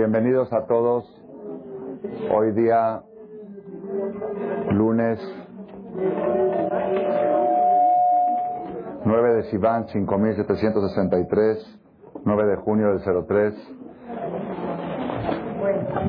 Bienvenidos 0.00 0.50
a 0.54 0.64
todos. 0.64 1.04
Hoy 2.34 2.52
día, 2.52 3.02
lunes 4.70 5.20
9 9.04 9.34
de 9.34 9.42
Sivan, 9.50 9.86
5763, 9.88 11.80
9 12.24 12.46
de 12.46 12.56
junio 12.56 12.94
del 12.94 13.26
03. 13.26 13.54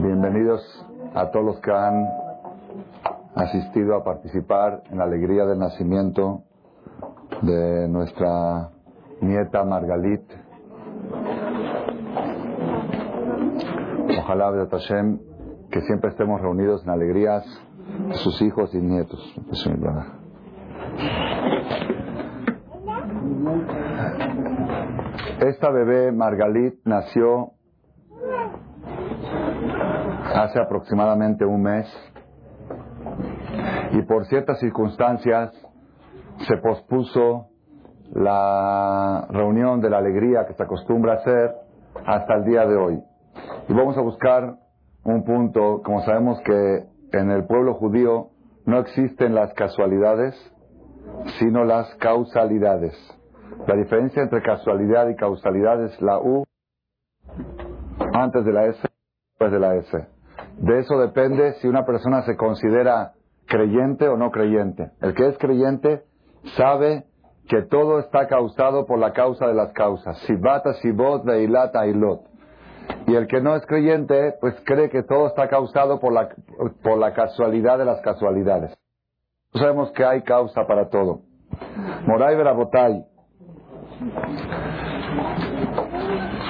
Bienvenidos 0.01 0.87
a 1.13 1.29
todos 1.31 1.45
los 1.47 1.59
que 1.59 1.71
han 1.73 2.07
asistido 3.35 3.95
a 3.95 4.05
participar 4.05 4.83
en 4.89 4.99
la 4.99 5.03
alegría 5.03 5.45
del 5.45 5.59
nacimiento 5.59 6.43
de 7.41 7.89
nuestra 7.89 8.69
nieta 9.19 9.65
Margalit. 9.65 10.40
Ojalá, 14.31 14.65
Hashem, 14.71 15.19
que 15.69 15.81
siempre 15.81 16.11
estemos 16.11 16.39
reunidos 16.39 16.81
en 16.85 16.89
alegrías 16.89 17.43
de 18.07 18.13
sus 18.13 18.41
hijos 18.41 18.73
y 18.73 18.77
nietos. 18.77 19.19
Esta 25.41 25.69
bebé 25.71 26.13
Margalit 26.13 26.75
nació 26.85 27.51
hace 30.33 30.61
aproximadamente 30.61 31.43
un 31.43 31.63
mes 31.63 32.13
y 33.91 34.01
por 34.03 34.27
ciertas 34.27 34.61
circunstancias 34.61 35.51
se 36.47 36.55
pospuso 36.55 37.49
la 38.13 39.27
reunión 39.29 39.81
de 39.81 39.89
la 39.89 39.97
alegría 39.97 40.45
que 40.47 40.53
se 40.53 40.63
acostumbra 40.63 41.15
a 41.15 41.15
hacer 41.17 41.51
hasta 42.05 42.35
el 42.35 42.45
día 42.45 42.65
de 42.65 42.77
hoy. 42.77 43.10
Y 43.71 43.73
vamos 43.73 43.97
a 43.97 44.01
buscar 44.01 44.57
un 45.05 45.23
punto, 45.23 45.81
como 45.81 46.01
sabemos 46.01 46.41
que 46.41 46.83
en 47.13 47.31
el 47.31 47.45
pueblo 47.45 47.75
judío 47.75 48.27
no 48.65 48.79
existen 48.79 49.33
las 49.33 49.53
casualidades, 49.53 50.35
sino 51.39 51.63
las 51.63 51.87
causalidades. 51.95 52.93
La 53.67 53.77
diferencia 53.77 54.23
entre 54.23 54.41
casualidad 54.41 55.07
y 55.07 55.15
causalidad 55.15 55.81
es 55.85 56.01
la 56.01 56.19
U 56.19 56.43
antes 58.11 58.43
de 58.43 58.51
la 58.51 58.65
S, 58.65 58.81
después 59.29 59.53
de 59.53 59.59
la 59.61 59.75
S. 59.75 60.07
De 60.57 60.79
eso 60.79 60.99
depende 60.99 61.53
si 61.61 61.69
una 61.69 61.85
persona 61.85 62.23
se 62.23 62.35
considera 62.35 63.13
creyente 63.45 64.09
o 64.09 64.17
no 64.17 64.31
creyente. 64.31 64.91
El 64.99 65.13
que 65.13 65.29
es 65.29 65.37
creyente 65.37 66.03
sabe 66.57 67.05
que 67.47 67.61
todo 67.61 67.99
está 67.99 68.27
causado 68.27 68.85
por 68.85 68.99
la 68.99 69.13
causa 69.13 69.47
de 69.47 69.53
las 69.53 69.71
causas. 69.71 70.17
Sibata, 70.27 70.73
Sibot, 70.73 71.23
Veilata, 71.23 71.87
Ilot. 71.87 72.30
Y 73.07 73.15
el 73.15 73.27
que 73.27 73.41
no 73.41 73.55
es 73.55 73.65
creyente, 73.65 74.35
pues 74.39 74.55
cree 74.65 74.89
que 74.89 75.03
todo 75.03 75.27
está 75.27 75.47
causado 75.49 75.99
por 75.99 76.13
la, 76.13 76.29
por 76.83 76.97
la 76.97 77.13
casualidad 77.13 77.77
de 77.77 77.85
las 77.85 78.01
casualidades. 78.01 78.73
Sabemos 79.53 79.91
que 79.91 80.05
hay 80.05 80.21
causa 80.21 80.65
para 80.65 80.89
todo. 80.89 81.21
Moray 82.05 82.35
Verabotay. 82.35 83.05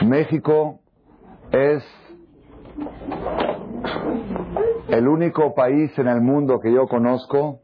México 0.06 0.80
es 1.52 1.84
el 4.88 5.08
único 5.08 5.54
país 5.56 5.98
en 5.98 6.08
el 6.08 6.22
mundo 6.22 6.60
que 6.60 6.72
yo 6.72 6.88
conozco 6.88 7.62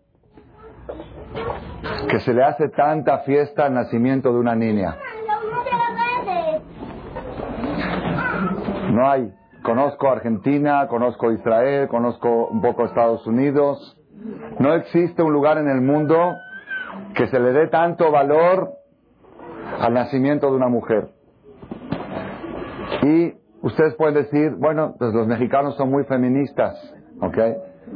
que 2.10 2.20
se 2.22 2.34
le 2.34 2.44
hace 2.44 2.70
tanta 2.70 3.20
fiesta 3.20 3.66
al 3.66 3.74
nacimiento 3.74 4.32
de 4.32 4.40
una 4.40 4.56
niña. 4.56 4.96
No 8.98 9.08
hay. 9.08 9.32
Conozco 9.62 10.10
Argentina, 10.10 10.88
conozco 10.88 11.32
Israel, 11.32 11.88
conozco 11.88 12.48
un 12.48 12.62
poco 12.62 12.86
Estados 12.86 13.28
Unidos. 13.28 13.96
No 14.58 14.74
existe 14.74 15.22
un 15.22 15.32
lugar 15.34 15.60
en 15.60 15.70
el 15.70 15.82
mundo 15.82 16.34
que 17.14 17.28
se 17.28 17.40
le 17.40 17.54
dé 17.54 17.68
tanto 17.68 18.12
valor 18.12 18.72
al 19.80 19.94
nacimiento 19.94 20.50
de 20.50 20.56
una 20.56 20.68
mujer. 20.68 21.10
Y 23.04 23.36
ustedes 23.62 23.94
pueden 23.98 24.16
decir, 24.16 24.56
bueno, 24.58 24.96
pues 24.98 25.14
los 25.14 25.28
mexicanos 25.28 25.76
son 25.76 25.92
muy 25.92 26.04
feministas, 26.06 26.74
¿ok? 27.22 27.38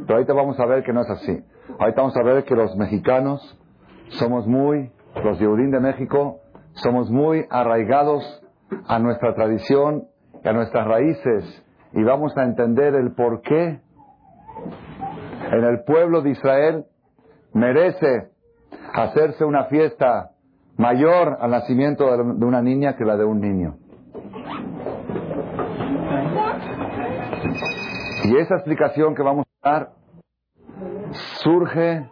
Pero 0.06 0.14
ahorita 0.14 0.34
vamos 0.34 0.60
a 0.60 0.66
ver 0.66 0.84
que 0.84 0.92
no 0.92 1.00
es 1.00 1.10
así. 1.10 1.36
Ahorita 1.80 2.00
vamos 2.00 2.16
a 2.16 2.22
ver 2.22 2.44
que 2.44 2.54
los 2.54 2.76
mexicanos 2.76 3.58
somos 4.20 4.46
muy, 4.46 4.92
los 5.24 5.36
Yehudim 5.40 5.72
de 5.72 5.80
México, 5.80 6.42
somos 6.74 7.10
muy 7.10 7.44
arraigados 7.50 8.22
a 8.86 9.00
nuestra 9.00 9.34
tradición 9.34 10.11
a 10.44 10.52
nuestras 10.52 10.86
raíces 10.86 11.64
y 11.92 12.02
vamos 12.02 12.36
a 12.36 12.44
entender 12.44 12.94
el 12.94 13.12
por 13.12 13.42
qué 13.42 13.80
en 15.52 15.64
el 15.64 15.84
pueblo 15.84 16.22
de 16.22 16.30
Israel 16.30 16.84
merece 17.52 18.30
hacerse 18.94 19.44
una 19.44 19.64
fiesta 19.64 20.30
mayor 20.76 21.36
al 21.40 21.50
nacimiento 21.50 22.04
de 22.16 22.44
una 22.44 22.62
niña 22.62 22.96
que 22.96 23.04
la 23.04 23.16
de 23.16 23.24
un 23.24 23.40
niño. 23.40 23.76
Y 28.24 28.36
esa 28.36 28.54
explicación 28.54 29.14
que 29.14 29.22
vamos 29.22 29.46
a 29.62 29.70
dar 29.70 29.90
surge 31.42 32.08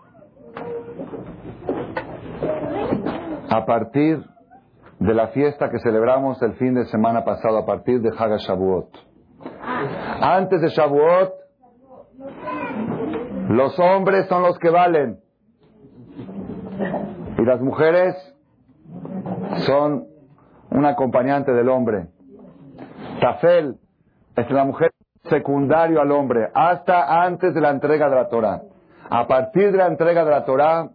a 3.48 3.64
partir 3.64 4.22
de 5.00 5.14
la 5.14 5.28
fiesta 5.28 5.70
que 5.70 5.78
celebramos 5.78 6.40
el 6.42 6.54
fin 6.54 6.74
de 6.74 6.84
semana 6.86 7.24
pasado 7.24 7.56
a 7.56 7.64
partir 7.64 8.02
de 8.02 8.10
Haga 8.10 8.36
Shavuot. 8.36 8.88
Antes 10.20 10.60
de 10.60 10.68
Shavuot, 10.68 11.32
los 13.48 13.78
hombres 13.78 14.26
son 14.28 14.42
los 14.42 14.58
que 14.58 14.68
valen 14.68 15.18
y 17.38 17.42
las 17.42 17.60
mujeres 17.62 18.14
son 19.66 20.06
un 20.70 20.84
acompañante 20.84 21.50
del 21.52 21.70
hombre. 21.70 22.08
Tafel 23.22 23.78
es 24.36 24.50
la 24.50 24.64
mujer 24.64 24.90
secundario 25.24 26.02
al 26.02 26.12
hombre, 26.12 26.50
hasta 26.52 27.22
antes 27.24 27.54
de 27.54 27.60
la 27.62 27.70
entrega 27.70 28.10
de 28.10 28.16
la 28.16 28.28
Torah. 28.28 28.62
A 29.08 29.26
partir 29.26 29.72
de 29.72 29.78
la 29.78 29.86
entrega 29.86 30.24
de 30.24 30.30
la 30.30 30.44
Torah, 30.44 30.90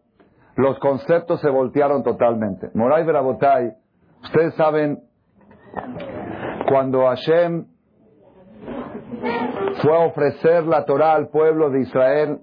los 0.56 0.78
conceptos 0.80 1.42
se 1.42 1.50
voltearon 1.50 2.04
totalmente. 2.04 2.70
Moray 2.76 3.04
Berabotay 3.04 3.74
Ustedes 4.25 4.56
saben, 4.56 5.00
cuando 6.68 7.06
Hashem 7.06 7.68
fue 9.81 9.96
a 9.96 10.06
ofrecer 10.06 10.63
la 10.66 10.84
Torah 10.84 11.13
al 11.13 11.30
pueblo 11.30 11.69
de 11.69 11.81
Israel, 11.81 12.40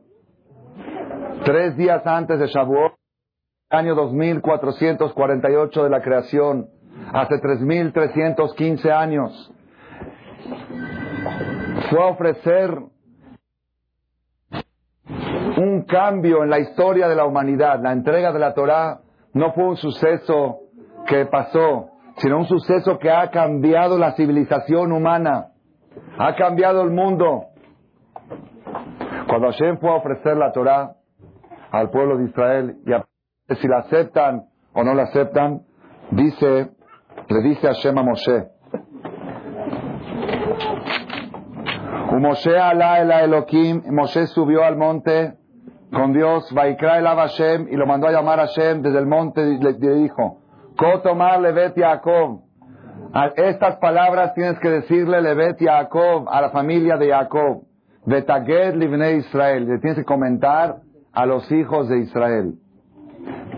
tres 1.44 1.76
días 1.76 2.06
antes 2.06 2.38
de 2.38 2.46
Shavuot, 2.46 2.94
año 3.68 3.96
2448 3.96 5.82
de 5.82 5.90
la 5.90 6.00
creación, 6.02 6.68
hace 7.12 7.38
3315 7.38 8.92
años, 8.92 9.52
fue 11.90 12.00
a 12.00 12.06
ofrecer 12.06 12.78
un 15.56 15.82
cambio 15.82 16.44
en 16.44 16.50
la 16.50 16.60
historia 16.60 17.08
de 17.08 17.16
la 17.16 17.24
humanidad. 17.24 17.80
La 17.82 17.90
entrega 17.92 18.32
de 18.32 18.38
la 18.38 18.54
Torah 18.54 19.00
no 19.34 19.52
fue 19.52 19.64
un 19.64 19.76
suceso 19.76 20.61
que 21.06 21.26
pasó, 21.26 21.88
sino 22.16 22.38
un 22.38 22.46
suceso 22.46 22.98
que 22.98 23.10
ha 23.10 23.30
cambiado 23.30 23.98
la 23.98 24.12
civilización 24.12 24.92
humana, 24.92 25.48
ha 26.18 26.34
cambiado 26.34 26.82
el 26.82 26.90
mundo. 26.90 27.46
Cuando 29.28 29.48
Hashem 29.48 29.78
fue 29.78 29.90
a 29.90 29.94
ofrecer 29.94 30.36
la 30.36 30.52
Torah 30.52 30.96
al 31.70 31.90
pueblo 31.90 32.18
de 32.18 32.24
Israel, 32.24 32.76
y 33.48 33.54
si 33.56 33.68
la 33.68 33.78
aceptan 33.78 34.44
o 34.74 34.84
no 34.84 34.94
la 34.94 35.04
aceptan, 35.04 35.62
dice, 36.10 36.70
le 37.28 37.42
dice 37.42 37.66
Hashem 37.66 37.98
a 37.98 38.02
Moshe, 38.02 38.52
Moshe 42.22 42.56
ala 42.56 43.00
el 43.00 43.10
Elohim, 43.10 43.82
Moshe 43.90 44.28
subió 44.28 44.62
al 44.62 44.76
monte 44.76 45.34
con 45.92 46.12
Dios, 46.12 46.52
Vaikra 46.54 46.98
el 46.98 47.06
Hashem, 47.06 47.66
y 47.68 47.76
lo 47.76 47.84
mandó 47.84 48.06
a 48.06 48.12
llamar 48.12 48.38
a 48.38 48.46
Hashem 48.46 48.80
desde 48.80 48.98
el 48.98 49.06
monte 49.06 49.42
y 49.42 49.58
le 49.58 49.72
dijo, 49.72 50.41
Kotomar 50.76 51.40
Levet 51.40 51.76
Yaakov. 51.76 52.42
Estas 53.36 53.76
palabras 53.76 54.34
tienes 54.34 54.58
que 54.58 54.70
decirle 54.70 55.20
Levet 55.20 55.60
Yaakov, 55.60 56.28
a 56.28 56.40
la 56.40 56.50
familia 56.50 56.96
de 56.96 57.08
Jacob. 57.08 57.64
Betaged 58.04 58.76
Livne 58.76 59.12
Israel. 59.18 59.68
Le 59.68 59.78
tienes 59.78 59.98
que 59.98 60.04
comentar 60.04 60.80
a 61.12 61.26
los 61.26 61.50
hijos 61.52 61.88
de 61.88 62.00
Israel. 62.00 62.54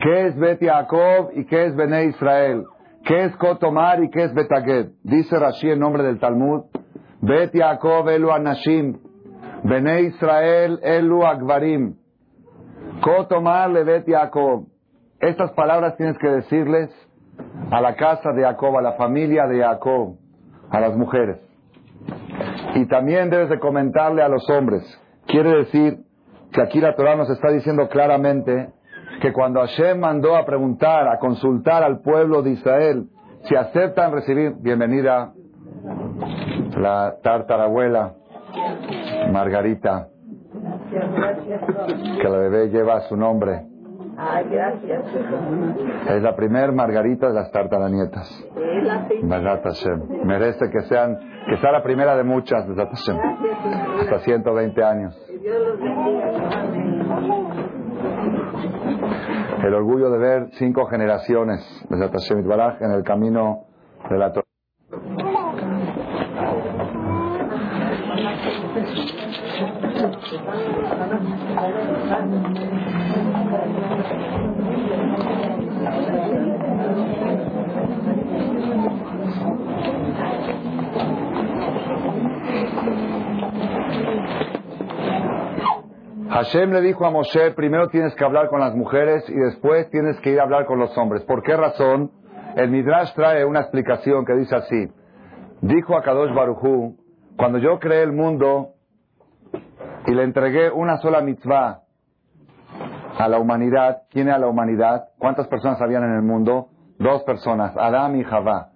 ¿Qué 0.03 0.27
es 0.27 0.39
Bet 0.39 0.61
Yaakov 0.61 1.31
y 1.35 1.47
qué 1.47 1.67
es 1.67 1.77
Bene 1.77 2.05
Israel? 2.07 2.65
¿Qué 3.05 3.25
es 3.25 3.37
Kotomar 3.37 4.03
y 4.03 4.11
qué 4.11 4.25
es 4.25 4.35
Betaged? 4.35 4.91
Dice 5.03 5.39
Rashi 5.39 5.71
en 5.71 5.79
nombre 5.79 6.03
del 6.03 6.19
Talmud. 6.19 6.65
Bet 7.23 7.55
Yaakov 7.55 8.09
Elu 8.09 8.31
Anashim. 8.31 8.99
Bene 9.63 10.03
Israel 10.03 10.79
Elu 10.83 11.25
Agvarim. 11.25 11.97
Kotomar 13.01 13.71
Levet 13.71 14.07
Yaakov. 14.07 14.67
Estas 15.21 15.53
palabras 15.53 15.97
tienes 15.97 16.19
que 16.19 16.29
decirles 16.29 16.91
a 17.71 17.81
la 17.81 17.95
casa 17.95 18.33
de 18.33 18.43
Jacob, 18.43 18.77
a 18.77 18.83
la 18.83 18.93
familia 18.93 19.47
de 19.47 19.61
Jacob, 19.63 20.17
a 20.71 20.81
las 20.81 20.97
mujeres. 20.97 21.39
Y 22.75 22.87
también 22.87 23.31
debes 23.31 23.49
de 23.49 23.59
comentarle 23.59 24.23
a 24.23 24.29
los 24.29 24.49
hombres. 24.51 24.83
Quiere 25.27 25.51
decir 25.59 25.99
que 26.53 26.63
aquí 26.63 26.81
la 26.81 26.95
Torah 26.95 27.17
nos 27.17 27.31
está 27.31 27.51
diciendo 27.51 27.89
claramente 27.89 28.71
que 29.21 29.33
cuando 29.33 29.61
Hashem 29.61 29.99
mandó 29.99 30.37
a 30.37 30.45
preguntar, 30.45 31.09
a 31.09 31.19
consultar 31.19 31.83
al 31.83 32.01
pueblo 32.01 32.43
de 32.43 32.51
Israel 32.51 33.09
si 33.45 33.55
aceptan 33.55 34.13
recibir, 34.13 34.55
bienvenida 34.61 35.33
la 36.79 37.17
tartarabuela 37.23 38.15
Margarita, 39.31 40.09
que 42.21 42.29
la 42.29 42.39
bebé 42.39 42.69
lleva 42.71 43.01
su 43.03 43.17
nombre. 43.17 43.74
Ay, 44.17 44.47
gracias. 44.51 45.05
Es 46.09 46.23
la 46.23 46.37
primer 46.37 46.73
Margarita 46.73 47.29
de 47.29 47.35
las 47.35 47.51
tartaranietas. 47.51 48.29
Hashem. 49.63 50.25
Merece 50.25 50.71
que 50.71 50.81
sean, 50.83 51.19
que 51.49 51.57
sea 51.59 51.73
la 51.73 51.83
primera 51.83 52.17
de 52.17 52.25
muchas, 52.25 52.67
verdad 52.69 52.89
Hashem. 52.91 53.17
Hasta 54.01 54.19
120 54.21 54.85
años. 54.85 55.17
El 59.65 59.75
orgullo 59.75 60.11
de 60.11 60.19
ver 60.19 60.49
cinco 60.53 60.87
generaciones, 60.87 61.87
verdad 61.89 62.11
Hashem 62.13 62.41
Itbaraj, 62.41 62.83
en 62.83 62.91
el 62.93 63.03
camino 63.03 63.65
de 64.11 64.19
la 64.19 64.33
Torah. 64.33 64.45
Hashem 86.35 86.73
le 86.73 86.81
dijo 86.81 87.07
a 87.07 87.13
Moshe, 87.13 87.53
primero 87.53 87.87
tienes 87.91 88.13
que 88.17 88.25
hablar 88.25 88.49
con 88.49 88.59
las 88.59 88.75
mujeres 88.75 89.23
y 89.29 89.35
después 89.35 89.89
tienes 89.91 90.19
que 90.19 90.31
ir 90.31 90.41
a 90.41 90.43
hablar 90.43 90.67
con 90.67 90.81
los 90.81 90.99
hombres. 90.99 91.23
¿Por 91.23 91.45
qué 91.45 91.57
razón? 91.57 92.11
El 92.57 92.71
Midrash 92.71 93.15
trae 93.15 93.45
una 93.45 93.61
explicación 93.61 94.25
que 94.25 94.35
dice 94.35 94.57
así. 94.57 94.89
Dijo 95.61 95.97
a 95.97 96.03
Kadosh 96.03 96.35
Barujú, 96.35 96.97
cuando 97.37 97.59
yo 97.59 97.79
creé 97.79 98.03
el 98.03 98.11
mundo 98.11 98.71
y 100.09 100.11
le 100.11 100.25
entregué 100.25 100.73
una 100.73 100.97
sola 100.97 101.21
mitzvah 101.21 101.83
a 103.17 103.29
la 103.29 103.39
humanidad, 103.39 104.03
¿quién 104.11 104.29
es 104.29 104.37
la 104.37 104.49
humanidad? 104.49 105.11
¿Cuántas 105.19 105.47
personas 105.47 105.81
habían 105.81 106.03
en 106.03 106.17
el 106.17 106.23
mundo? 106.23 106.67
Dos 106.99 107.23
personas, 107.23 107.77
Adam 107.77 108.17
y 108.17 108.25
Javá. 108.25 108.71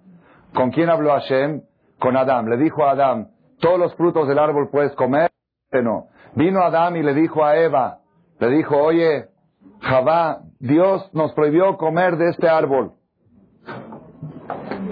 ¿Con 0.53 0.71
quién 0.71 0.89
habló 0.89 1.11
Hashem? 1.11 1.63
Con 1.99 2.15
Adam. 2.15 2.47
Le 2.47 2.55
dijo 2.55 2.85
a 2.85 2.91
Adam, 2.91 3.27
todos 3.59 3.77
los 3.77 3.93
frutos 3.95 4.29
del 4.29 4.39
árbol 4.39 4.69
puedes 4.71 4.95
comer, 4.95 5.29
no. 5.71 6.07
Vino 6.35 6.61
Adam 6.61 6.95
y 6.95 7.03
le 7.03 7.13
dijo 7.13 7.45
a 7.45 7.57
Eva, 7.57 7.99
le 8.39 8.49
dijo, 8.49 8.77
oye, 8.77 9.27
Javá, 9.81 10.39
Dios 10.59 11.09
nos 11.13 11.33
prohibió 11.33 11.77
comer 11.77 12.17
de 12.17 12.29
este 12.29 12.49
árbol. 12.49 12.93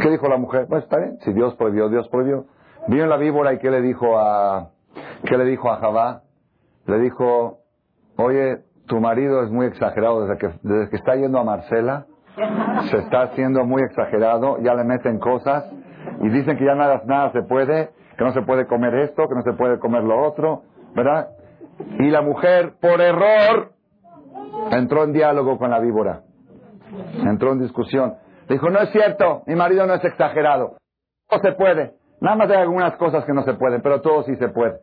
¿Qué 0.02 0.10
dijo 0.10 0.28
la 0.28 0.38
mujer? 0.38 0.68
Pues 0.70 0.84
está 0.84 0.98
si 1.22 1.34
Dios 1.34 1.56
prohibió, 1.56 1.90
Dios 1.90 2.08
prohibió. 2.10 2.46
Vino 2.88 3.08
la 3.08 3.18
víbora 3.18 3.54
y 3.54 3.60
¿qué 3.60 3.72
le 3.72 3.82
dijo 3.82 4.18
a, 4.18 4.70
qué 5.26 5.38
le 5.38 5.46
dijo 5.46 5.70
a 5.72 5.78
Javá? 5.78 6.22
Le 6.86 7.00
dijo, 7.00 7.60
oye, 8.18 8.60
tu 8.88 9.00
marido 9.02 9.44
es 9.44 9.52
muy 9.52 9.66
exagerado 9.66 10.26
desde 10.26 10.38
que, 10.38 10.48
desde 10.62 10.90
que 10.90 10.96
está 10.96 11.16
yendo 11.16 11.40
a 11.40 11.44
Marcela, 11.44 12.06
se 12.90 12.98
está 12.98 13.24
haciendo 13.24 13.66
muy 13.66 13.82
exagerado, 13.82 14.60
ya 14.62 14.74
le 14.76 14.84
meten 14.84 15.20
cosas 15.20 15.66
y 16.22 16.30
dicen 16.30 16.58
que 16.58 16.66
ya 16.66 16.76
nada, 16.76 17.02
nada 17.06 17.32
se 17.32 17.42
puede, 17.42 17.90
que 18.18 18.24
no 18.24 18.34
se 18.34 18.42
puede 18.42 18.66
comer 18.66 18.96
esto, 18.96 19.28
que 19.28 19.36
no 19.36 19.44
se 19.44 19.54
puede 19.54 19.80
comer 19.80 20.04
lo 20.04 20.26
otro, 20.26 20.64
¿verdad? 20.96 21.30
Y 22.00 22.10
la 22.10 22.22
mujer, 22.22 22.74
por 22.82 23.00
error, 23.00 23.74
entró 24.72 25.04
en 25.04 25.14
diálogo 25.14 25.58
con 25.58 25.70
la 25.70 25.80
víbora, 25.80 26.24
entró 27.24 27.52
en 27.52 27.60
discusión. 27.60 28.16
Dijo, 28.50 28.70
no 28.70 28.80
es 28.80 28.90
cierto, 28.92 29.44
mi 29.46 29.56
marido 29.56 29.86
no 29.86 29.94
es 29.94 30.04
exagerado, 30.04 30.78
no 31.32 31.40
se 31.40 31.52
puede. 31.52 31.94
Nada 32.20 32.36
más 32.36 32.50
hay 32.50 32.58
algunas 32.58 32.96
cosas 32.98 33.24
que 33.26 33.34
no 33.34 33.44
se 33.44 33.54
pueden, 33.54 33.82
pero 33.82 34.02
todo 34.02 34.24
sí 34.24 34.36
se 34.38 34.50
puede. 34.50 34.80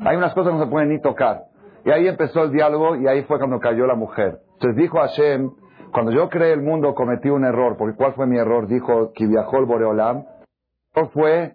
Hay 0.00 0.16
unas 0.16 0.32
cosas 0.34 0.52
que 0.52 0.58
no 0.58 0.64
se 0.64 0.70
pueden 0.70 0.90
ni 0.90 1.00
tocar. 1.00 1.44
Y 1.84 1.90
ahí 1.90 2.06
empezó 2.06 2.44
el 2.44 2.52
diálogo 2.52 2.96
y 2.96 3.08
ahí 3.08 3.22
fue 3.24 3.38
cuando 3.38 3.58
cayó 3.58 3.86
la 3.86 3.94
mujer. 3.94 4.40
Entonces 4.54 4.76
dijo 4.76 4.98
Hashem, 4.98 5.50
cuando 5.92 6.12
yo 6.12 6.28
creé 6.28 6.52
el 6.52 6.62
mundo 6.62 6.94
cometí 6.94 7.30
un 7.30 7.44
error, 7.44 7.76
porque 7.76 7.96
¿cuál 7.96 8.12
fue 8.14 8.26
mi 8.26 8.36
error? 8.38 8.68
Dijo 8.68 9.12
que 9.14 9.26
viajó 9.26 9.58
el 9.58 9.64
Boreolam. 9.64 10.24
fue 11.12 11.54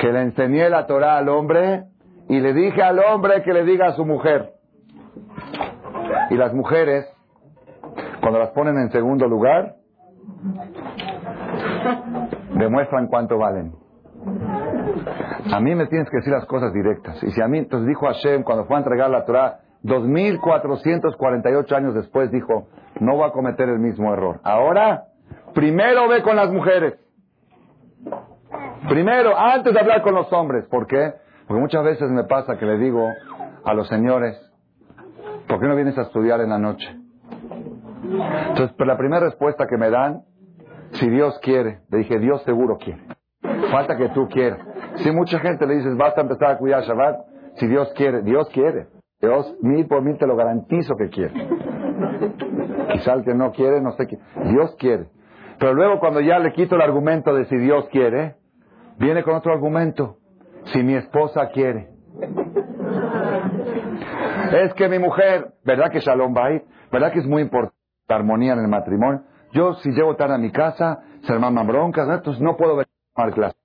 que 0.00 0.12
le 0.12 0.22
enseñé 0.22 0.68
la 0.68 0.86
Torah 0.86 1.18
al 1.18 1.28
hombre 1.28 1.84
y 2.28 2.40
le 2.40 2.52
dije 2.52 2.82
al 2.82 2.98
hombre 2.98 3.42
que 3.42 3.52
le 3.52 3.64
diga 3.64 3.88
a 3.88 3.92
su 3.92 4.04
mujer. 4.04 4.52
Y 6.30 6.34
las 6.34 6.52
mujeres, 6.52 7.06
cuando 8.20 8.38
las 8.38 8.50
ponen 8.50 8.78
en 8.78 8.90
segundo 8.90 9.26
lugar, 9.26 9.76
demuestran 12.54 13.06
cuánto 13.06 13.38
valen. 13.38 13.72
A 15.52 15.60
mí 15.60 15.74
me 15.74 15.86
tienes 15.86 16.10
que 16.10 16.16
decir 16.16 16.32
las 16.32 16.46
cosas 16.46 16.72
directas. 16.72 17.22
Y 17.22 17.30
si 17.30 17.40
a 17.40 17.46
mí, 17.46 17.58
entonces 17.58 17.86
dijo 17.86 18.06
Hashem, 18.06 18.42
cuando 18.42 18.64
fue 18.64 18.76
a 18.76 18.80
entregar 18.80 19.10
la 19.10 19.24
Torah, 19.24 19.60
2448 19.82 21.76
años 21.76 21.94
después, 21.94 22.30
dijo, 22.32 22.66
no 22.98 23.16
voy 23.16 23.28
a 23.28 23.32
cometer 23.32 23.68
el 23.68 23.78
mismo 23.78 24.12
error. 24.12 24.40
Ahora, 24.42 25.04
primero 25.54 26.08
ve 26.08 26.22
con 26.22 26.34
las 26.34 26.50
mujeres. 26.50 26.94
Primero, 28.88 29.36
antes 29.36 29.72
de 29.72 29.80
hablar 29.80 30.02
con 30.02 30.14
los 30.14 30.32
hombres. 30.32 30.64
¿Por 30.66 30.86
qué? 30.86 31.14
Porque 31.46 31.60
muchas 31.60 31.84
veces 31.84 32.10
me 32.10 32.24
pasa 32.24 32.56
que 32.56 32.66
le 32.66 32.78
digo 32.78 33.06
a 33.64 33.74
los 33.74 33.88
señores, 33.88 34.36
¿por 35.48 35.60
qué 35.60 35.66
no 35.66 35.74
vienes 35.74 35.98
a 35.98 36.02
estudiar 36.02 36.40
en 36.40 36.50
la 36.50 36.58
noche? 36.58 36.88
Entonces, 38.02 38.72
pues 38.76 38.86
la 38.86 38.96
primera 38.96 39.24
respuesta 39.24 39.66
que 39.66 39.76
me 39.76 39.90
dan, 39.90 40.22
si 40.92 41.08
Dios 41.08 41.38
quiere, 41.42 41.80
le 41.90 41.98
dije, 41.98 42.18
Dios 42.18 42.42
seguro 42.44 42.78
quiere. 42.78 43.02
Falta 43.70 43.96
que 43.96 44.08
tú 44.10 44.28
quieras. 44.28 44.60
Si 44.96 45.10
mucha 45.10 45.40
gente 45.40 45.66
le 45.66 45.76
dices, 45.76 45.96
vas 45.96 46.16
a 46.16 46.20
empezar 46.20 46.52
a 46.52 46.58
cuidar 46.58 46.82
Shabbat, 46.84 47.16
si 47.56 47.66
Dios 47.66 47.92
quiere, 47.96 48.22
Dios 48.22 48.48
quiere. 48.50 48.86
Dios 49.20 49.56
mil 49.62 49.86
por 49.86 50.02
mil 50.02 50.18
te 50.18 50.26
lo 50.26 50.36
garantizo 50.36 50.94
que 50.96 51.08
quiere. 51.08 51.34
Quizá 52.92 53.14
el 53.14 53.24
que 53.24 53.34
no 53.34 53.50
quiere, 53.52 53.80
no 53.80 53.92
sé 53.92 54.06
qué. 54.06 54.18
Dios 54.44 54.74
quiere. 54.78 55.08
Pero 55.58 55.74
luego 55.74 55.98
cuando 55.98 56.20
ya 56.20 56.38
le 56.38 56.52
quito 56.52 56.76
el 56.76 56.82
argumento 56.82 57.34
de 57.34 57.46
si 57.46 57.56
Dios 57.56 57.88
quiere, 57.90 58.36
viene 58.98 59.22
con 59.22 59.34
otro 59.34 59.52
argumento. 59.52 60.16
Si 60.72 60.82
mi 60.82 60.94
esposa 60.94 61.48
quiere. 61.52 61.88
Es 64.52 64.74
que 64.74 64.88
mi 64.88 64.98
mujer, 64.98 65.52
¿verdad 65.64 65.90
que 65.90 66.00
Shalom 66.00 66.36
ahí? 66.38 66.62
¿Verdad 66.90 67.12
que 67.12 67.20
es 67.20 67.26
muy 67.26 67.42
importante 67.42 67.76
la 68.08 68.16
armonía 68.16 68.52
en 68.54 68.60
el 68.60 68.68
matrimonio? 68.68 69.22
Yo 69.52 69.74
si 69.74 69.90
llego 69.90 70.16
tarde 70.16 70.34
a 70.34 70.38
mi 70.38 70.50
casa, 70.50 71.00
se 71.22 71.32
arman 71.32 71.66
broncas, 71.66 72.08
entonces 72.08 72.42
no 72.42 72.56
puedo 72.56 72.76
ver 72.76 72.86
clase. 73.34 73.56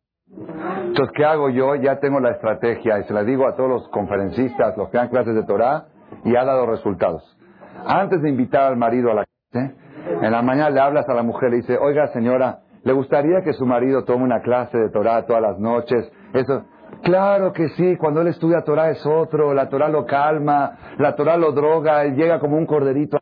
Entonces, 0.86 1.13
¿qué 1.15 1.25
hago 1.25 1.50
yo? 1.50 1.75
Ya 1.75 2.00
tengo 2.00 2.20
la 2.20 2.32
estrategia 2.32 3.00
y 3.00 3.03
se 3.03 3.13
la 3.13 3.24
digo 3.24 3.48
a 3.48 3.55
todos 3.55 3.70
los 3.70 3.89
conferencistas, 3.89 4.77
los 4.77 4.89
que 4.89 4.98
dan 4.98 5.10
clases 5.10 5.36
de 5.36 5.44
Torah, 5.44 5.86
y 6.24 6.36
ha 6.36 6.44
dado 6.44 6.65
resultados. 6.65 7.38
Antes 7.86 8.22
de 8.22 8.29
invitar 8.29 8.63
al 8.63 8.77
marido 8.77 9.12
a 9.12 9.15
la 9.15 9.25
clase, 9.25 9.75
en 10.22 10.32
la 10.32 10.41
mañana 10.41 10.70
le 10.70 10.79
hablas 10.79 11.08
a 11.10 11.13
la 11.13 11.24
mujer 11.24 11.50
y 11.50 11.51
le 11.51 11.58
dice, 11.58 11.77
oiga 11.77 12.08
señora, 12.08 12.60
¿le 12.83 12.93
gustaría 12.93 13.41
que 13.43 13.53
su 13.53 13.65
marido 13.65 14.03
tome 14.03 14.23
una 14.23 14.41
clase 14.41 14.77
de 14.77 14.89
Torah 14.89 15.25
todas 15.25 15.41
las 15.41 15.59
noches? 15.59 16.11
Eso, 16.33 16.65
claro 17.03 17.53
que 17.53 17.69
sí, 17.69 17.97
cuando 17.97 18.21
él 18.21 18.27
estudia 18.27 18.63
Torah 18.63 18.89
es 18.89 19.05
otro, 19.05 19.53
la 19.53 19.69
Torah 19.69 19.89
lo 19.89 20.05
calma, 20.05 20.95
la 20.97 21.15
Torah 21.15 21.38
lo 21.38 21.51
droga, 21.51 22.03
él 22.03 22.15
llega 22.15 22.39
como 22.39 22.57
un 22.57 22.65
corderito. 22.65 23.19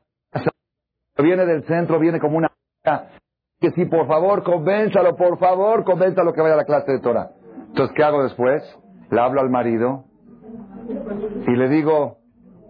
Viene 1.18 1.46
del 1.46 1.64
centro, 1.66 2.00
viene 2.00 2.20
como 2.20 2.38
una 2.38 2.50
que 3.60 3.72
si 3.72 3.86
por 3.86 4.08
favor, 4.08 4.44
convénzalo, 4.44 5.16
por 5.16 5.38
favor, 5.38 5.84
convénzalo 5.84 6.34
que 6.34 6.42
vaya 6.42 6.54
a 6.54 6.58
la 6.58 6.66
clase 6.66 6.94
de 6.94 7.00
Torah. 7.00 7.32
Entonces, 7.68 7.94
¿qué 7.96 8.04
hago 8.04 8.24
después? 8.24 8.64
Le 9.12 9.20
hablo 9.20 9.42
al 9.42 9.50
marido 9.50 10.06
y 11.46 11.52
le 11.52 11.68
digo, 11.68 12.20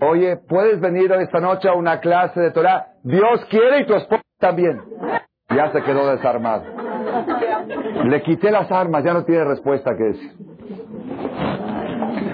oye, 0.02 0.38
¿puedes 0.38 0.80
venir 0.80 1.12
esta 1.12 1.40
noche 1.40 1.70
a 1.70 1.74
una 1.74 2.00
clase 2.00 2.40
de 2.40 2.52
Torah? 2.52 2.88
Dios 3.04 3.46
quiere 3.50 3.82
y 3.82 3.86
tu 3.86 3.94
esposa 3.94 4.24
también. 4.40 4.82
Ya 5.56 5.72
se 5.72 5.82
quedó 5.84 6.10
desarmado. 6.10 6.64
Le 8.06 8.22
quité 8.22 8.52
las 8.52 8.72
armas, 8.72 9.04
ya 9.04 9.14
no 9.14 9.24
tiene 9.24 9.44
respuesta 9.44 9.96
que 9.96 10.04
decir. 10.04 10.32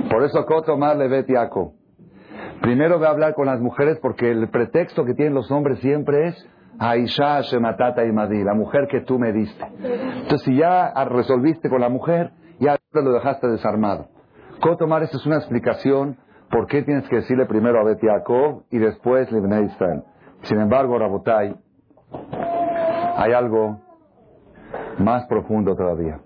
Por 0.10 0.24
eso 0.24 0.46
Coto 0.46 0.78
más 0.78 0.98
le 0.98 1.08
ve 1.08 1.26
Primero 2.62 2.98
voy 2.98 3.08
a 3.08 3.10
hablar 3.10 3.34
con 3.34 3.48
las 3.48 3.60
mujeres 3.60 4.00
porque 4.02 4.32
el 4.32 4.50
pretexto 4.50 5.06
que 5.06 5.14
tienen 5.14 5.34
los 5.34 5.52
hombres 5.52 5.80
siempre 5.80 6.28
es 6.28 6.50
Aisha 6.80 7.42
Shematata 7.42 8.06
Imadi, 8.06 8.44
la 8.44 8.54
mujer 8.54 8.88
que 8.90 9.02
tú 9.02 9.20
me 9.20 9.32
diste. 9.32 9.64
Entonces, 9.64 10.42
si 10.44 10.58
ya 10.58 10.94
resolviste 11.06 11.70
con 11.70 11.82
la 11.82 11.90
mujer, 11.90 12.32
ya 12.60 12.78
lo 12.94 13.12
dejaste 13.12 13.48
desarmado. 13.48 14.08
¿Cómo 14.62 14.78
tomar 14.78 15.04
esto 15.04 15.18
es 15.18 15.26
una 15.26 15.38
explicación 15.38 16.18
por 16.50 16.68
qué 16.68 16.84
tienes 16.84 17.08
que 17.10 17.18
decirle 17.18 17.46
primero 17.46 17.80
a 17.80 17.84
Bet 17.84 18.00
y 18.72 18.78
después 18.78 19.32
a 19.32 19.60
Israel. 19.62 20.04
Sin 20.44 20.60
embargo, 20.60 20.98
Rabotai, 20.98 21.56
hay 23.18 23.34
algo 23.34 23.82
más 25.00 25.26
profundo 25.28 25.76
todavía. 25.76 26.20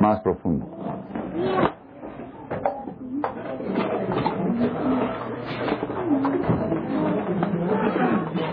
Más 0.00 0.20
profundo. 0.20 0.66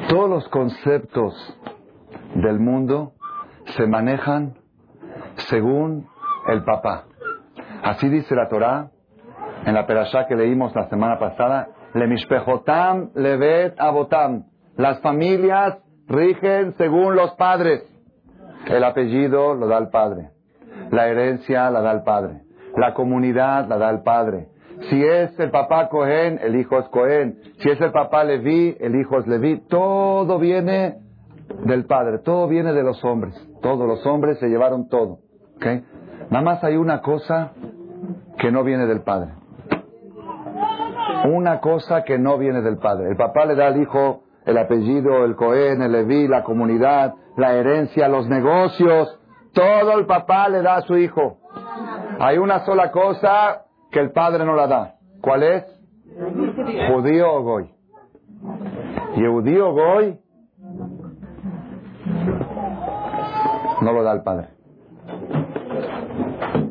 Todos 0.09 0.29
los 0.29 0.47
conceptos 0.49 1.57
del 2.35 2.59
mundo 2.59 3.13
se 3.77 3.87
manejan 3.87 4.55
según 5.49 6.07
el 6.47 6.63
papá. 6.63 7.05
Así 7.83 8.09
dice 8.09 8.35
la 8.35 8.47
Torá 8.47 8.91
en 9.65 9.73
la 9.73 9.85
perashá 9.85 10.25
que 10.27 10.35
leímos 10.35 10.75
la 10.75 10.89
semana 10.89 11.19
pasada, 11.19 11.69
le 11.93 12.07
mishpejotam 12.07 13.11
levet 13.15 13.79
abotam. 13.79 14.45
Las 14.75 14.99
familias 15.01 15.77
rigen 16.07 16.73
según 16.77 17.15
los 17.15 17.31
padres. 17.35 17.90
El 18.67 18.83
apellido 18.83 19.53
lo 19.53 19.67
da 19.67 19.77
el 19.77 19.89
padre. 19.89 20.29
La 20.91 21.07
herencia 21.07 21.69
la 21.69 21.81
da 21.81 21.91
el 21.91 22.03
padre. 22.03 22.41
La 22.75 22.93
comunidad 22.93 23.67
la 23.67 23.77
da 23.77 23.89
el 23.89 24.01
padre. 24.01 24.47
Si 24.89 25.03
es 25.03 25.37
el 25.39 25.51
papá 25.51 25.89
Cohen, 25.89 26.39
el 26.41 26.55
hijo 26.55 26.79
es 26.79 26.87
Cohen. 26.89 27.39
Si 27.59 27.69
es 27.69 27.79
el 27.81 27.91
papá 27.91 28.23
Leví, 28.23 28.75
el 28.79 28.95
hijo 28.95 29.19
es 29.19 29.27
Leví. 29.27 29.61
Todo 29.67 30.39
viene 30.39 30.97
del 31.65 31.85
padre, 31.85 32.19
todo 32.19 32.47
viene 32.47 32.73
de 32.73 32.83
los 32.83 33.03
hombres. 33.03 33.35
Todos 33.61 33.87
los 33.87 34.05
hombres 34.05 34.39
se 34.39 34.47
llevaron 34.47 34.87
todo. 34.87 35.19
¿okay? 35.57 35.83
Nada 36.29 36.43
más 36.43 36.63
hay 36.63 36.77
una 36.77 37.01
cosa 37.01 37.51
que 38.39 38.51
no 38.51 38.63
viene 38.63 38.87
del 38.87 39.01
padre. 39.01 39.33
Una 41.25 41.59
cosa 41.59 42.03
que 42.03 42.17
no 42.17 42.37
viene 42.37 42.61
del 42.61 42.77
padre. 42.77 43.09
El 43.09 43.15
papá 43.15 43.45
le 43.45 43.55
da 43.55 43.67
al 43.67 43.79
hijo 43.79 44.23
el 44.45 44.57
apellido, 44.57 45.25
el 45.25 45.35
Cohen, 45.35 45.81
el 45.81 45.91
Leví, 45.91 46.27
la 46.27 46.43
comunidad, 46.43 47.13
la 47.37 47.53
herencia, 47.53 48.07
los 48.07 48.27
negocios. 48.27 49.19
Todo 49.53 49.99
el 49.99 50.05
papá 50.05 50.49
le 50.49 50.61
da 50.61 50.77
a 50.77 50.81
su 50.81 50.97
hijo. 50.97 51.37
Hay 52.19 52.37
una 52.37 52.65
sola 52.65 52.91
cosa 52.91 53.65
que 53.91 53.99
el 53.99 54.11
padre 54.11 54.45
no 54.45 54.55
la 54.55 54.67
da. 54.67 54.95
¿Cuál 55.21 55.43
es? 55.43 55.65
Judío 56.93 57.33
o 57.33 57.43
goy. 57.43 57.69
Y 59.15 59.25
judío 59.25 59.69
o 59.69 59.73
goy 59.73 60.19
no 63.81 63.93
lo 63.93 64.03
da 64.03 64.13
el 64.13 64.21
padre. 64.23 64.47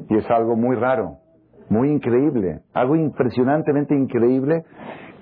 Y 0.09 0.17
es 0.17 0.31
algo 0.31 0.57
muy 0.57 0.77
raro, 0.77 1.19
muy 1.69 1.91
increíble, 1.91 2.63
algo 2.73 2.97
impresionantemente 2.97 3.95
increíble, 3.95 4.65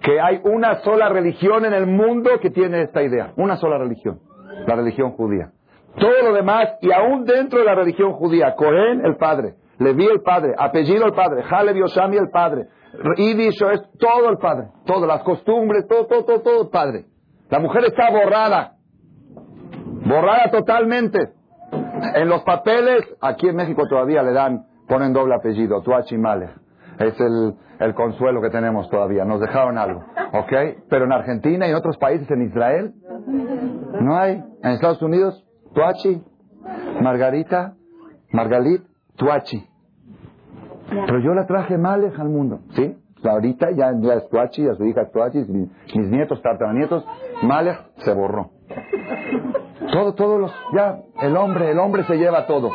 que 0.02 0.20
hay 0.20 0.40
una 0.44 0.80
sola 0.82 1.08
religión 1.08 1.64
en 1.64 1.74
el 1.74 1.86
mundo 1.86 2.30
que 2.40 2.50
tiene 2.50 2.82
esta 2.82 3.02
idea, 3.02 3.32
una 3.36 3.56
sola 3.56 3.78
religión, 3.78 4.20
la 4.66 4.76
religión 4.76 5.12
judía. 5.12 5.50
Todo 5.98 6.22
lo 6.22 6.34
demás, 6.34 6.76
y 6.80 6.92
aún 6.92 7.24
dentro 7.24 7.58
de 7.58 7.64
la 7.64 7.74
religión 7.74 8.12
judía, 8.12 8.54
Cohen 8.54 9.04
el 9.04 9.16
padre, 9.16 9.54
Leví 9.78 10.06
el 10.06 10.22
padre, 10.22 10.54
apellido 10.58 11.06
el 11.06 11.12
padre, 11.12 11.42
Jale 11.44 11.78
Yoshami 11.78 12.16
el 12.16 12.30
padre, 12.30 12.66
Idish 13.16 13.62
es 13.72 13.82
todo 13.98 14.28
el 14.28 14.38
padre, 14.38 14.68
todas 14.84 15.06
las 15.06 15.22
costumbres, 15.22 15.86
todo, 15.86 16.06
todo, 16.06 16.24
todo, 16.24 16.40
todo 16.40 16.62
el 16.62 16.68
padre. 16.68 17.04
La 17.48 17.60
mujer 17.60 17.84
está 17.84 18.10
borrada, 18.10 18.72
borrada 20.04 20.50
totalmente. 20.50 21.32
En 22.14 22.28
los 22.28 22.42
papeles, 22.42 23.02
aquí 23.20 23.48
en 23.48 23.56
México 23.56 23.82
todavía 23.88 24.22
le 24.22 24.32
dan, 24.32 24.66
ponen 24.88 25.12
doble 25.12 25.34
apellido, 25.34 25.80
Tuachi 25.82 26.16
Male. 26.16 26.50
Es 26.98 27.20
el, 27.20 27.54
el 27.78 27.94
consuelo 27.94 28.40
que 28.40 28.50
tenemos 28.50 28.88
todavía. 28.90 29.24
Nos 29.24 29.40
dejaron 29.40 29.78
algo, 29.78 30.04
¿ok? 30.32 30.52
Pero 30.88 31.04
en 31.04 31.12
Argentina 31.12 31.66
y 31.66 31.70
en 31.70 31.76
otros 31.76 31.96
países, 31.98 32.28
en 32.30 32.42
Israel, 32.42 32.94
no 34.00 34.16
hay. 34.16 34.42
En 34.62 34.70
Estados 34.72 35.00
Unidos, 35.02 35.44
Tuachi, 35.74 36.22
Margarita, 37.00 37.74
Margalit, 38.32 38.82
Tuachi. 39.16 39.64
Pero 40.90 41.20
yo 41.20 41.34
la 41.34 41.46
traje 41.46 41.76
Malej 41.76 42.18
al 42.18 42.28
mundo, 42.28 42.60
¿sí? 42.70 42.96
Ahorita 43.24 43.70
ya, 43.72 43.92
ya 44.00 44.14
es 44.14 44.28
Tuachi, 44.28 44.68
a 44.68 44.74
su 44.74 44.84
hija 44.84 45.02
es 45.02 45.12
Tuachi, 45.12 45.38
mis, 45.38 46.10
nietos, 46.10 46.40
tartaranietos, 46.40 47.04
Malej 47.42 47.76
se 47.98 48.12
borró. 48.12 48.50
Todo, 49.92 50.14
todos 50.14 50.40
los, 50.40 50.52
ya, 50.74 51.00
el 51.20 51.36
hombre, 51.36 51.70
el 51.70 51.78
hombre 51.78 52.04
se 52.04 52.16
lleva 52.16 52.46
todo. 52.46 52.70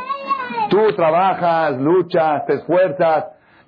Tú 0.70 0.80
trabajas, 0.96 1.78
luchas, 1.78 2.46
te 2.46 2.56
esfuerzas 2.56 3.26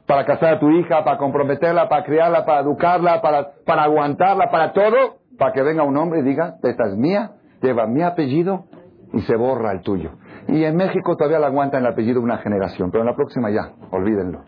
para 0.07 0.25
casar 0.25 0.55
a 0.55 0.59
tu 0.59 0.69
hija, 0.69 1.03
para 1.03 1.17
comprometerla, 1.17 1.89
para 1.89 2.03
criarla, 2.03 2.45
para 2.45 2.61
educarla, 2.61 3.21
para, 3.21 3.51
para 3.65 3.83
aguantarla, 3.83 4.49
para 4.51 4.73
todo, 4.73 5.17
para 5.37 5.51
que 5.53 5.63
venga 5.63 5.83
un 5.83 5.97
hombre 5.97 6.19
y 6.19 6.23
diga, 6.23 6.55
esta 6.61 6.87
es 6.87 6.95
mía, 6.95 7.31
lleva 7.61 7.87
mi 7.87 8.03
apellido 8.03 8.65
y 9.13 9.21
se 9.21 9.35
borra 9.35 9.71
el 9.71 9.81
tuyo. 9.81 10.11
Y 10.47 10.63
en 10.63 10.75
México 10.75 11.15
todavía 11.15 11.39
la 11.39 11.47
aguanta 11.47 11.79
el 11.79 11.85
apellido 11.87 12.21
una 12.21 12.37
generación, 12.37 12.91
pero 12.91 13.03
en 13.03 13.09
la 13.09 13.15
próxima 13.15 13.49
ya, 13.49 13.73
olvídenlo. 13.91 14.43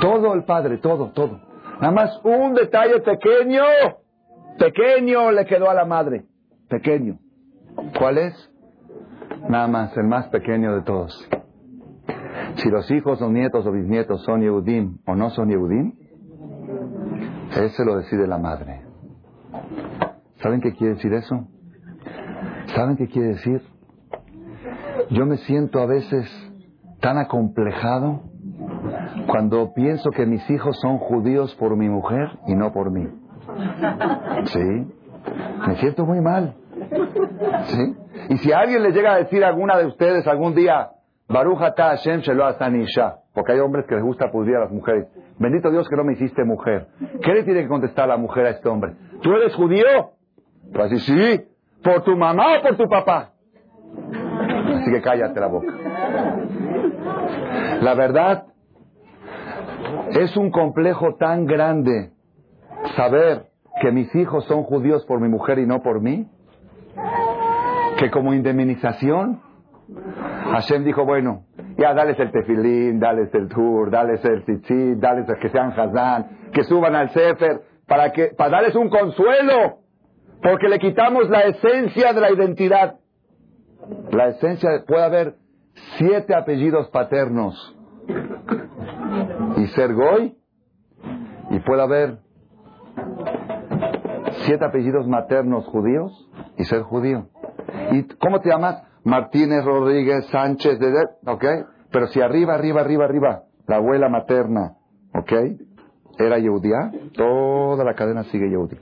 Todo 0.00 0.32
el 0.32 0.44
padre, 0.44 0.78
todo, 0.78 1.10
todo. 1.12 1.40
Nada 1.80 1.92
más 1.92 2.20
un 2.24 2.54
detalle 2.54 3.00
pequeño, 3.00 3.62
pequeño 4.58 5.32
le 5.32 5.44
quedó 5.44 5.68
a 5.68 5.74
la 5.74 5.84
madre, 5.84 6.24
pequeño. 6.68 7.18
¿Cuál 7.98 8.18
es? 8.18 8.50
Nada 9.48 9.68
más, 9.68 9.96
el 9.96 10.04
más 10.04 10.28
pequeño 10.28 10.74
de 10.74 10.82
todos. 10.82 11.28
Si 12.58 12.68
los 12.70 12.90
hijos 12.90 13.22
o 13.22 13.30
nietos 13.30 13.64
o 13.66 13.72
bisnietos 13.72 14.22
son 14.24 14.40
Yehudim 14.40 14.98
o 15.06 15.14
no 15.14 15.30
son 15.30 15.48
Yehudim, 15.48 15.92
ese 17.56 17.84
lo 17.84 17.96
decide 17.96 18.26
la 18.26 18.38
madre. 18.38 18.82
¿Saben 20.42 20.60
qué 20.60 20.72
quiere 20.72 20.94
decir 20.94 21.12
eso? 21.12 21.46
¿Saben 22.74 22.96
qué 22.96 23.06
quiere 23.06 23.28
decir? 23.28 23.62
Yo 25.10 25.24
me 25.24 25.36
siento 25.38 25.80
a 25.80 25.86
veces 25.86 26.26
tan 27.00 27.16
acomplejado 27.18 28.22
cuando 29.28 29.72
pienso 29.72 30.10
que 30.10 30.26
mis 30.26 30.48
hijos 30.50 30.78
son 30.80 30.98
judíos 30.98 31.54
por 31.56 31.76
mi 31.76 31.88
mujer 31.88 32.38
y 32.48 32.56
no 32.56 32.72
por 32.72 32.90
mí. 32.90 33.06
Sí, 34.46 34.86
me 35.66 35.76
siento 35.76 36.04
muy 36.04 36.20
mal. 36.20 36.56
¿Sí? 37.66 37.96
Y 38.30 38.38
si 38.38 38.52
alguien 38.52 38.82
le 38.82 38.90
llega 38.90 39.14
a 39.14 39.18
decir 39.18 39.44
a 39.44 39.48
alguna 39.48 39.76
de 39.76 39.86
ustedes 39.86 40.26
algún 40.26 40.54
día, 40.54 40.90
Baruch 41.28 41.58
Hashem 41.58 42.22
porque 43.34 43.52
hay 43.52 43.60
hombres 43.60 43.86
que 43.86 43.94
les 43.94 44.02
gusta 44.02 44.30
pudrir 44.30 44.56
a 44.56 44.60
las 44.60 44.70
mujeres. 44.70 45.08
Bendito 45.38 45.70
Dios 45.70 45.88
que 45.88 45.96
no 45.96 46.04
me 46.04 46.14
hiciste 46.14 46.42
mujer. 46.44 46.88
¿Qué 47.22 47.32
le 47.32 47.44
tiene 47.44 47.62
que 47.62 47.68
contestar 47.68 48.08
la 48.08 48.16
mujer 48.16 48.46
a 48.46 48.50
este 48.50 48.68
hombre? 48.68 48.94
¿Tú 49.22 49.32
eres 49.32 49.54
judío? 49.54 49.84
Pues 50.72 50.92
así, 50.92 50.98
sí. 51.00 51.44
¿Por 51.82 52.02
tu 52.02 52.16
mamá 52.16 52.58
o 52.58 52.62
por 52.62 52.76
tu 52.76 52.88
papá? 52.88 53.32
Así 54.74 54.90
que 54.90 55.00
cállate 55.02 55.38
la 55.38 55.46
boca. 55.46 55.72
La 57.82 57.94
verdad, 57.94 58.46
es 60.10 60.36
un 60.36 60.50
complejo 60.50 61.14
tan 61.16 61.46
grande 61.46 62.10
saber 62.96 63.46
que 63.80 63.92
mis 63.92 64.12
hijos 64.14 64.44
son 64.46 64.64
judíos 64.64 65.04
por 65.06 65.20
mi 65.20 65.28
mujer 65.28 65.58
y 65.58 65.66
no 65.66 65.82
por 65.82 66.00
mí, 66.00 66.26
que 67.98 68.10
como 68.10 68.34
indemnización, 68.34 69.40
Hashem 70.50 70.84
dijo, 70.84 71.04
bueno, 71.04 71.44
ya 71.76 71.94
dales 71.94 72.18
el 72.18 72.30
tefilín, 72.30 72.98
dales 72.98 73.32
el 73.34 73.48
tour, 73.48 73.90
dales 73.90 74.24
el 74.24 74.44
tzitzit, 74.44 74.98
dales 74.98 75.28
el 75.28 75.38
que 75.38 75.48
sean 75.50 75.72
hazán, 75.78 76.50
que 76.52 76.64
suban 76.64 76.94
al 76.94 77.10
sefer, 77.10 77.62
para, 77.86 78.12
que, 78.12 78.28
para 78.36 78.50
darles 78.50 78.74
un 78.74 78.88
consuelo, 78.88 79.78
porque 80.42 80.68
le 80.68 80.78
quitamos 80.78 81.28
la 81.28 81.40
esencia 81.42 82.12
de 82.12 82.20
la 82.20 82.32
identidad. 82.32 82.96
La 84.10 84.28
esencia, 84.28 84.84
puede 84.86 85.04
haber 85.04 85.34
siete 85.96 86.34
apellidos 86.34 86.88
paternos 86.90 87.76
y 89.56 89.66
ser 89.68 89.94
goy, 89.94 90.36
y 91.50 91.58
puede 91.60 91.82
haber 91.82 92.18
siete 94.46 94.64
apellidos 94.64 95.06
maternos 95.06 95.66
judíos 95.66 96.28
y 96.56 96.64
ser 96.64 96.82
judío. 96.82 97.28
¿Y 97.92 98.04
cómo 98.18 98.40
te 98.40 98.50
llamas? 98.50 98.87
Martínez, 99.08 99.64
Rodríguez, 99.64 100.26
Sánchez, 100.26 100.78
de, 100.78 100.92
¿ok? 101.26 101.44
Pero 101.90 102.06
si 102.08 102.20
arriba, 102.20 102.54
arriba, 102.54 102.82
arriba, 102.82 103.04
arriba, 103.06 103.42
la 103.66 103.76
abuela 103.76 104.08
materna, 104.08 104.74
¿ok? 105.14 105.32
Era 106.18 106.38
Yehudía, 106.38 106.90
toda 107.14 107.84
la 107.84 107.94
cadena 107.94 108.24
sigue 108.24 108.50
Yehudí. 108.50 108.76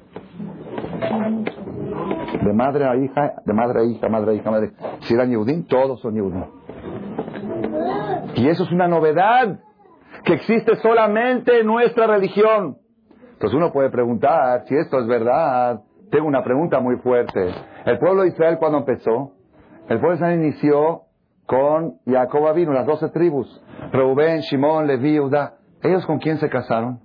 De 2.43 2.53
madre 2.53 2.87
a 2.87 2.97
hija, 2.97 3.35
de 3.45 3.53
madre 3.53 3.81
a 3.81 3.85
hija, 3.85 4.09
madre 4.09 4.33
a 4.33 4.35
hija, 4.35 4.51
madre. 4.51 4.73
Si 5.01 5.15
eran 5.15 5.31
Yehudim, 5.31 5.65
todos 5.67 6.01
son 6.01 6.15
Yehudim. 6.15 6.45
Y 8.35 8.49
eso 8.49 8.65
es 8.65 8.73
una 8.73 8.89
novedad 8.89 9.61
que 10.25 10.35
existe 10.35 10.75
solamente 10.77 11.61
en 11.61 11.67
nuestra 11.67 12.07
religión. 12.07 12.79
Entonces 13.33 13.57
uno 13.57 13.73
puede 13.73 13.91
preguntar 13.91 14.65
si 14.67 14.75
esto 14.77 14.99
es 14.99 15.07
verdad. 15.07 15.83
Tengo 16.11 16.27
una 16.27 16.43
pregunta 16.43 16.81
muy 16.81 16.97
fuerte. 16.97 17.53
El 17.85 17.99
pueblo 17.99 18.23
de 18.23 18.29
Israel 18.29 18.57
cuando 18.59 18.79
empezó, 18.79 19.36
el 19.89 20.01
pueblo 20.01 20.11
de 20.11 20.15
Israel 20.17 20.43
inició 20.43 21.03
con 21.47 22.01
Jacob 22.07 22.55
vino, 22.55 22.73
las 22.73 22.87
doce 22.87 23.09
tribus. 23.11 23.63
Reubén, 23.93 24.41
Shimón, 24.41 24.87
Leví, 24.87 25.19
Judá. 25.19 25.55
¿Ellos 25.83 26.05
con 26.07 26.19
quién 26.19 26.39
se 26.39 26.49
casaron? 26.49 27.01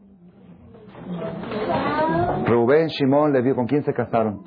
Reubén, 2.45 2.87
Shimón, 2.87 3.33
Leví, 3.33 3.53
¿con 3.53 3.67
quién 3.67 3.83
se 3.83 3.93
casaron? 3.93 4.43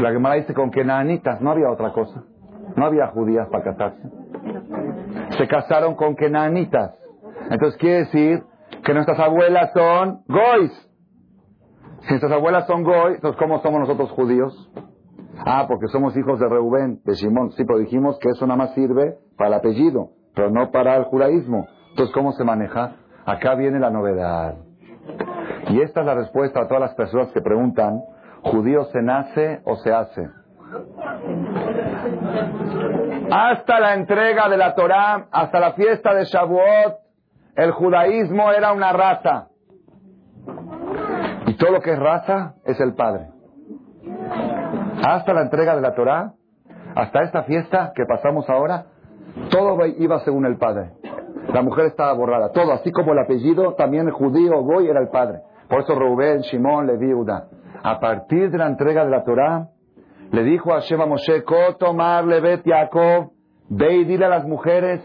La 0.00 0.10
Gemara 0.12 0.36
dice 0.36 0.54
con 0.54 0.70
Kenanitas, 0.70 1.40
no 1.42 1.50
había 1.50 1.70
otra 1.70 1.92
cosa. 1.92 2.24
No 2.76 2.86
había 2.86 3.08
judías 3.08 3.48
para 3.50 3.64
casarse. 3.64 4.08
Se 5.36 5.46
casaron 5.46 5.96
con 5.96 6.16
Kenanitas. 6.16 6.94
Entonces 7.50 7.78
quiere 7.78 7.98
decir 7.98 8.42
que 8.84 8.94
nuestras 8.94 9.18
abuelas 9.18 9.72
son 9.74 10.22
goys. 10.28 10.90
Si 12.02 12.08
nuestras 12.10 12.32
abuelas 12.32 12.66
son 12.66 12.82
goy, 12.82 13.14
entonces 13.16 13.38
¿cómo 13.38 13.60
somos 13.60 13.80
nosotros 13.80 14.10
judíos? 14.12 14.70
Ah, 15.46 15.64
porque 15.68 15.88
somos 15.88 16.16
hijos 16.16 16.38
de 16.38 16.48
Reubén, 16.48 17.00
de 17.04 17.14
Simón. 17.14 17.52
Sí, 17.52 17.64
pero 17.64 17.78
dijimos 17.78 18.18
que 18.18 18.28
eso 18.28 18.46
nada 18.46 18.58
más 18.58 18.74
sirve 18.74 19.16
para 19.36 19.48
el 19.48 19.54
apellido, 19.54 20.10
pero 20.34 20.50
no 20.50 20.70
para 20.70 20.96
el 20.96 21.04
judaísmo. 21.04 21.66
Entonces, 21.90 22.14
¿cómo 22.14 22.32
se 22.32 22.44
maneja? 22.44 22.96
Acá 23.24 23.54
viene 23.54 23.78
la 23.78 23.90
novedad. 23.90 24.56
Y 25.68 25.80
esta 25.80 26.00
es 26.00 26.06
la 26.06 26.14
respuesta 26.14 26.60
a 26.60 26.66
todas 26.66 26.80
las 26.80 26.94
personas 26.94 27.32
que 27.32 27.40
preguntan, 27.40 28.02
¿judío 28.42 28.84
se 28.86 29.02
nace 29.02 29.60
o 29.64 29.76
se 29.76 29.92
hace? 29.92 30.28
Hasta 33.30 33.80
la 33.80 33.94
entrega 33.94 34.48
de 34.48 34.56
la 34.56 34.74
Torá, 34.74 35.26
hasta 35.30 35.60
la 35.60 35.72
fiesta 35.72 36.14
de 36.14 36.24
Shavuot, 36.24 36.98
el 37.56 37.72
judaísmo 37.72 38.52
era 38.52 38.72
una 38.72 38.92
raza. 38.92 39.48
Y 41.46 41.54
todo 41.54 41.72
lo 41.72 41.80
que 41.80 41.92
es 41.92 41.98
raza 41.98 42.54
es 42.64 42.80
el 42.80 42.94
padre. 42.94 43.39
Hasta 45.02 45.32
la 45.32 45.42
entrega 45.42 45.74
de 45.74 45.80
la 45.80 45.94
Torá, 45.94 46.34
hasta 46.94 47.22
esta 47.22 47.44
fiesta 47.44 47.92
que 47.94 48.04
pasamos 48.04 48.48
ahora, 48.50 48.86
todo 49.50 49.86
iba 49.86 50.20
según 50.20 50.44
el 50.44 50.58
padre. 50.58 50.90
La 51.52 51.62
mujer 51.62 51.86
estaba 51.86 52.12
borrada, 52.12 52.52
todo, 52.52 52.72
así 52.72 52.92
como 52.92 53.12
el 53.12 53.18
apellido, 53.18 53.74
también 53.74 54.06
el 54.06 54.12
judío, 54.12 54.62
Goy, 54.62 54.88
era 54.88 55.00
el 55.00 55.08
padre. 55.08 55.40
Por 55.68 55.80
eso 55.80 55.94
Rubén, 55.94 56.40
Shimón, 56.40 56.86
Levi, 56.86 57.14
Udá. 57.14 57.46
A 57.82 57.98
partir 57.98 58.50
de 58.50 58.58
la 58.58 58.66
entrega 58.66 59.04
de 59.04 59.10
la 59.10 59.24
Torá, 59.24 59.68
le 60.32 60.44
dijo 60.44 60.74
a 60.74 60.80
Shema 60.80 61.06
Moshe, 61.06 61.44
Kotomar 61.44 62.24
Levet 62.24 62.62
Yaakov, 62.64 63.30
ve 63.70 63.96
y 63.96 64.04
dile 64.04 64.26
a 64.26 64.28
las 64.28 64.44
mujeres 64.44 65.00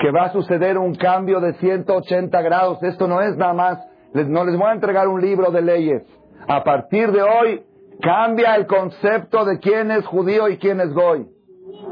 que 0.00 0.10
va 0.10 0.26
a 0.26 0.32
suceder 0.32 0.78
un 0.78 0.94
cambio 0.94 1.40
de 1.40 1.52
180 1.54 2.40
grados. 2.42 2.82
Esto 2.82 3.06
no 3.06 3.20
es 3.20 3.36
nada 3.36 3.52
más, 3.52 3.78
no 4.14 4.44
les 4.44 4.56
voy 4.56 4.68
a 4.68 4.72
entregar 4.72 5.08
un 5.08 5.20
libro 5.20 5.50
de 5.50 5.62
leyes. 5.62 6.02
A 6.48 6.64
partir 6.64 7.12
de 7.12 7.22
hoy, 7.22 7.65
cambia 8.00 8.56
el 8.56 8.66
concepto 8.66 9.44
de 9.44 9.58
quién 9.58 9.90
es 9.90 10.06
judío 10.06 10.48
y 10.48 10.58
quién 10.58 10.80
es 10.80 10.92
goy. 10.92 11.28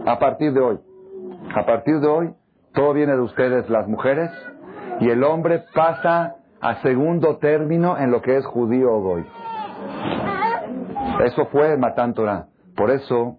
A 0.06 0.18
partir 0.18 0.52
de 0.52 0.61
hoy. 0.61 0.78
A 1.54 1.64
partir 1.64 2.00
de 2.00 2.06
hoy, 2.08 2.34
todo 2.73 2.92
viene 2.92 3.12
de 3.12 3.20
ustedes, 3.20 3.68
las 3.70 3.87
mujeres, 3.87 4.30
y 5.00 5.11
el 5.11 5.23
hombre 5.23 5.64
pasa 5.75 6.37
a 6.61 6.76
segundo 6.82 7.37
término 7.37 7.99
en 7.99 8.11
lo 8.11 8.23
que 8.23 8.37
es 8.37 8.46
judío 8.46 8.92
o 8.92 9.00
goy. 9.00 9.25
Eso 11.25 11.46
fue 11.46 11.76
Matán 11.76 12.14
Torah. 12.14 12.49
Por 12.76 12.90
eso 12.90 13.38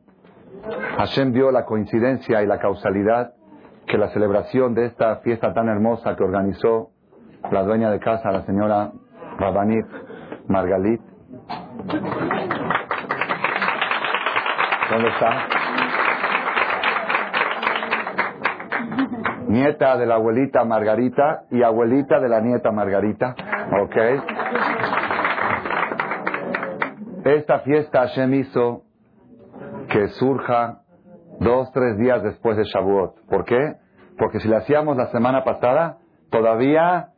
Hashem 0.98 1.34
vio 1.34 1.52
la 1.52 1.66
coincidencia 1.66 2.42
y 2.42 2.48
la 2.48 2.60
causalidad 2.60 3.34
que 3.88 3.98
la 3.98 4.10
celebración 4.10 4.74
de 4.74 4.86
esta 4.86 5.18
fiesta 5.18 5.54
tan 5.54 5.70
hermosa 5.70 6.16
que 6.16 6.24
organizó 6.24 6.92
la 7.52 7.64
dueña 7.64 7.92
de 7.92 8.00
casa, 8.00 8.32
la 8.32 8.46
señora 8.46 8.92
Rabanit 9.38 9.86
Margalit. 10.48 11.02
¿Dónde 14.92 15.10
está? 15.10 15.48
Nieta 19.48 19.98
de 19.98 20.06
la 20.06 20.16
abuelita 20.16 20.64
Margarita 20.66 21.44
y 21.52 21.64
abuelita 21.64 22.20
de 22.20 22.30
la 22.30 22.42
nieta 22.42 22.72
Margarita. 22.72 23.36
¿Ok? 23.82 23.96
Esta 27.26 27.60
fiesta 27.60 28.02
Hashem 28.02 28.34
hizo 28.36 28.84
que 29.90 30.08
surja 30.10 30.82
dos, 31.40 31.72
tres 31.72 31.98
días 31.98 32.22
después 32.24 32.58
de 32.58 32.64
Shavuot. 32.64 33.28
¿Por 33.28 33.46
qué? 33.46 33.76
Porque 34.18 34.40
si 34.40 34.48
la 34.48 34.58
hacíamos 34.58 34.96
la 34.98 35.08
semana 35.08 35.44
pasada, 35.44 35.98
todavía 36.30 37.10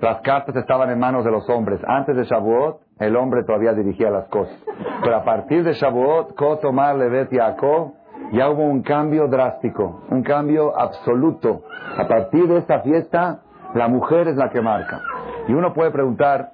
las 0.00 0.20
cartas 0.20 0.54
estaban 0.56 0.90
en 0.90 0.98
manos 0.98 1.24
de 1.24 1.30
los 1.30 1.48
hombres. 1.48 1.80
Antes 1.86 2.16
de 2.16 2.24
Shavuot, 2.24 2.80
el 2.98 3.16
hombre 3.16 3.44
todavía 3.44 3.72
dirigía 3.72 4.10
las 4.10 4.28
cosas. 4.28 4.56
Pero 5.02 5.16
a 5.16 5.24
partir 5.24 5.64
de 5.64 5.72
Shavuot, 5.72 6.34
Kotomar, 6.34 6.96
Levet 6.96 7.32
y 7.32 7.36
ya 7.36 8.50
hubo 8.50 8.64
un 8.64 8.82
cambio 8.82 9.28
drástico, 9.28 10.02
un 10.10 10.22
cambio 10.22 10.78
absoluto. 10.78 11.62
A 11.96 12.08
partir 12.08 12.48
de 12.48 12.58
esta 12.58 12.80
fiesta, 12.80 13.42
la 13.74 13.88
mujer 13.88 14.28
es 14.28 14.36
la 14.36 14.50
que 14.50 14.60
marca. 14.60 15.00
Y 15.48 15.54
uno 15.54 15.72
puede 15.72 15.90
preguntar, 15.90 16.52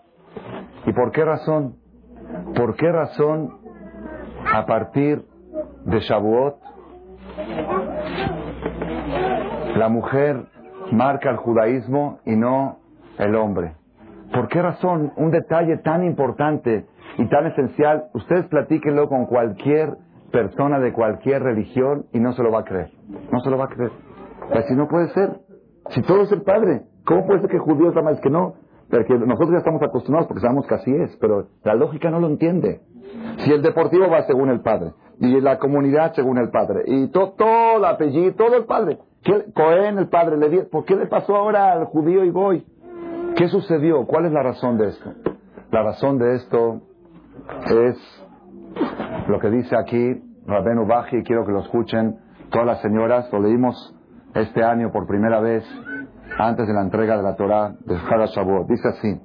¿y 0.87 0.93
por 0.93 1.13
qué 1.13 1.25
razón? 1.25 1.77
¿Por 2.55 2.77
qué 2.77 2.91
razón 2.93 3.63
a 4.53 4.67
partir 4.67 5.25
de 5.85 6.01
Shavuot, 6.01 6.57
la 9.77 9.89
mujer 9.89 10.47
marca 10.91 11.31
el 11.31 11.37
judaísmo 11.37 12.19
y 12.25 12.37
no 12.37 12.82
el 13.19 13.35
hombre. 13.35 13.75
¿Por 14.33 14.49
qué 14.49 14.63
razón? 14.63 15.13
Un 15.17 15.31
detalle 15.31 15.79
tan 15.79 16.05
importante 16.05 16.87
y 17.19 17.27
tan 17.29 17.47
esencial, 17.47 18.05
ustedes 18.15 18.47
platíquenlo 18.47 19.09
con 19.09 19.27
cualquier 19.27 19.97
persona 20.31 20.79
de 20.79 20.93
cualquier 20.93 21.43
religión 21.43 22.07
y 22.13 22.21
no 22.21 22.33
se 22.33 22.43
lo 22.43 22.51
va 22.51 22.61
a 22.61 22.65
creer. 22.65 22.91
No 23.31 23.41
se 23.41 23.51
lo 23.51 23.59
va 23.59 23.67
a 23.67 23.69
creer. 23.69 23.93
Así 24.55 24.75
no 24.75 24.89
puede 24.89 25.09
ser. 25.09 25.41
Si 25.91 26.01
todo 26.03 26.23
es 26.23 26.33
el 26.33 26.43
Padre, 26.43 26.83
¿cómo 27.05 27.27
puede 27.27 27.41
ser 27.41 27.51
que 27.51 27.59
judíos 27.59 27.95
es 27.95 28.21
que 28.21 28.31
no? 28.31 28.55
Porque 28.91 29.15
nosotros 29.15 29.51
ya 29.51 29.59
estamos 29.59 29.83
acostumbrados 29.83 30.29
porque 30.29 30.41
sabemos 30.41 30.67
que 30.67 30.75
así 30.75 30.95
es, 30.95 31.17
pero 31.21 31.49
la 31.65 31.75
lógica 31.75 32.11
no 32.11 32.21
lo 32.21 32.29
entiende. 32.29 32.81
Si 33.39 33.53
el 33.53 33.63
deportivo 33.63 34.09
va 34.09 34.23
según 34.23 34.49
el 34.51 34.61
Padre, 34.61 34.93
y 35.23 35.41
la 35.41 35.59
comunidad 35.59 36.15
según 36.15 36.39
el 36.39 36.51
padre. 36.51 36.83
Y 36.87 37.09
todo 37.09 37.77
el 37.77 37.85
apellido, 37.85 38.35
todo 38.35 38.57
el 38.57 38.65
padre. 38.65 38.99
Cohen, 39.55 39.99
el 39.99 40.09
padre, 40.09 40.37
le 40.37 40.65
¿por 40.65 40.85
qué 40.85 40.97
le 40.97 41.07
pasó 41.07 41.37
ahora 41.37 41.73
al 41.73 41.85
judío 41.85 42.25
y 42.25 42.31
Goy? 42.31 42.67
¿Qué 43.43 43.49
sucedió? 43.49 44.07
¿Cuál 44.07 44.27
es 44.27 44.33
la 44.33 44.45
razón 44.45 44.79
de 44.79 44.91
esto? 44.91 45.13
La 45.73 45.83
razón 45.83 46.17
de 46.17 46.37
esto 46.37 46.81
es 47.69 48.25
lo 49.27 49.41
que 49.41 49.51
dice 49.51 49.77
aquí 49.77 50.23
Rabenu 50.47 50.87
Baji, 50.87 51.25
quiero 51.25 51.45
que 51.45 51.51
lo 51.51 51.59
escuchen 51.63 52.21
todas 52.53 52.69
las 52.69 52.81
señoras, 52.83 53.29
lo 53.33 53.41
leímos 53.41 53.97
este 54.37 54.63
año 54.63 54.93
por 54.93 55.09
primera 55.09 55.41
vez, 55.41 55.65
antes 56.39 56.69
de 56.69 56.73
la 56.73 56.83
entrega 56.83 57.17
de 57.17 57.25
la 57.25 57.35
Torah 57.35 57.75
de 57.85 57.97
Shavuot. 57.97 58.69
Dice 58.69 58.89
así. 58.91 59.21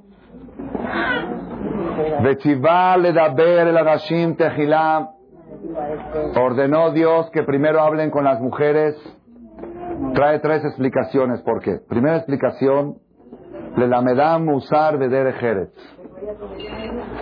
Ordenó 6.35 6.89
Dios 6.89 7.29
que 7.29 7.43
primero 7.43 7.81
hablen 7.81 8.09
con 8.09 8.23
las 8.23 8.41
mujeres. 8.41 8.95
Trae 10.15 10.39
tres 10.39 10.65
explicaciones. 10.65 11.39
¿Por 11.43 11.61
qué? 11.61 11.77
Primera 11.87 12.15
explicación, 12.17 12.97
le 13.77 13.87
la 13.87 14.01
medam 14.01 14.49
usar 14.49 14.97
de 14.97 15.07
derejeret. 15.07 15.71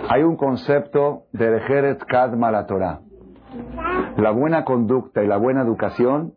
Hay 0.08 0.22
un 0.22 0.36
concepto 0.36 1.24
de 1.32 1.44
derejeret 1.44 2.02
kadma 2.06 2.50
la 2.50 2.66
Torah. 2.66 3.00
La 4.16 4.30
buena 4.30 4.64
conducta 4.64 5.22
y 5.22 5.26
la 5.26 5.36
buena 5.36 5.62
educación 5.62 6.32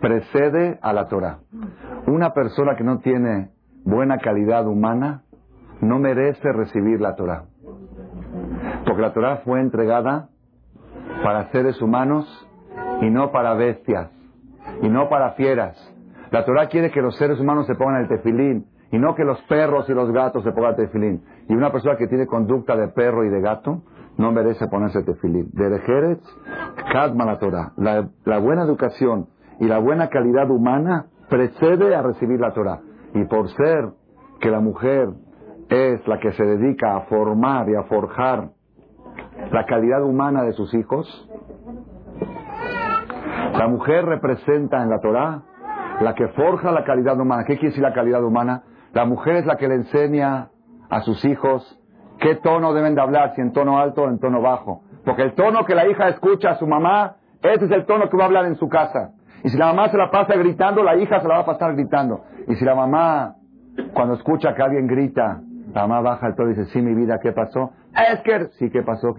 precede 0.00 0.78
a 0.82 0.92
la 0.92 1.08
Torah. 1.08 1.38
Una 2.06 2.34
persona 2.34 2.76
que 2.76 2.84
no 2.84 2.98
tiene 2.98 3.50
buena 3.84 4.18
calidad 4.18 4.66
humana 4.66 5.22
no 5.80 5.98
merece 5.98 6.52
recibir 6.52 7.00
la 7.00 7.16
Torah. 7.16 7.44
Porque 8.84 9.00
la 9.00 9.14
Torah 9.14 9.38
fue 9.44 9.60
entregada 9.60 10.28
para 11.22 11.50
seres 11.52 11.80
humanos 11.80 12.26
y 13.00 13.08
no 13.08 13.32
para 13.32 13.54
bestias 13.54 14.10
y 14.82 14.88
no 14.90 15.08
para 15.08 15.32
fieras. 15.32 15.74
La 16.30 16.44
Torah 16.44 16.68
quiere 16.68 16.90
que 16.90 17.00
los 17.00 17.16
seres 17.16 17.40
humanos 17.40 17.66
se 17.66 17.74
pongan 17.74 18.02
el 18.02 18.08
tefilín 18.08 18.66
y 18.94 18.98
no 19.00 19.16
que 19.16 19.24
los 19.24 19.42
perros 19.48 19.88
y 19.88 19.92
los 19.92 20.12
gatos 20.12 20.44
se 20.44 20.52
pongan 20.52 20.76
tefilín. 20.76 21.20
Y 21.48 21.52
una 21.52 21.72
persona 21.72 21.96
que 21.96 22.06
tiene 22.06 22.28
conducta 22.28 22.76
de 22.76 22.86
perro 22.86 23.24
y 23.24 23.28
de 23.28 23.40
gato 23.40 23.82
no 24.18 24.30
merece 24.30 24.68
ponerse 24.68 25.02
tefilín. 25.02 25.50
De 25.52 26.16
kadma 26.92 27.24
la 27.24 27.40
Torah. 27.40 27.72
La 27.76 28.38
buena 28.38 28.62
educación 28.62 29.26
y 29.58 29.64
la 29.64 29.80
buena 29.80 30.10
calidad 30.10 30.48
humana 30.48 31.06
precede 31.28 31.92
a 31.92 32.02
recibir 32.02 32.38
la 32.38 32.52
Torah. 32.52 32.82
Y 33.14 33.24
por 33.24 33.48
ser 33.56 33.88
que 34.40 34.48
la 34.48 34.60
mujer 34.60 35.08
es 35.70 36.06
la 36.06 36.20
que 36.20 36.30
se 36.30 36.44
dedica 36.44 36.94
a 36.94 37.00
formar 37.06 37.68
y 37.68 37.74
a 37.74 37.82
forjar 37.84 38.50
la 39.50 39.66
calidad 39.66 40.04
humana 40.04 40.44
de 40.44 40.52
sus 40.52 40.72
hijos. 40.72 41.28
La 43.58 43.66
mujer 43.66 44.04
representa 44.04 44.84
en 44.84 44.90
la 44.90 45.00
Torah 45.00 45.42
la 46.00 46.14
que 46.14 46.28
forja 46.28 46.70
la 46.70 46.84
calidad 46.84 47.18
humana. 47.18 47.42
¿Qué 47.44 47.54
quiere 47.54 47.70
decir 47.70 47.82
la 47.82 47.92
calidad 47.92 48.22
humana? 48.22 48.62
La 48.94 49.04
mujer 49.04 49.36
es 49.36 49.46
la 49.46 49.56
que 49.56 49.68
le 49.68 49.74
enseña 49.74 50.48
a 50.88 51.00
sus 51.00 51.24
hijos 51.24 51.80
qué 52.20 52.36
tono 52.36 52.72
deben 52.72 52.94
de 52.94 53.00
hablar, 53.00 53.34
si 53.34 53.40
en 53.40 53.52
tono 53.52 53.78
alto 53.78 54.02
o 54.04 54.08
en 54.08 54.20
tono 54.20 54.40
bajo. 54.40 54.82
Porque 55.04 55.22
el 55.22 55.34
tono 55.34 55.64
que 55.64 55.74
la 55.74 55.88
hija 55.88 56.08
escucha 56.08 56.50
a 56.50 56.54
su 56.56 56.66
mamá, 56.66 57.16
ese 57.42 57.64
es 57.64 57.70
el 57.72 57.86
tono 57.86 58.08
que 58.08 58.16
va 58.16 58.24
a 58.24 58.26
hablar 58.26 58.46
en 58.46 58.54
su 58.54 58.68
casa. 58.68 59.10
Y 59.42 59.50
si 59.50 59.58
la 59.58 59.66
mamá 59.66 59.88
se 59.90 59.98
la 59.98 60.10
pasa 60.10 60.36
gritando, 60.36 60.82
la 60.82 60.96
hija 60.96 61.20
se 61.20 61.28
la 61.28 61.34
va 61.34 61.40
a 61.40 61.44
pasar 61.44 61.74
gritando. 61.74 62.24
Y 62.46 62.54
si 62.54 62.64
la 62.64 62.74
mamá, 62.74 63.34
cuando 63.92 64.14
escucha 64.14 64.54
que 64.54 64.62
alguien 64.62 64.86
grita, 64.86 65.40
la 65.74 65.86
mamá 65.86 66.00
baja 66.00 66.28
el 66.28 66.36
tono 66.36 66.50
y 66.50 66.54
dice, 66.54 66.70
sí, 66.70 66.80
mi 66.80 66.94
vida, 66.94 67.18
¿qué 67.20 67.32
pasó? 67.32 67.72
Es 68.10 68.20
que, 68.20 68.46
sí, 68.58 68.70
¿qué 68.70 68.82
pasó? 68.82 69.14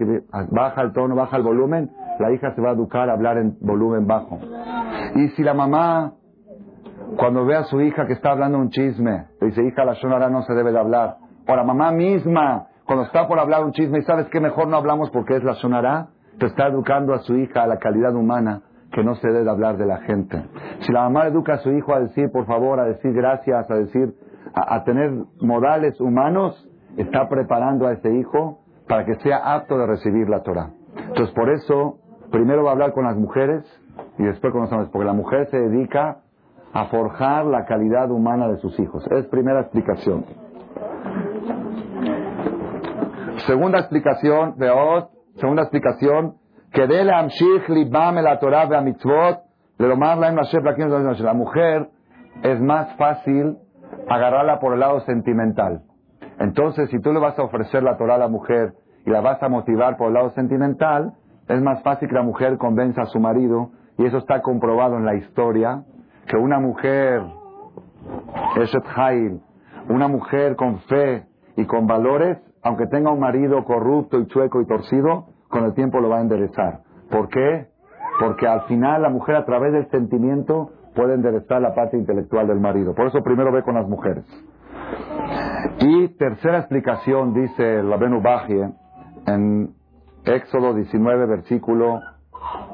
Baja 0.50 0.82
el 0.82 0.92
tono, 0.92 1.14
baja 1.14 1.36
el 1.36 1.42
volumen, 1.42 1.90
la 2.18 2.32
hija 2.32 2.54
se 2.54 2.62
va 2.62 2.70
a 2.70 2.72
educar 2.72 3.10
a 3.10 3.12
hablar 3.12 3.36
en 3.36 3.56
volumen 3.60 4.06
bajo. 4.06 4.38
Y 5.14 5.28
si 5.28 5.42
la 5.42 5.54
mamá, 5.54 6.14
cuando 7.16 7.44
ve 7.44 7.54
a 7.54 7.64
su 7.64 7.80
hija 7.80 8.06
que 8.06 8.14
está 8.14 8.32
hablando 8.32 8.58
un 8.58 8.70
chisme, 8.70 9.26
le 9.40 9.46
dice, 9.48 9.62
hija, 9.62 9.84
la 9.84 9.94
sonora 9.94 10.28
no 10.28 10.42
se 10.42 10.54
debe 10.54 10.72
de 10.72 10.78
hablar. 10.78 11.16
O 11.46 11.54
la 11.54 11.62
mamá 11.62 11.92
misma, 11.92 12.66
cuando 12.84 13.04
está 13.04 13.28
por 13.28 13.38
hablar 13.38 13.64
un 13.64 13.72
chisme, 13.72 13.98
y 13.98 14.02
sabes 14.02 14.26
que 14.28 14.40
mejor 14.40 14.66
no 14.68 14.76
hablamos 14.76 15.10
porque 15.10 15.36
es 15.36 15.44
la 15.44 15.54
sonará, 15.54 16.08
te 16.38 16.46
está 16.46 16.66
educando 16.66 17.14
a 17.14 17.20
su 17.20 17.36
hija 17.36 17.62
a 17.62 17.66
la 17.66 17.78
calidad 17.78 18.14
humana 18.14 18.62
que 18.92 19.02
no 19.02 19.14
se 19.16 19.28
debe 19.28 19.48
hablar 19.50 19.76
de 19.76 19.86
la 19.86 19.98
gente. 19.98 20.42
Si 20.80 20.92
la 20.92 21.02
mamá 21.02 21.26
educa 21.26 21.54
a 21.54 21.58
su 21.58 21.70
hijo 21.70 21.94
a 21.94 22.00
decir 22.00 22.30
por 22.30 22.46
favor, 22.46 22.80
a 22.80 22.84
decir 22.84 23.12
gracias, 23.12 23.70
a 23.70 23.74
decir, 23.74 24.14
a, 24.54 24.84
tener 24.84 25.12
modales 25.40 26.00
humanos, 26.00 26.68
está 26.96 27.28
preparando 27.28 27.86
a 27.86 27.92
ese 27.92 28.12
hijo 28.14 28.60
para 28.88 29.04
que 29.04 29.16
sea 29.16 29.54
apto 29.54 29.76
de 29.76 29.86
recibir 29.86 30.28
la 30.28 30.42
Torah. 30.42 30.70
Entonces 30.96 31.34
por 31.34 31.50
eso, 31.50 31.98
primero 32.30 32.64
va 32.64 32.70
a 32.70 32.72
hablar 32.72 32.92
con 32.92 33.04
las 33.04 33.16
mujeres 33.16 33.64
y 34.18 34.24
después 34.24 34.52
con 34.52 34.62
los 34.62 34.72
hombres, 34.72 34.90
porque 34.90 35.06
la 35.06 35.12
mujer 35.12 35.46
se 35.50 35.58
dedica 35.58 36.18
a 36.76 36.84
forjar 36.88 37.46
la 37.46 37.64
calidad 37.64 38.10
humana 38.10 38.48
de 38.48 38.58
sus 38.58 38.78
hijos. 38.78 39.02
Es 39.10 39.26
primera 39.28 39.60
explicación. 39.60 40.26
Segunda 43.46 43.78
explicación, 43.78 44.56
Veot, 44.58 45.08
segunda 45.36 45.62
explicación, 45.62 46.34
que 46.72 46.86
de 46.86 47.04
la 47.04 47.26
libam 47.68 48.16
la 48.16 48.38
Torah 48.38 48.66
ve 48.66 48.78
mitzvot, 48.82 49.40
de 49.78 49.88
lo 49.88 49.96
más 49.96 50.18
la 50.18 51.32
mujer 51.32 51.88
es 52.42 52.60
más 52.60 52.94
fácil 52.96 53.56
agarrarla 54.10 54.60
por 54.60 54.74
el 54.74 54.80
lado 54.80 55.00
sentimental. 55.00 55.80
Entonces, 56.38 56.90
si 56.90 57.00
tú 57.00 57.10
le 57.10 57.20
vas 57.20 57.38
a 57.38 57.44
ofrecer 57.44 57.82
la 57.82 57.96
Torah 57.96 58.16
a 58.16 58.18
la 58.18 58.28
mujer 58.28 58.74
y 59.06 59.10
la 59.10 59.22
vas 59.22 59.42
a 59.42 59.48
motivar 59.48 59.96
por 59.96 60.08
el 60.08 60.14
lado 60.14 60.30
sentimental, 60.30 61.14
es 61.48 61.62
más 61.62 61.82
fácil 61.82 62.08
que 62.08 62.14
la 62.14 62.22
mujer 62.22 62.58
convenza 62.58 63.02
a 63.02 63.06
su 63.06 63.18
marido, 63.18 63.70
y 63.96 64.04
eso 64.04 64.18
está 64.18 64.42
comprobado 64.42 64.96
en 64.98 65.06
la 65.06 65.14
historia, 65.14 65.84
que 66.26 66.36
una 66.36 66.58
mujer, 66.58 67.22
Eshet 68.56 68.84
Hail, 68.94 69.40
una 69.88 70.08
mujer 70.08 70.56
con 70.56 70.80
fe 70.80 71.26
y 71.56 71.64
con 71.64 71.86
valores, 71.86 72.38
aunque 72.62 72.86
tenga 72.86 73.12
un 73.12 73.20
marido 73.20 73.64
corrupto 73.64 74.18
y 74.18 74.26
chueco 74.26 74.60
y 74.60 74.66
torcido, 74.66 75.26
con 75.48 75.64
el 75.64 75.74
tiempo 75.74 76.00
lo 76.00 76.08
va 76.08 76.18
a 76.18 76.20
enderezar. 76.20 76.80
¿Por 77.10 77.28
qué? 77.28 77.68
Porque 78.18 78.46
al 78.46 78.62
final 78.62 79.02
la 79.02 79.08
mujer 79.08 79.36
a 79.36 79.44
través 79.44 79.72
del 79.72 79.88
sentimiento 79.90 80.70
puede 80.94 81.14
enderezar 81.14 81.60
la 81.60 81.74
parte 81.74 81.96
intelectual 81.96 82.48
del 82.48 82.58
marido. 82.58 82.94
Por 82.94 83.06
eso 83.06 83.22
primero 83.22 83.52
ve 83.52 83.62
con 83.62 83.74
las 83.74 83.86
mujeres. 83.86 84.24
Y 85.80 86.08
tercera 86.16 86.58
explicación, 86.58 87.34
dice 87.34 87.82
la 87.82 87.96
Bajie 87.96 88.70
en 89.26 89.74
Éxodo 90.24 90.74
19, 90.74 91.26
versículo 91.26 92.00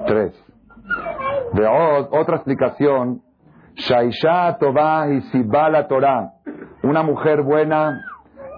3. 0.06 0.32
De 1.54 1.66
otra 1.66 2.36
explicación, 2.36 3.22
Shaisha 3.74 4.58
Tovah 4.58 5.08
y 5.08 5.20
Sibala 5.32 5.88
Torah. 5.88 6.34
Una 6.82 7.02
mujer 7.02 7.42
buena 7.42 8.04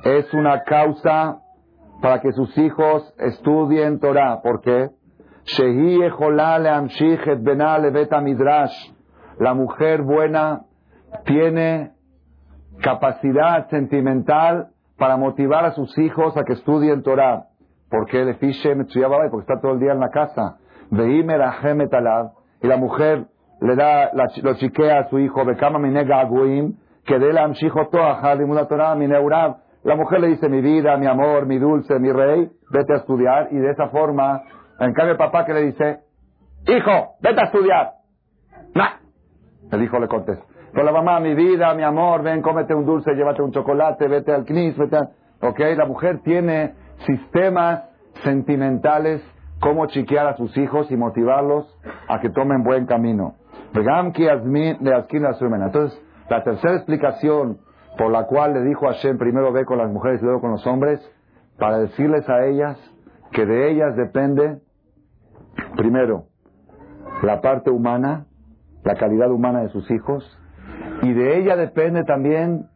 es 0.04 0.32
una 0.34 0.62
causa 0.64 1.40
para 2.02 2.20
que 2.20 2.32
sus 2.32 2.56
hijos 2.58 3.14
estudien 3.18 4.00
Torah. 4.00 4.42
¿Por 4.42 4.60
qué? 4.60 4.90
La 9.38 9.54
mujer 9.54 10.02
buena 10.02 10.62
tiene 11.24 11.92
capacidad 12.80 13.68
sentimental 13.68 14.68
para 14.98 15.16
motivar 15.16 15.64
a 15.64 15.72
sus 15.72 15.96
hijos 15.98 16.36
a 16.36 16.44
que 16.44 16.54
estudien 16.54 17.02
Torah. 17.02 17.46
¿Por 17.88 18.06
qué? 18.06 18.24
Porque 19.30 19.40
está 19.40 19.60
todo 19.60 19.72
el 19.72 19.80
día 19.80 19.92
en 19.92 20.00
la 20.00 20.10
casa. 20.10 20.58
Y 22.60 22.66
la 22.66 22.76
mujer 22.76 23.26
le 23.66 23.76
da, 23.76 24.10
lo 24.12 24.54
chiquea 24.54 25.00
a 25.00 25.08
su 25.08 25.18
hijo, 25.18 25.44
que 27.04 27.18
de 27.18 27.32
la 27.32 28.66
Torah, 28.68 28.96
la 29.84 29.96
mujer 29.96 30.20
le 30.20 30.28
dice, 30.28 30.48
mi 30.48 30.62
vida, 30.62 30.96
mi 30.96 31.06
amor, 31.06 31.46
mi 31.46 31.58
dulce, 31.58 31.98
mi 31.98 32.10
rey, 32.10 32.50
vete 32.70 32.94
a 32.94 32.96
estudiar. 32.96 33.48
Y 33.50 33.56
de 33.56 33.70
esa 33.70 33.88
forma, 33.88 34.42
en 34.80 34.94
cambio 34.94 35.12
el 35.12 35.18
papá 35.18 35.44
que 35.44 35.52
le 35.52 35.62
dice, 35.66 35.98
hijo, 36.66 37.16
vete 37.20 37.40
a 37.40 37.44
estudiar. 37.44 37.92
Nah. 38.74 38.94
El 39.70 39.82
hijo 39.82 39.98
le 39.98 40.08
contesta. 40.08 40.44
Pero 40.72 40.84
la 40.84 40.92
mamá, 40.92 41.20
mi 41.20 41.34
vida, 41.34 41.72
mi 41.74 41.82
amor, 41.82 42.22
ven, 42.22 42.40
cómete 42.42 42.74
un 42.74 42.86
dulce, 42.86 43.14
llévate 43.14 43.42
un 43.42 43.52
chocolate, 43.52 44.08
vete 44.08 44.32
al 44.32 44.44
knis, 44.44 44.76
vete. 44.76 44.96
Ok, 45.42 45.60
la 45.76 45.84
mujer 45.84 46.20
tiene 46.24 46.74
sistemas 47.06 47.84
sentimentales, 48.22 49.22
cómo 49.60 49.86
chiquear 49.86 50.26
a 50.26 50.36
sus 50.36 50.56
hijos 50.56 50.90
y 50.90 50.96
motivarlos 50.96 51.78
a 52.08 52.20
que 52.20 52.30
tomen 52.30 52.64
buen 52.64 52.86
camino. 52.86 53.34
Entonces, 55.66 56.00
la 56.30 56.44
tercera 56.44 56.76
explicación 56.76 57.58
por 57.98 58.10
la 58.10 58.24
cual 58.26 58.54
le 58.54 58.62
dijo 58.62 58.88
a 58.88 58.92
Hashem, 58.92 59.18
primero 59.18 59.52
ve 59.52 59.64
con 59.64 59.78
las 59.78 59.90
mujeres 59.90 60.20
y 60.20 60.24
luego 60.24 60.40
con 60.40 60.52
los 60.52 60.66
hombres, 60.66 61.00
para 61.58 61.78
decirles 61.78 62.28
a 62.28 62.44
ellas 62.46 62.78
que 63.32 63.46
de 63.46 63.70
ellas 63.70 63.96
depende, 63.96 64.58
primero, 65.76 66.26
la 67.22 67.40
parte 67.40 67.70
humana, 67.70 68.26
la 68.84 68.94
calidad 68.94 69.30
humana 69.30 69.62
de 69.62 69.68
sus 69.68 69.90
hijos, 69.90 70.24
y 71.02 71.12
de 71.12 71.38
ella 71.38 71.56
depende 71.56 72.04
también 72.04 72.66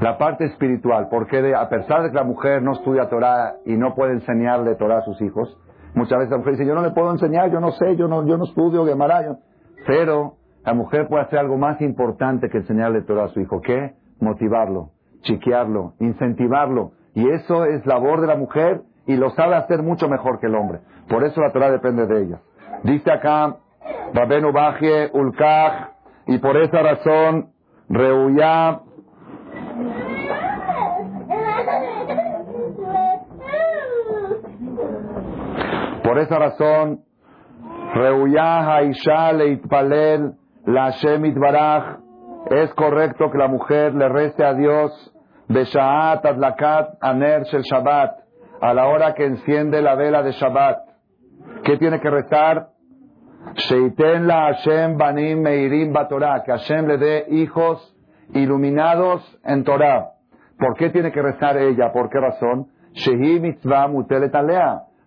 la 0.00 0.18
parte 0.18 0.44
espiritual, 0.44 1.08
porque 1.10 1.54
a 1.54 1.68
pesar 1.68 2.02
de 2.02 2.10
que 2.10 2.16
la 2.16 2.24
mujer 2.24 2.62
no 2.62 2.72
estudia 2.72 3.08
Torah 3.08 3.56
y 3.64 3.76
no 3.76 3.94
puede 3.94 4.12
enseñarle 4.12 4.74
Torah 4.76 4.98
a 4.98 5.02
sus 5.02 5.20
hijos, 5.22 5.56
muchas 5.94 6.18
veces 6.18 6.32
la 6.32 6.38
mujer 6.38 6.52
dice, 6.54 6.66
yo 6.66 6.74
no 6.74 6.82
le 6.82 6.90
puedo 6.90 7.10
enseñar, 7.10 7.50
yo 7.50 7.60
no 7.60 7.72
sé, 7.72 7.96
yo 7.96 8.08
no, 8.08 8.26
yo 8.26 8.36
no 8.36 8.44
estudio 8.44 8.84
Gemara, 8.84 9.38
pero 9.86 10.34
la 10.64 10.74
mujer 10.74 11.06
puede 11.08 11.22
hacer 11.22 11.38
algo 11.38 11.56
más 11.56 11.80
importante 11.80 12.50
que 12.50 12.58
enseñarle 12.58 13.02
todo 13.02 13.22
a 13.22 13.28
su 13.28 13.40
hijo. 13.40 13.60
¿Qué? 13.60 13.94
Motivarlo, 14.20 14.90
chiquearlo, 15.22 15.94
incentivarlo. 16.00 16.92
Y 17.14 17.28
eso 17.28 17.64
es 17.64 17.86
labor 17.86 18.20
de 18.20 18.26
la 18.26 18.36
mujer 18.36 18.82
y 19.06 19.16
lo 19.16 19.30
sabe 19.30 19.54
hacer 19.54 19.82
mucho 19.82 20.08
mejor 20.08 20.40
que 20.40 20.46
el 20.46 20.56
hombre. 20.56 20.80
Por 21.08 21.24
eso 21.24 21.40
la 21.40 21.52
Torah 21.52 21.70
depende 21.70 22.06
de 22.06 22.22
ella. 22.24 22.40
Dice 22.82 23.10
acá, 23.10 23.56
Babenu 24.12 24.52
Bajie, 24.52 25.10
Ulkaj, 25.12 25.90
y 26.26 26.38
por 26.38 26.56
esa 26.56 26.82
razón, 26.82 27.50
Reuyá, 27.88 28.80
por 36.02 36.18
esa 36.18 36.38
razón, 36.38 37.05
Reuyá 37.96 38.76
Haisha 38.76 39.32
Leitpalel, 39.32 40.34
la 40.66 40.90
Shemit 40.90 41.34
es 42.50 42.74
correcto 42.74 43.30
que 43.30 43.38
la 43.38 43.48
mujer 43.48 43.94
le 43.94 44.06
rece 44.10 44.44
a 44.44 44.52
Dios 44.52 45.14
Beshaat 45.48 46.22
Adlakat 46.26 46.98
Aner 47.00 47.44
Shel 47.44 47.62
Shabbat, 47.62 48.18
a 48.60 48.74
la 48.74 48.86
hora 48.88 49.14
que 49.14 49.24
enciende 49.24 49.80
la 49.80 49.94
vela 49.94 50.22
de 50.22 50.32
Shabbat. 50.32 50.76
¿Qué 51.64 51.78
tiene 51.78 51.98
que 51.98 52.10
rezar? 52.10 52.68
Sheiten 53.54 54.26
la 54.26 54.52
Hashem 54.52 54.98
Banim 54.98 55.40
Meirim 55.40 55.94
Batorah, 55.94 56.42
que 56.44 56.52
Hashem 56.52 56.86
le 56.86 56.98
dé 56.98 57.26
hijos 57.30 57.96
iluminados 58.34 59.22
en 59.42 59.64
Torah. 59.64 60.10
¿Por 60.58 60.76
qué 60.76 60.90
tiene 60.90 61.12
que 61.12 61.22
rezar 61.22 61.56
ella? 61.56 61.92
¿Por 61.92 62.10
qué 62.10 62.20
razón? 62.20 62.66
Shehi 62.92 63.40
mitzvah 63.40 63.88
mutelet. 63.88 64.34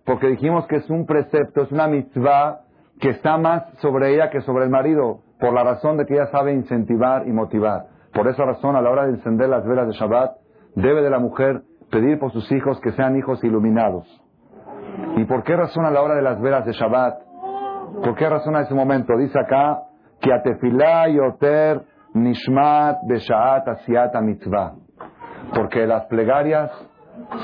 Porque 0.06 0.25
dijimos 0.25 0.65
que 0.65 0.78
es 0.78 0.89
un 0.89 1.06
precepto, 1.06 1.62
es 1.62 1.71
una 1.71 1.88
mitzvah 1.88 2.62
que 2.99 3.09
está 3.09 3.38
más 3.38 3.63
sobre 3.79 4.13
ella 4.13 4.29
que 4.29 4.41
sobre 4.41 4.65
el 4.65 4.69
marido 4.69 5.21
por 5.39 5.53
la 5.53 5.63
razón 5.63 5.97
de 5.97 6.05
que 6.05 6.15
ella 6.15 6.27
sabe 6.27 6.53
incentivar 6.53 7.27
y 7.27 7.31
motivar. 7.31 7.85
Por 8.13 8.27
esa 8.27 8.43
razón, 8.43 8.75
a 8.75 8.81
la 8.81 8.89
hora 8.89 9.05
de 9.05 9.12
encender 9.12 9.49
las 9.49 9.65
velas 9.65 9.88
de 9.88 9.93
Shabbat, 9.93 10.31
debe 10.75 11.01
de 11.01 11.09
la 11.09 11.19
mujer 11.19 11.62
pedir 11.89 12.19
por 12.19 12.31
sus 12.31 12.51
hijos 12.51 12.79
que 12.81 12.91
sean 12.91 13.15
hijos 13.17 13.43
iluminados. 13.43 14.05
¿Y 15.15 15.25
por 15.25 15.43
qué 15.43 15.55
razón 15.55 15.85
a 15.85 15.91
la 15.91 16.01
hora 16.01 16.15
de 16.15 16.21
las 16.21 16.41
velas 16.41 16.65
de 16.65 16.73
Shabbat? 16.73 17.21
¿Por 18.03 18.15
qué 18.15 18.29
razón 18.29 18.55
a 18.55 18.62
ese 18.62 18.73
momento? 18.73 19.15
Dice 19.17 19.39
acá, 19.39 19.79
que 20.19 20.33
atefilá 20.33 21.07
yoter 21.07 21.81
nishmat 22.13 22.97
beshaat 23.07 23.67
asiat 23.67 24.13
mitzvah. 24.21 24.73
Porque 25.53 25.88
las 25.88 26.05
plegarias 26.05 26.71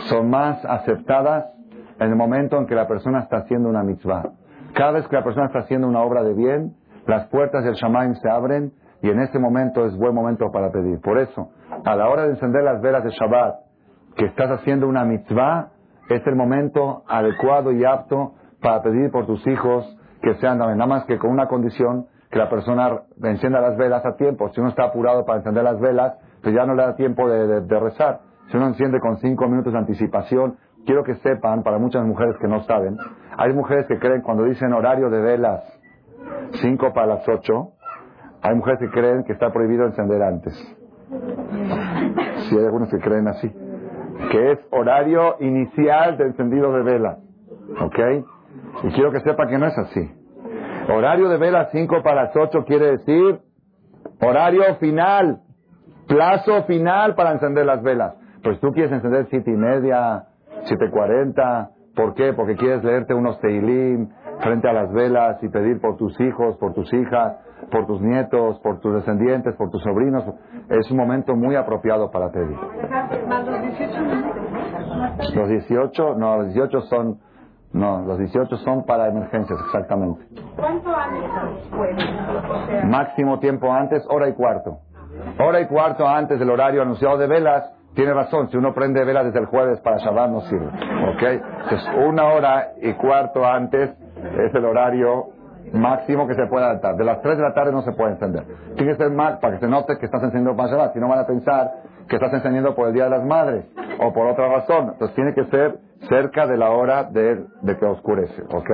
son 0.10 0.30
más 0.30 0.64
aceptadas 0.66 1.46
en 2.00 2.10
el 2.10 2.16
momento 2.16 2.58
en 2.58 2.66
que 2.66 2.76
la 2.76 2.88
persona 2.88 3.20
está 3.22 3.38
haciendo 3.38 3.70
una 3.70 3.84
mitzvah. 3.84 4.24
Cada 4.76 4.92
vez 4.92 5.08
que 5.08 5.16
la 5.16 5.24
persona 5.24 5.46
está 5.48 5.60
haciendo 5.60 5.88
una 5.88 6.02
obra 6.02 6.22
de 6.22 6.34
bien, 6.34 6.76
las 7.08 7.28
puertas 7.28 7.64
del 7.64 7.76
Shamaim 7.76 8.14
se 8.16 8.30
abren 8.30 8.74
y 9.02 9.10
en 9.10 9.22
ese 9.22 9.40
momento 9.40 9.86
es 9.86 9.96
buen 9.98 10.14
momento 10.14 10.52
para 10.52 10.70
pedir. 10.70 11.00
Por 11.00 11.18
eso, 11.18 11.50
a 11.86 11.96
la 11.96 12.10
hora 12.10 12.24
de 12.24 12.32
encender 12.32 12.64
las 12.64 12.82
velas 12.82 13.04
de 13.06 13.12
Shabbat, 13.12 13.56
que 14.18 14.26
estás 14.26 14.52
haciendo 14.52 14.88
una 14.90 15.06
mitzvah, 15.06 15.70
es 16.10 16.28
el 16.28 16.36
momento 16.36 17.04
adecuado 17.08 17.72
y 17.72 17.86
apto 17.86 18.34
para 18.62 18.82
pedir 18.82 19.12
por 19.12 19.26
tus 19.26 19.46
hijos 19.48 19.98
que 20.22 20.36
sean 20.36 20.58
también, 20.58 20.78
nada 20.78 20.90
más 20.90 21.06
que 21.06 21.18
con 21.20 21.32
una 21.32 21.48
condición, 21.48 22.08
que 22.30 22.40
la 22.40 22.50
persona 22.50 23.02
encienda 23.24 23.62
las 23.62 23.78
velas 23.78 24.06
a 24.06 24.18
tiempo. 24.18 24.50
Si 24.50 24.60
uno 24.60 24.70
está 24.70 24.86
apurado 24.86 25.24
para 25.26 25.38
encender 25.38 25.64
las 25.64 25.80
velas, 25.80 26.18
pues 26.42 26.54
ya 26.54 26.66
no 26.66 26.76
le 26.76 26.84
da 26.84 26.96
tiempo 26.96 27.30
de, 27.30 27.62
de 27.62 27.80
rezar. 27.80 28.20
Si 28.52 28.58
uno 28.58 28.68
enciende 28.68 29.00
con 29.00 29.18
cinco 29.18 29.48
minutos 29.48 29.72
de 29.72 29.80
anticipación, 29.80 30.58
quiero 30.86 31.04
que 31.04 31.16
sepan, 31.16 31.64
para 31.64 31.78
muchas 31.78 32.06
mujeres 32.06 32.36
que 32.40 32.48
no 32.48 32.62
saben, 32.64 32.98
hay 33.38 33.54
mujeres 33.54 33.86
que 33.88 34.00
creen 34.00 34.22
cuando 34.22 34.44
dicen 34.44 34.74
horario 34.74 35.10
de 35.10 35.20
velas 35.20 35.64
5 36.62 36.94
para 36.94 37.08
las 37.08 37.28
8, 37.28 37.70
hay 38.42 38.56
mujeres 38.56 38.80
que 38.80 38.90
creen 38.90 39.24
que 39.24 39.34
está 39.34 39.52
prohibido 39.52 39.86
encender 39.86 40.22
antes. 40.22 40.54
Si 42.48 42.58
hay 42.58 42.66
algunos 42.66 42.90
que 42.90 43.00
creen 43.00 43.28
así. 43.28 43.52
Que 44.32 44.52
es 44.52 44.60
horario 44.72 45.36
inicial 45.40 46.18
de 46.18 46.26
encendido 46.26 46.72
de 46.74 46.84
vela. 46.84 47.18
¿Ok? 47.82 48.00
Y 48.84 48.88
quiero 48.90 49.12
que 49.12 49.20
sepa 49.22 49.48
que 49.48 49.58
no 49.58 49.66
es 49.66 49.78
así. 49.78 50.12
Horario 50.90 51.30
de 51.30 51.38
vela 51.38 51.70
5 51.72 52.04
para 52.04 52.26
las 52.26 52.36
8 52.36 52.64
quiere 52.66 52.92
decir 52.98 53.40
horario 54.22 54.76
final, 54.76 55.42
plazo 56.08 56.64
final 56.64 57.16
para 57.16 57.32
encender 57.32 57.66
las 57.66 57.82
velas. 57.82 58.16
Pues 58.44 58.60
tú 58.60 58.72
quieres 58.72 58.92
encender 58.92 59.26
siete 59.30 59.50
y 59.50 59.56
media, 59.56 60.28
7.40, 60.66 61.70
¿por 61.96 62.14
qué? 62.14 62.34
Porque 62.34 62.56
quieres 62.56 62.84
leerte 62.84 63.14
unos 63.14 63.40
teilim 63.40 64.10
frente 64.42 64.70
a 64.70 64.74
las 64.74 64.92
velas 64.92 65.42
y 65.44 65.50
pedir 65.50 65.80
por 65.80 65.98
tus 65.98 66.20
hijos, 66.20 66.58
por 66.58 66.74
tus 66.74 66.92
hijas, 66.94 67.38
por 67.72 67.86
tus 67.86 68.02
nietos, 68.02 68.60
por 68.60 68.80
tus 68.80 68.94
descendientes, 68.96 69.56
por 69.56 69.70
tus 69.70 69.82
sobrinos. 69.84 70.24
Es 70.70 70.90
un 70.92 70.98
momento 70.98 71.36
muy 71.36 71.56
apropiado 71.56 72.12
para 72.12 72.32
pedir. 72.32 72.58
Los 75.36 75.50
18, 75.50 76.16
no, 76.16 76.38
los 76.38 76.54
18 76.54 76.82
son, 76.82 77.20
no, 77.74 78.02
los 78.02 78.18
18 78.18 78.58
son 78.58 78.86
para 78.86 79.08
emergencias, 79.08 79.60
exactamente. 79.66 80.26
¿Cuánto 80.56 80.90
antes 80.96 81.26
Máximo 82.86 83.40
tiempo 83.40 83.72
antes, 83.72 84.06
hora 84.10 84.30
y 84.30 84.34
cuarto. 84.34 84.80
Hora 85.40 85.62
y 85.62 85.68
cuarto 85.68 86.08
antes 86.08 86.40
del 86.40 86.50
horario 86.50 86.82
anunciado 86.82 87.18
de 87.18 87.28
velas, 87.28 87.72
tiene 87.96 88.14
razón, 88.14 88.50
si 88.50 88.58
uno 88.58 88.74
prende 88.74 89.04
velas 89.04 89.26
desde 89.26 89.40
el 89.40 89.46
jueves 89.46 89.80
para 89.80 89.98
Shabbat 89.98 90.30
no 90.30 90.42
sirve. 90.42 90.68
¿Ok? 90.68 91.24
Entonces, 91.64 91.90
una 92.06 92.26
hora 92.26 92.74
y 92.82 92.94
cuarto 92.94 93.46
antes 93.46 93.92
es 93.92 94.54
el 94.54 94.66
horario 94.66 95.30
máximo 95.74 96.28
que 96.28 96.36
se 96.36 96.46
puede 96.48 96.66
adaptar. 96.66 96.96
De 96.96 97.04
las 97.04 97.22
3 97.22 97.38
de 97.38 97.44
la 97.44 97.54
tarde 97.54 97.72
no 97.72 97.82
se 97.82 97.94
puede 97.94 98.12
encender. 98.12 98.44
Tiene 98.76 98.92
que 98.92 98.98
ser 98.98 99.12
más 99.12 99.40
para 99.40 99.56
que 99.56 99.60
se 99.62 99.68
note 99.68 99.98
que 99.98 100.06
estás 100.06 100.22
encendiendo 100.24 100.56
para 100.56 100.70
Shabbat. 100.70 100.94
Si 100.94 101.00
no 101.00 101.08
van 101.08 101.20
a 101.20 101.26
pensar 101.26 101.72
que 102.08 102.16
estás 102.16 102.34
encendiendo 102.34 102.76
por 102.76 102.88
el 102.88 102.94
Día 102.94 103.06
de 103.06 103.10
las 103.12 103.24
Madres 103.24 103.66
o 104.00 104.14
por 104.14 104.28
otra 104.28 104.48
razón. 104.50 104.90
Entonces 104.94 105.16
tiene 105.16 105.34
que 105.34 105.46
ser 105.46 105.80
cerca 106.08 106.46
de 106.48 106.58
la 106.58 106.72
hora 106.72 107.06
de, 107.06 107.46
de 107.62 107.78
que 107.78 107.86
oscurece. 107.86 108.44
¿Ok? 108.50 108.70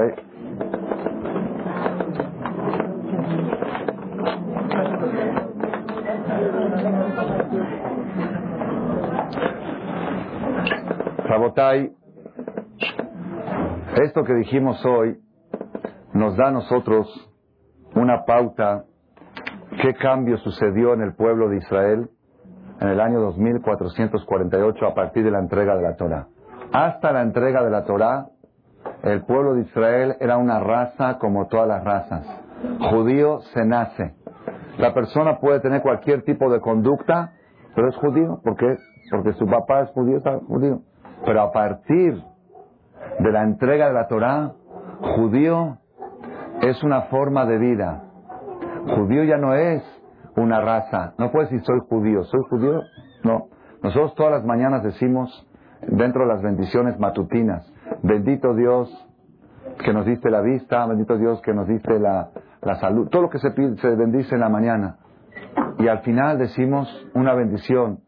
Esto 14.04 14.24
que 14.24 14.34
dijimos 14.36 14.84
hoy 14.86 15.20
nos 16.14 16.38
da 16.38 16.48
a 16.48 16.52
nosotros 16.52 17.08
una 17.96 18.26
pauta 18.26 18.86
qué 19.82 19.94
cambio 19.96 20.38
sucedió 20.38 20.94
en 20.94 21.02
el 21.02 21.14
pueblo 21.14 21.50
de 21.50 21.58
Israel 21.58 22.10
en 22.80 22.88
el 22.88 23.00
año 23.00 23.20
2448 23.20 24.86
a 24.86 24.94
partir 24.94 25.24
de 25.24 25.32
la 25.32 25.40
entrega 25.40 25.76
de 25.76 25.82
la 25.84 25.96
Torah. 25.96 26.28
Hasta 26.74 27.12
la 27.12 27.22
entrega 27.22 27.64
de 27.64 27.70
la 27.70 27.86
Torah, 27.86 28.28
el 29.04 29.24
pueblo 29.26 29.54
de 29.56 29.62
Israel 29.62 30.16
era 30.20 30.38
una 30.38 30.60
raza 30.60 31.18
como 31.20 31.48
todas 31.48 31.68
las 31.68 31.84
razas. 31.84 32.26
Judío 32.90 33.42
se 33.54 33.66
nace. 33.66 34.16
La 34.78 34.94
persona 34.94 35.40
puede 35.40 35.60
tener 35.60 35.82
cualquier 35.82 36.24
tipo 36.24 36.50
de 36.52 36.60
conducta, 36.60 37.34
pero 37.76 37.90
es 37.90 37.96
judío. 37.98 38.40
¿Por 38.44 38.56
qué? 38.56 38.78
Porque 39.12 39.34
su 39.34 39.46
papá 39.46 39.82
es 39.82 39.90
judío, 39.90 40.18
está 40.18 40.40
judío. 40.40 40.82
Pero 41.26 41.42
a 41.42 41.52
partir 41.52 42.22
de 43.20 43.32
la 43.32 43.44
entrega 43.44 43.88
de 43.88 43.94
la 43.94 44.08
Torah, 44.08 44.54
judío 45.16 45.78
es 46.62 46.84
una 46.84 47.04
forma 47.04 47.46
de 47.46 47.58
vida. 47.58 48.04
Judío 48.96 49.24
ya 49.24 49.38
no 49.38 49.54
es 49.54 49.84
una 50.36 50.62
raza. 50.62 51.14
No 51.18 51.32
puedes 51.32 51.50
decir 51.50 51.66
soy 51.66 51.80
judío. 51.90 52.24
¿Soy 52.24 52.42
judío? 52.50 52.82
No. 53.24 53.48
Nosotros 53.84 54.16
todas 54.16 54.32
las 54.32 54.46
mañanas 54.46 54.84
decimos, 54.84 55.48
dentro 55.88 56.22
de 56.22 56.28
las 56.28 56.42
bendiciones 56.42 57.00
matutinas, 57.00 57.72
bendito 58.04 58.54
Dios 58.54 58.90
que 59.84 59.94
nos 59.94 60.06
diste 60.06 60.30
la 60.30 60.42
vista, 60.42 60.86
bendito 60.86 61.18
Dios 61.18 61.42
que 61.42 61.54
nos 61.54 61.68
diste 61.68 62.00
la, 62.00 62.30
salud. 62.80 63.10
Todo 63.10 63.24
lo 63.24 63.30
que 63.30 63.40
se, 63.40 63.52
se 63.52 63.96
bendice 63.96 64.36
en 64.36 64.42
la 64.42 64.50
mañana. 64.50 64.98
Y 65.80 65.88
al 65.88 66.00
final 66.00 66.38
decimos 66.38 66.88
una 67.14 67.34
bendición. 67.34 68.00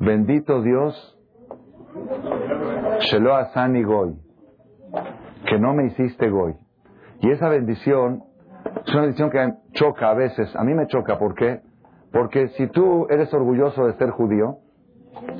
Bendito 0.00 0.62
Dios, 0.62 1.18
Shelo 3.00 3.34
Asani 3.34 3.82
Goy, 3.82 4.14
que 5.46 5.58
no 5.58 5.74
me 5.74 5.86
hiciste 5.86 6.28
Goy. 6.28 6.54
Y 7.20 7.30
esa 7.30 7.48
bendición 7.48 8.22
es 8.86 8.92
una 8.92 9.02
bendición 9.02 9.30
que 9.30 9.52
choca 9.72 10.10
a 10.10 10.14
veces. 10.14 10.54
A 10.56 10.64
mí 10.64 10.74
me 10.74 10.86
choca, 10.86 11.18
¿por 11.18 11.34
qué? 11.34 11.60
Porque 12.12 12.48
si 12.48 12.66
tú 12.68 13.06
eres 13.08 13.32
orgulloso 13.32 13.86
de 13.86 13.94
ser 13.94 14.10
judío, 14.10 14.58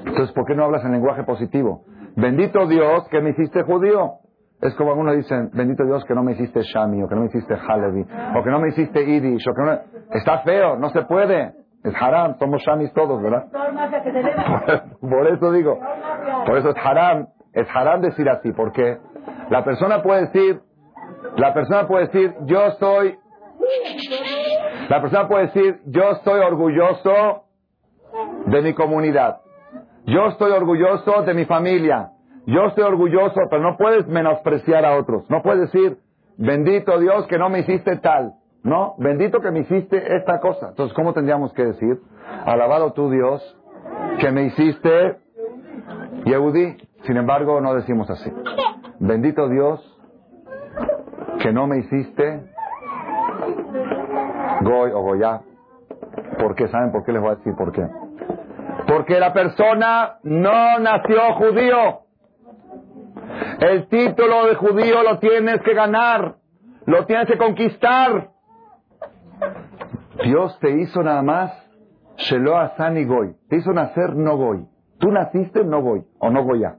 entonces 0.06 0.32
¿por 0.32 0.46
qué 0.46 0.54
no 0.54 0.64
hablas 0.64 0.84
en 0.84 0.92
lenguaje 0.92 1.24
positivo? 1.24 1.84
Bendito 2.16 2.66
Dios 2.66 3.08
que 3.08 3.20
me 3.20 3.30
hiciste 3.30 3.62
judío. 3.62 4.14
Es 4.60 4.74
como 4.74 4.90
algunos 4.90 5.16
dicen, 5.16 5.50
bendito 5.54 5.84
Dios 5.84 6.04
que 6.04 6.14
no 6.14 6.22
me 6.22 6.32
hiciste 6.32 6.60
Shami, 6.62 7.02
o 7.02 7.08
que 7.08 7.14
no 7.14 7.22
me 7.22 7.28
hiciste 7.28 7.54
Halevi, 7.54 8.02
o 8.02 8.42
que 8.44 8.50
no 8.50 8.60
me 8.60 8.68
hiciste 8.68 9.06
Yiddish, 9.06 9.48
o 9.48 9.54
que 9.54 9.62
no 9.62 9.78
Está 10.12 10.40
feo, 10.40 10.76
no 10.76 10.90
se 10.90 11.02
puede. 11.02 11.54
Es 11.82 11.94
haram, 11.98 12.36
somos 12.38 12.60
Shamis 12.60 12.92
todos, 12.92 13.22
¿verdad? 13.22 13.46
por 15.00 15.26
eso 15.28 15.50
digo, 15.52 15.78
por 16.44 16.58
eso 16.58 16.68
es 16.70 16.76
haram, 16.76 17.28
es 17.52 17.66
haram 17.74 18.00
decir 18.00 18.28
así, 18.28 18.52
porque 18.52 18.98
la 19.50 19.64
persona 19.64 20.02
puede 20.02 20.26
decir, 20.26 20.60
la 21.36 21.52
persona 21.54 21.86
puede 21.86 22.06
decir, 22.06 22.34
yo 22.44 22.70
soy, 22.78 23.18
la 24.88 25.00
persona 25.00 25.28
puede 25.28 25.46
decir, 25.46 25.80
yo 25.86 26.10
estoy 26.12 26.40
orgulloso 26.40 27.44
de 28.46 28.62
mi 28.62 28.74
comunidad. 28.74 29.40
Yo 30.06 30.26
estoy 30.26 30.52
orgulloso 30.52 31.22
de 31.22 31.34
mi 31.34 31.44
familia. 31.44 32.10
Yo 32.46 32.66
estoy 32.66 32.84
orgulloso, 32.84 33.40
pero 33.50 33.62
no 33.62 33.76
puedes 33.76 34.06
menospreciar 34.06 34.84
a 34.84 34.96
otros. 34.96 35.28
No 35.30 35.42
puedes 35.42 35.70
decir, 35.72 35.98
bendito 36.36 36.98
Dios 36.98 37.26
que 37.26 37.38
no 37.38 37.48
me 37.48 37.60
hiciste 37.60 37.96
tal. 37.98 38.34
No, 38.62 38.94
bendito 38.98 39.40
que 39.40 39.50
me 39.50 39.60
hiciste 39.60 40.16
esta 40.16 40.40
cosa. 40.40 40.70
Entonces, 40.70 40.94
¿cómo 40.94 41.12
tendríamos 41.12 41.52
que 41.54 41.64
decir? 41.64 42.00
Alabado 42.44 42.92
tú 42.92 43.10
Dios 43.10 43.56
que 44.18 44.30
me 44.30 44.44
hiciste 44.44 45.16
Yehudi. 46.24 46.76
Sin 47.02 47.16
embargo, 47.16 47.60
no 47.60 47.74
decimos 47.74 48.10
así. 48.10 48.30
Bendito 48.98 49.48
Dios 49.48 49.80
que 51.40 51.52
no 51.52 51.66
me 51.66 51.78
hiciste 51.78 52.42
Goy 54.62 54.90
o 54.92 55.00
Goya. 55.00 55.40
¿Por 56.38 56.54
qué? 56.54 56.68
¿Saben 56.68 56.92
por 56.92 57.04
qué 57.04 57.12
les 57.12 57.22
voy 57.22 57.32
a 57.32 57.34
decir 57.36 57.54
por 57.56 57.72
qué? 57.72 57.86
Porque 58.86 59.18
la 59.18 59.32
persona 59.32 60.18
no 60.22 60.78
nació 60.78 61.34
judío. 61.34 62.00
El 63.60 63.88
título 63.88 64.46
de 64.46 64.54
judío 64.54 65.02
lo 65.02 65.18
tienes 65.18 65.60
que 65.62 65.74
ganar, 65.74 66.36
lo 66.86 67.06
tienes 67.06 67.26
que 67.26 67.38
conquistar. 67.38 68.30
Dios 70.24 70.58
te 70.60 70.70
hizo 70.70 71.02
nada 71.02 71.22
más 71.22 71.52
Shelo 72.16 72.58
Asani 72.58 73.04
Goy. 73.04 73.34
Te 73.48 73.56
hizo 73.56 73.72
nacer 73.72 74.14
no 74.14 74.36
Goy. 74.36 74.66
Tú 74.98 75.10
naciste 75.10 75.64
no 75.64 75.80
Goy 75.80 76.04
o 76.18 76.30
no 76.30 76.44
Goya. 76.44 76.76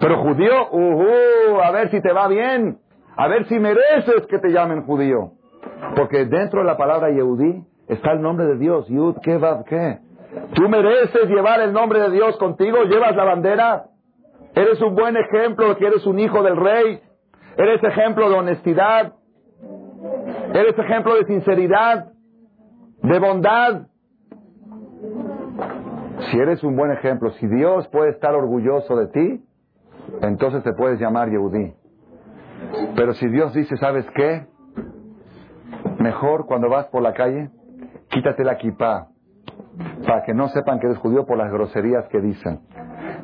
Pero 0.00 0.18
judío, 0.18 0.70
uh, 0.70 1.60
a 1.62 1.70
ver 1.70 1.90
si 1.90 2.00
te 2.00 2.12
va 2.12 2.28
bien. 2.28 2.78
A 3.16 3.28
ver 3.28 3.46
si 3.46 3.58
mereces 3.58 4.26
que 4.28 4.38
te 4.38 4.50
llamen 4.50 4.82
judío. 4.82 5.32
Porque 5.96 6.26
dentro 6.26 6.60
de 6.60 6.66
la 6.66 6.76
palabra 6.76 7.10
Yehudí 7.10 7.64
está 7.88 8.12
el 8.12 8.20
nombre 8.20 8.46
de 8.46 8.58
Dios. 8.58 8.86
Yud, 8.88 9.16
¿qué 9.22 9.38
va, 9.38 9.64
qué? 9.64 9.98
Tú 10.54 10.68
mereces 10.68 11.28
llevar 11.28 11.60
el 11.60 11.72
nombre 11.72 12.00
de 12.00 12.10
Dios 12.10 12.36
contigo. 12.36 12.82
Llevas 12.84 13.16
la 13.16 13.24
bandera. 13.24 13.84
Eres 14.54 14.80
un 14.82 14.94
buen 14.94 15.16
ejemplo 15.16 15.76
que 15.76 15.86
eres 15.86 16.06
un 16.06 16.18
hijo 16.18 16.42
del 16.42 16.56
rey. 16.56 17.00
Eres 17.56 17.82
ejemplo 17.82 18.28
de 18.28 18.36
honestidad. 18.36 19.14
Eres 20.52 20.78
ejemplo 20.78 21.14
de 21.16 21.24
sinceridad, 21.24 22.12
de 23.02 23.18
bondad. 23.18 23.86
Si 26.30 26.38
eres 26.38 26.62
un 26.64 26.76
buen 26.76 26.90
ejemplo, 26.92 27.30
si 27.32 27.46
Dios 27.46 27.88
puede 27.88 28.10
estar 28.10 28.34
orgulloso 28.34 28.96
de 28.96 29.06
ti, 29.08 29.45
entonces 30.22 30.62
te 30.62 30.72
puedes 30.72 31.00
llamar 31.00 31.30
Yehudí. 31.30 31.74
Pero 32.94 33.14
si 33.14 33.28
Dios 33.28 33.52
dice, 33.52 33.76
¿sabes 33.76 34.06
qué? 34.14 34.46
Mejor 35.98 36.46
cuando 36.46 36.68
vas 36.68 36.86
por 36.86 37.02
la 37.02 37.12
calle, 37.12 37.50
quítate 38.08 38.44
la 38.44 38.56
kippah, 38.56 39.08
para 40.06 40.22
que 40.22 40.34
no 40.34 40.48
sepan 40.48 40.78
que 40.78 40.86
eres 40.86 40.98
judío 40.98 41.26
por 41.26 41.36
las 41.36 41.50
groserías 41.52 42.06
que 42.08 42.20
dicen. 42.20 42.60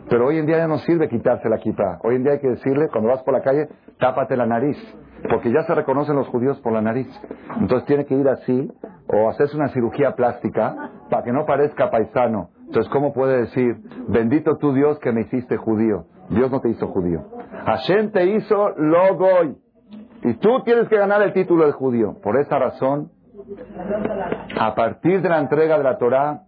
Pero 0.08 0.26
hoy 0.26 0.38
en 0.38 0.46
día 0.46 0.58
ya 0.58 0.66
no 0.66 0.78
sirve 0.78 1.08
quitarse 1.08 1.48
la 1.48 1.58
kippah. 1.58 2.00
Hoy 2.02 2.16
en 2.16 2.24
día 2.24 2.32
hay 2.32 2.40
que 2.40 2.50
decirle, 2.50 2.88
cuando 2.88 3.10
vas 3.10 3.22
por 3.22 3.32
la 3.32 3.40
calle, 3.40 3.68
tápate 3.98 4.36
la 4.36 4.46
nariz, 4.46 4.76
porque 5.30 5.50
ya 5.52 5.62
se 5.62 5.74
reconocen 5.74 6.16
los 6.16 6.28
judíos 6.28 6.60
por 6.60 6.72
la 6.72 6.82
nariz. 6.82 7.08
Entonces 7.58 7.86
tiene 7.86 8.04
que 8.04 8.14
ir 8.14 8.28
así, 8.28 8.70
o 9.08 9.28
hacerse 9.28 9.56
una 9.56 9.68
cirugía 9.68 10.14
plástica, 10.14 10.90
para 11.08 11.22
que 11.22 11.32
no 11.32 11.46
parezca 11.46 11.90
paisano. 11.90 12.50
Entonces, 12.66 12.90
¿cómo 12.92 13.12
puede 13.12 13.40
decir, 13.42 13.76
bendito 14.08 14.56
tú 14.56 14.72
Dios 14.72 14.98
que 14.98 15.12
me 15.12 15.22
hiciste 15.22 15.56
judío? 15.56 16.06
Dios 16.32 16.50
no 16.50 16.60
te 16.60 16.68
hizo 16.68 16.88
judío. 16.88 17.24
Hashem 17.66 18.10
te 18.10 18.26
hizo 18.26 18.70
logoy. 18.76 19.56
Y 20.24 20.34
tú 20.34 20.62
tienes 20.64 20.88
que 20.88 20.96
ganar 20.96 21.22
el 21.22 21.32
título 21.32 21.66
de 21.66 21.72
judío. 21.72 22.16
Por 22.22 22.38
esa 22.38 22.58
razón, 22.58 23.10
a 24.58 24.74
partir 24.74 25.20
de 25.20 25.28
la 25.28 25.38
entrega 25.38 25.78
de 25.78 25.84
la 25.84 25.98
Torah, 25.98 26.42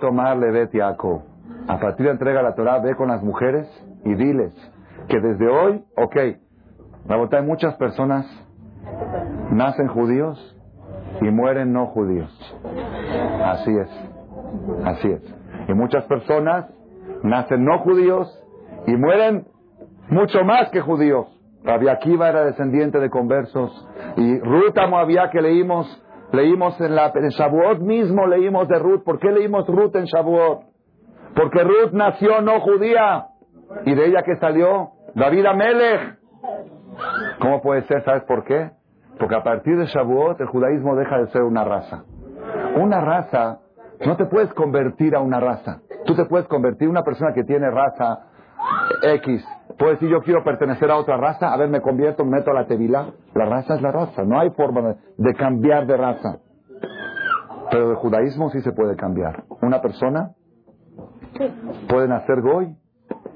tomar 0.00 0.36
levet 0.36 0.72
A 0.80 1.78
partir 1.78 1.98
de 1.98 2.04
la 2.06 2.12
entrega 2.12 2.38
de 2.38 2.42
la 2.42 2.54
Torah, 2.54 2.80
ve 2.80 2.96
con 2.96 3.08
las 3.08 3.22
mujeres 3.22 3.68
y 4.04 4.14
diles 4.14 4.52
que 5.08 5.20
desde 5.20 5.48
hoy, 5.48 5.84
ok, 5.96 6.16
hay 7.08 7.42
muchas 7.42 7.74
personas 7.76 8.26
nacen 9.50 9.88
judíos 9.88 10.56
y 11.20 11.30
mueren 11.30 11.72
no 11.72 11.86
judíos. 11.86 12.30
Así 13.44 13.76
es. 13.76 13.88
Así 14.84 15.08
es. 15.08 15.22
Y 15.68 15.74
muchas 15.74 16.04
personas 16.04 16.66
nacen 17.22 17.64
no 17.64 17.78
judíos 17.80 18.36
y 18.86 18.96
mueren 18.96 19.46
mucho 20.08 20.44
más 20.44 20.70
que 20.70 20.80
judíos. 20.80 21.26
Rabbi 21.62 21.88
Akiva 21.88 22.28
era 22.28 22.44
descendiente 22.44 22.98
de 22.98 23.10
conversos 23.10 23.70
y 24.16 24.38
Ruth 24.40 24.76
Moabía 24.88 25.30
que 25.30 25.42
leímos, 25.42 25.86
leímos 26.32 26.80
en, 26.80 26.94
la, 26.94 27.12
en 27.14 27.28
Shavuot 27.28 27.80
mismo 27.80 28.26
leímos 28.26 28.66
de 28.68 28.78
Ruth. 28.78 29.02
¿Por 29.04 29.18
qué 29.18 29.30
leímos 29.30 29.66
Ruth 29.66 29.94
en 29.94 30.04
Shavuot? 30.04 30.62
Porque 31.34 31.62
Ruth 31.62 31.92
nació 31.92 32.40
no 32.40 32.60
judía 32.60 33.26
y 33.84 33.94
de 33.94 34.06
ella 34.06 34.22
que 34.22 34.36
salió 34.36 34.90
David 35.14 35.46
Amelech. 35.46 36.18
¿Cómo 37.40 37.60
puede 37.60 37.82
ser? 37.82 38.02
¿Sabes 38.04 38.24
por 38.24 38.44
qué? 38.44 38.70
Porque 39.18 39.34
a 39.34 39.42
partir 39.42 39.76
de 39.76 39.84
Shavuot 39.86 40.40
el 40.40 40.46
judaísmo 40.46 40.96
deja 40.96 41.18
de 41.18 41.26
ser 41.28 41.42
una 41.42 41.62
raza. 41.64 42.04
Una 42.76 43.00
raza, 43.00 43.58
no 44.06 44.16
te 44.16 44.24
puedes 44.24 44.52
convertir 44.54 45.14
a 45.14 45.20
una 45.20 45.40
raza. 45.40 45.82
Tú 46.06 46.14
te 46.14 46.24
puedes 46.24 46.48
convertir 46.48 46.88
una 46.88 47.02
persona 47.02 47.32
que 47.34 47.44
tiene 47.44 47.70
raza 47.70 48.29
X. 49.02 49.44
Puedes 49.78 50.00
decir, 50.00 50.10
yo 50.10 50.20
quiero 50.20 50.44
pertenecer 50.44 50.90
a 50.90 50.96
otra 50.96 51.16
raza, 51.16 51.52
a 51.52 51.56
ver, 51.56 51.68
me 51.68 51.80
convierto, 51.80 52.24
me 52.24 52.38
meto 52.38 52.50
a 52.50 52.54
la 52.54 52.66
tevila. 52.66 53.10
La 53.34 53.46
raza 53.46 53.76
es 53.76 53.82
la 53.82 53.90
raza, 53.90 54.24
no 54.24 54.38
hay 54.38 54.50
forma 54.50 54.96
de, 55.16 55.34
cambiar 55.34 55.86
de 55.86 55.96
raza. 55.96 56.38
Pero 57.70 57.90
de 57.90 57.94
judaísmo 57.94 58.50
sí 58.50 58.60
se 58.60 58.72
puede 58.72 58.96
cambiar. 58.96 59.44
Una 59.62 59.80
persona 59.80 60.32
puede 61.88 62.08
nacer 62.08 62.40
goy 62.42 62.76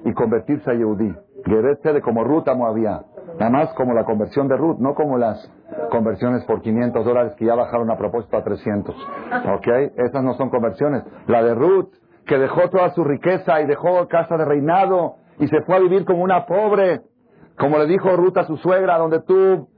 y 0.04 0.12
convertirse 0.12 0.70
a 0.70 0.74
yehudí. 0.74 1.14
de 1.46 2.00
como 2.02 2.24
Ruth 2.24 2.48
a 2.48 2.54
Moabía. 2.54 3.02
Nada 3.38 3.50
más 3.50 3.74
como 3.74 3.94
la 3.94 4.04
conversión 4.04 4.48
de 4.48 4.56
Ruth, 4.56 4.78
no 4.78 4.94
como 4.94 5.18
las 5.18 5.50
conversiones 5.90 6.44
por 6.44 6.60
500 6.60 7.04
dólares 7.04 7.34
que 7.36 7.46
ya 7.46 7.54
bajaron 7.54 7.90
a 7.90 7.96
propósito 7.96 8.36
a 8.36 8.44
300. 8.44 8.94
¿Ok? 9.54 9.66
Esas 9.96 10.22
no 10.22 10.34
son 10.34 10.50
conversiones. 10.50 11.04
La 11.26 11.42
de 11.42 11.54
Ruth, 11.54 11.92
que 12.26 12.38
dejó 12.38 12.68
toda 12.70 12.90
su 12.94 13.04
riqueza 13.04 13.60
y 13.60 13.66
dejó 13.66 14.06
casa 14.08 14.36
de 14.36 14.44
reinado 14.44 15.16
y 15.38 15.48
se 15.48 15.62
fue 15.62 15.76
a 15.76 15.80
vivir 15.80 16.04
como 16.04 16.22
una 16.22 16.46
pobre, 16.46 17.02
como 17.58 17.78
le 17.78 17.86
dijo 17.86 18.16
Ruth 18.16 18.36
a 18.38 18.44
su 18.44 18.56
suegra, 18.56 18.98
donde 18.98 19.20
tú, 19.22 19.68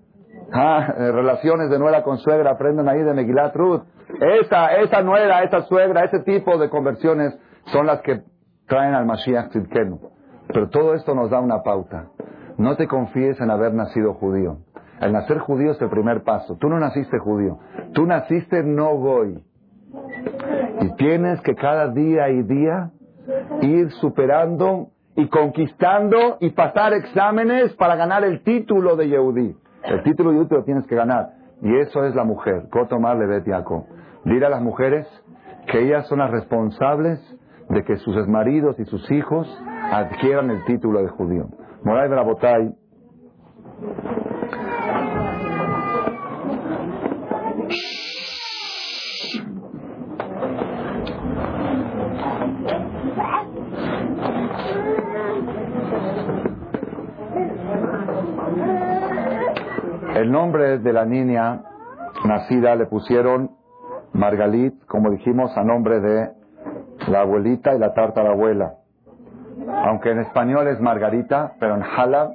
ah, 0.53 0.95
relaciones 0.97 1.71
de 1.71 1.79
nuera 1.79 2.03
con 2.03 2.19
suegra, 2.19 2.53
aprendan 2.53 2.89
ahí 2.89 3.03
de 3.03 3.15
Megilat 3.15 3.55
Ruth. 3.55 3.83
Esa, 4.21 4.75
esa 4.77 5.03
nuera, 5.03 5.43
esa 5.43 5.63
suegra, 5.63 6.05
ese 6.05 6.21
tipo 6.21 6.59
de 6.59 6.69
conversiones 6.71 7.37
son 7.67 7.87
las 7.87 8.01
que 8.03 8.23
traen 8.67 8.95
al 8.95 9.07
Mashiach 9.07 9.51
Tzidkenu. 9.51 9.99
Pero 10.49 10.69
todo 10.69 10.95
esto 10.95 11.15
nos 11.15 11.31
da 11.31 11.41
una 11.41 11.63
pauta. 11.63 12.11
No 12.59 12.77
te 12.77 12.87
confíes 12.87 13.41
en 13.41 13.51
haber 13.51 13.75
nacido 13.75 14.15
judío. 14.15 14.59
El 15.01 15.13
nacer 15.13 15.39
judío 15.39 15.73
es 15.73 15.83
el 15.83 15.91
primer 15.91 16.23
paso. 16.23 16.57
Tú 16.59 16.69
no 16.69 16.79
naciste 16.79 17.19
judío. 17.19 17.59
Tú 17.93 18.07
naciste 18.07 18.63
no 18.63 18.97
goy. 18.97 19.43
Y 20.81 20.95
tienes 20.97 21.41
que 21.41 21.55
cada 21.55 21.89
día 21.89 22.29
y 22.29 22.43
día 22.43 22.91
ir 23.63 23.91
superando 23.93 24.89
y 25.17 25.29
conquistando 25.29 26.37
y 26.41 26.51
pasar 26.51 26.93
exámenes 26.93 27.73
para 27.75 27.97
ganar 27.97 28.25
el 28.25 28.43
título 28.43 28.97
de 28.97 29.09
Yehudí. 29.09 29.57
El 29.85 30.03
título 30.03 30.31
de 30.31 30.37
Yehudí 30.37 30.55
lo 30.55 30.65
tienes 30.65 30.87
que 30.87 30.95
ganar. 30.95 31.31
Y 31.63 31.75
eso 31.79 32.05
es 32.05 32.15
la 32.15 32.25
mujer. 32.25 32.69
Kotomar 32.71 33.17
Levetiako. 33.17 33.87
Dile 34.25 34.47
a 34.47 34.51
las 34.51 34.63
mujeres 34.63 35.07
que 35.69 35.85
ellas 35.85 36.07
son 36.09 36.19
las 36.19 36.31
responsables 36.31 37.19
de 37.71 37.83
que 37.85 37.97
sus 37.97 38.29
maridos 38.29 38.79
y 38.79 38.85
sus 38.85 39.11
hijos 39.11 39.49
adquieran 39.91 40.51
el 40.51 40.65
título 40.65 41.03
de 41.03 41.09
judío. 41.09 41.47
Moray 41.83 42.09
Brabotay 42.09 42.75
El 60.17 60.33
nombre 60.33 60.79
de 60.79 60.93
la 60.95 61.05
niña 61.05 61.61
nacida 62.25 62.75
le 62.75 62.87
pusieron 62.87 63.51
Margalit, 64.15 64.87
como 64.87 65.11
dijimos, 65.11 65.55
a 65.59 65.63
nombre 65.63 66.01
de 66.01 66.31
la 67.09 67.21
abuelita 67.21 67.75
y 67.75 67.79
la 67.79 67.93
abuela. 68.31 68.77
Aunque 69.85 70.13
en 70.13 70.21
español 70.21 70.69
es 70.69 70.81
Margarita, 70.81 71.53
pero 71.61 71.75
en 71.75 71.83
Halab 71.83 72.31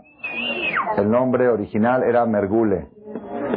el 0.97 1.09
nombre 1.09 1.49
original 1.49 2.03
era 2.03 2.23
Mergule. 2.27 2.87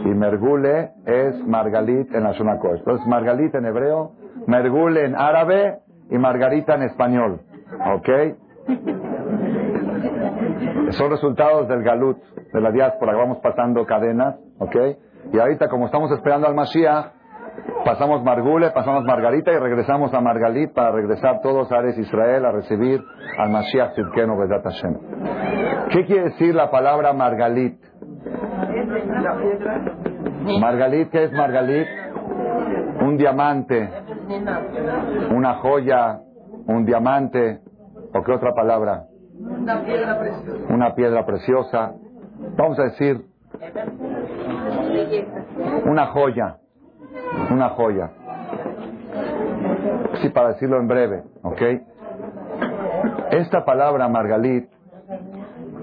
Y 0.07 0.09
Mergule 0.09 0.93
es 1.05 1.47
Margalit 1.47 2.15
en 2.15 2.23
la 2.23 2.33
Shunako. 2.33 2.77
Entonces 2.77 3.07
Margalit 3.07 3.55
en 3.55 3.67
hebreo, 3.67 4.13
Mergule 4.47 5.05
en 5.05 5.17
árabe 5.17 5.81
y 6.09 6.17
Margarita 6.17 6.77
en 6.77 6.85
español. 6.85 7.41
¿Ok? 7.95 8.09
Son 10.93 11.11
resultados 11.11 11.69
del 11.69 11.83
galut, 11.83 12.19
de 12.55 12.61
la 12.61 12.71
diáspora, 12.71 13.17
vamos 13.17 13.39
pasando 13.39 13.85
cadenas, 13.85 14.37
¿ok? 14.61 14.77
Y 15.33 15.39
ahorita, 15.39 15.69
como 15.69 15.87
estamos 15.87 16.13
esperando 16.13 16.47
al 16.47 16.55
Mashiach, 16.55 17.07
pasamos 17.85 18.23
Margule, 18.23 18.71
pasamos 18.71 19.03
Margarita 19.05 19.53
y 19.53 19.59
regresamos 19.59 20.15
a 20.15 20.21
Margalit 20.21 20.73
para 20.73 20.93
regresar 20.93 21.41
todos 21.43 21.71
a 21.73 21.79
Ares 21.79 21.99
Israel 21.99 22.45
a 22.45 22.53
recibir 22.53 23.03
al 23.39 23.51
Mashiach 23.51 23.95
Sidkenu 23.97 24.39
Bedat 24.39 24.63
Hashem. 24.63 24.95
¿Qué 25.91 26.07
quiere 26.07 26.25
decir 26.27 26.55
la 26.55 26.71
palabra 26.71 27.13
Margalit? 27.13 27.77
Margalit, 30.61 31.11
¿qué 31.11 31.25
es 31.25 31.33
Margalit? 31.33 31.89
Un 33.01 33.17
diamante, 33.17 33.91
una 35.31 35.55
joya, 35.55 36.21
un 36.69 36.85
diamante, 36.85 37.61
¿o 38.15 38.23
qué 38.23 38.33
otra 38.33 38.55
palabra? 38.55 39.07
Una 39.41 39.83
piedra 39.83 40.19
preciosa. 40.21 40.73
Una 40.73 40.95
piedra 40.95 41.27
preciosa. 41.27 41.95
Vamos 42.57 42.79
a 42.79 42.85
decir 42.85 43.25
una 45.85 46.07
joya. 46.07 46.59
Una 47.51 47.69
joya. 47.71 48.11
Sí, 50.21 50.29
para 50.31 50.49
decirlo 50.49 50.79
en 50.79 50.89
breve, 50.89 51.23
¿ok? 51.43 51.63
Esta 53.31 53.65
palabra 53.65 54.09
Margalit, 54.09 54.69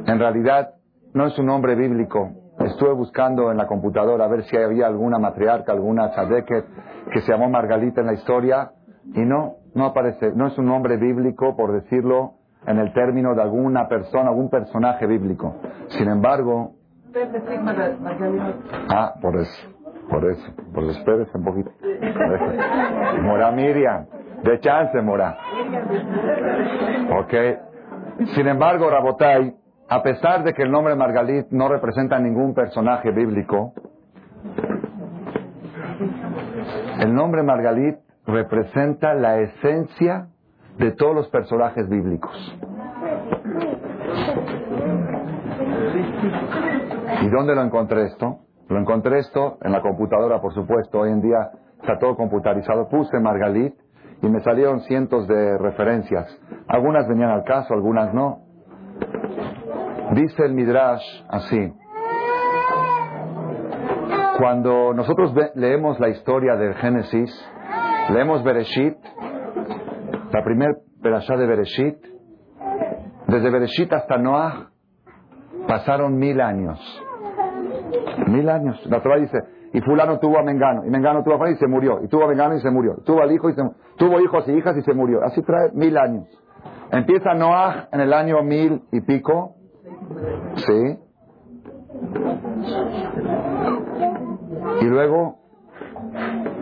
en 0.05 0.19
realidad, 0.19 0.75
no 1.13 1.27
es 1.27 1.37
un 1.37 1.45
nombre 1.45 1.75
bíblico. 1.75 2.31
Estuve 2.59 2.93
buscando 2.93 3.51
en 3.51 3.57
la 3.57 3.67
computadora 3.67 4.25
a 4.25 4.27
ver 4.27 4.43
si 4.43 4.57
había 4.57 4.87
alguna 4.87 5.19
matriarca, 5.19 5.71
alguna 5.71 6.11
tzadeket 6.11 6.65
que 7.11 7.21
se 7.21 7.31
llamó 7.31 7.49
Margalita 7.49 8.01
en 8.01 8.07
la 8.07 8.13
historia 8.13 8.71
y 9.13 9.21
no, 9.21 9.55
no 9.73 9.85
aparece. 9.85 10.31
No 10.35 10.47
es 10.47 10.57
un 10.57 10.65
nombre 10.65 10.97
bíblico, 10.97 11.55
por 11.55 11.71
decirlo 11.73 12.40
en 12.65 12.77
el 12.77 12.93
término 12.93 13.33
de 13.35 13.41
alguna 13.41 13.87
persona, 13.87 14.29
algún 14.29 14.49
personaje 14.49 15.07
bíblico. 15.07 15.55
Sin 15.87 16.07
embargo... 16.07 16.73
Ah, 18.89 19.13
por 19.21 19.35
eso, 19.37 19.69
por 20.09 20.25
eso, 20.25 20.53
por 20.73 20.83
eso, 20.83 20.99
espérese 20.99 21.37
un 21.37 21.43
poquito. 21.43 21.71
Mora 23.21 23.51
Miriam, 23.51 24.05
de 24.43 24.59
chance 24.59 25.01
Mora. 25.01 25.37
Ok. 27.17 27.33
Sin 28.35 28.47
embargo, 28.47 28.89
Rabotai, 28.89 29.53
a 29.89 30.01
pesar 30.03 30.43
de 30.43 30.53
que 30.53 30.63
el 30.63 30.71
nombre 30.71 30.95
Margalit 30.95 31.49
no 31.49 31.67
representa 31.67 32.17
ningún 32.19 32.53
personaje 32.53 33.11
bíblico, 33.11 33.73
el 36.99 37.13
nombre 37.13 37.43
Margalit 37.43 37.97
representa 38.25 39.13
la 39.13 39.39
esencia 39.39 40.27
de 40.77 40.91
todos 40.91 41.15
los 41.15 41.27
personajes 41.29 41.87
bíblicos. 41.89 42.31
¿Y 47.21 47.29
dónde 47.29 47.55
lo 47.55 47.63
encontré 47.63 48.05
esto? 48.05 48.39
Lo 48.69 48.79
encontré 48.79 49.19
esto 49.19 49.57
en 49.61 49.71
la 49.71 49.81
computadora, 49.81 50.39
por 50.41 50.53
supuesto. 50.53 50.99
Hoy 50.99 51.11
en 51.11 51.21
día 51.21 51.51
está 51.81 51.97
todo 51.99 52.15
computarizado. 52.15 52.87
Puse 52.89 53.19
Margalit 53.19 53.75
y 54.21 54.27
me 54.27 54.39
salieron 54.41 54.81
cientos 54.81 55.27
de 55.27 55.57
referencias. 55.57 56.39
Algunas 56.67 57.07
venían 57.07 57.31
al 57.31 57.43
caso, 57.43 57.73
algunas 57.73 58.13
no. 58.13 58.39
Dice 60.13 60.45
el 60.45 60.53
Midrash 60.53 61.03
así. 61.29 61.73
Cuando 64.37 64.93
nosotros 64.93 65.33
leemos 65.55 65.99
la 65.99 66.09
historia 66.09 66.55
del 66.55 66.73
Génesis, 66.75 67.29
leemos 68.09 68.43
Bereshit, 68.43 68.97
la 70.31 70.43
primera 70.43 70.73
perashá 71.01 71.35
de 71.35 71.45
Bereshit, 71.45 71.97
desde 73.27 73.49
Bereshit 73.49 73.91
hasta 73.93 74.17
Noah, 74.17 74.69
pasaron 75.67 76.17
mil 76.17 76.39
años. 76.41 76.79
Mil 78.27 78.49
años. 78.49 78.81
La 78.87 79.01
Torah 79.01 79.17
dice, 79.17 79.37
y 79.73 79.81
fulano 79.81 80.19
tuvo 80.19 80.39
a 80.39 80.43
Mengano, 80.43 80.85
y 80.85 80.89
Mengano 80.89 81.23
tuvo 81.23 81.35
a 81.35 81.37
Fulano 81.37 81.55
y 81.55 81.59
se 81.59 81.67
murió, 81.67 81.99
y 82.03 82.07
tuvo 82.07 82.25
a 82.25 82.27
Mengano 82.27 82.55
y 82.55 82.59
se 82.59 82.69
murió, 82.69 82.95
tuvo 83.05 83.21
al 83.21 83.31
hijo 83.31 83.49
y 83.49 83.53
se 83.53 83.61
tuvo 83.97 84.19
hijos 84.19 84.47
y 84.47 84.51
hijas 84.53 84.75
y 84.77 84.81
se 84.81 84.93
murió. 84.93 85.23
Así 85.23 85.41
trae 85.41 85.71
mil 85.73 85.97
años. 85.97 86.27
Empieza 86.91 87.33
Noah 87.33 87.87
en 87.91 88.01
el 88.01 88.13
año 88.13 88.41
mil 88.43 88.83
y 88.91 89.01
pico, 89.01 89.55
¿sí? 90.55 90.99
Y 94.81 94.85
luego, 94.85 95.39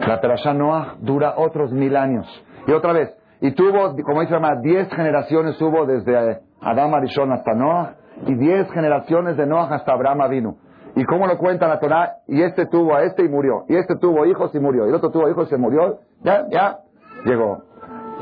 la 0.08 0.22
Perashá 0.22 0.54
Noah 0.54 0.96
dura 1.00 1.36
otros 1.38 1.72
mil 1.72 1.96
años. 1.96 2.28
Y 2.68 2.74
otra 2.74 2.94
vez, 2.94 3.19
y 3.42 3.52
tuvo, 3.52 3.96
como 4.04 4.22
dice 4.22 4.38
más, 4.40 4.62
diez 4.62 4.90
generaciones 4.94 5.62
hubo 5.62 5.86
desde 5.86 6.40
Adán 6.62 6.94
Arishon 6.94 7.32
hasta 7.32 7.54
Noah, 7.54 7.96
y 8.26 8.36
diez 8.36 8.70
generaciones 8.72 9.38
de 9.38 9.46
Noah 9.46 9.74
hasta 9.74 9.94
Abraham 9.94 10.30
vino. 10.30 10.58
¿Y 10.96 11.06
cómo 11.06 11.28
lo 11.28 11.38
cuenta 11.38 11.68
la 11.68 11.80
Torah? 11.80 12.18
Y 12.28 12.42
este 12.42 12.66
tuvo 12.66 12.96
a 12.96 13.04
este 13.04 13.24
y 13.24 13.30
murió. 13.30 13.64
Y 13.70 13.76
este 13.76 13.96
tuvo 13.96 14.26
hijos 14.26 14.54
y 14.54 14.60
murió. 14.60 14.86
Y 14.86 14.90
el 14.90 14.96
otro 14.96 15.12
tuvo 15.12 15.30
hijos 15.30 15.48
y 15.48 15.52
se 15.52 15.58
murió. 15.58 16.00
Ya, 16.24 16.46
ya, 16.50 16.80
llegó. 17.24 17.64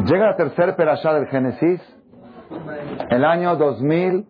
Llega 0.06 0.28
la 0.28 0.36
tercera 0.36 0.76
perashá 0.76 1.14
del 1.14 1.26
Génesis, 1.28 1.82
el 3.10 3.26
año 3.26 3.56
2000 3.56 4.28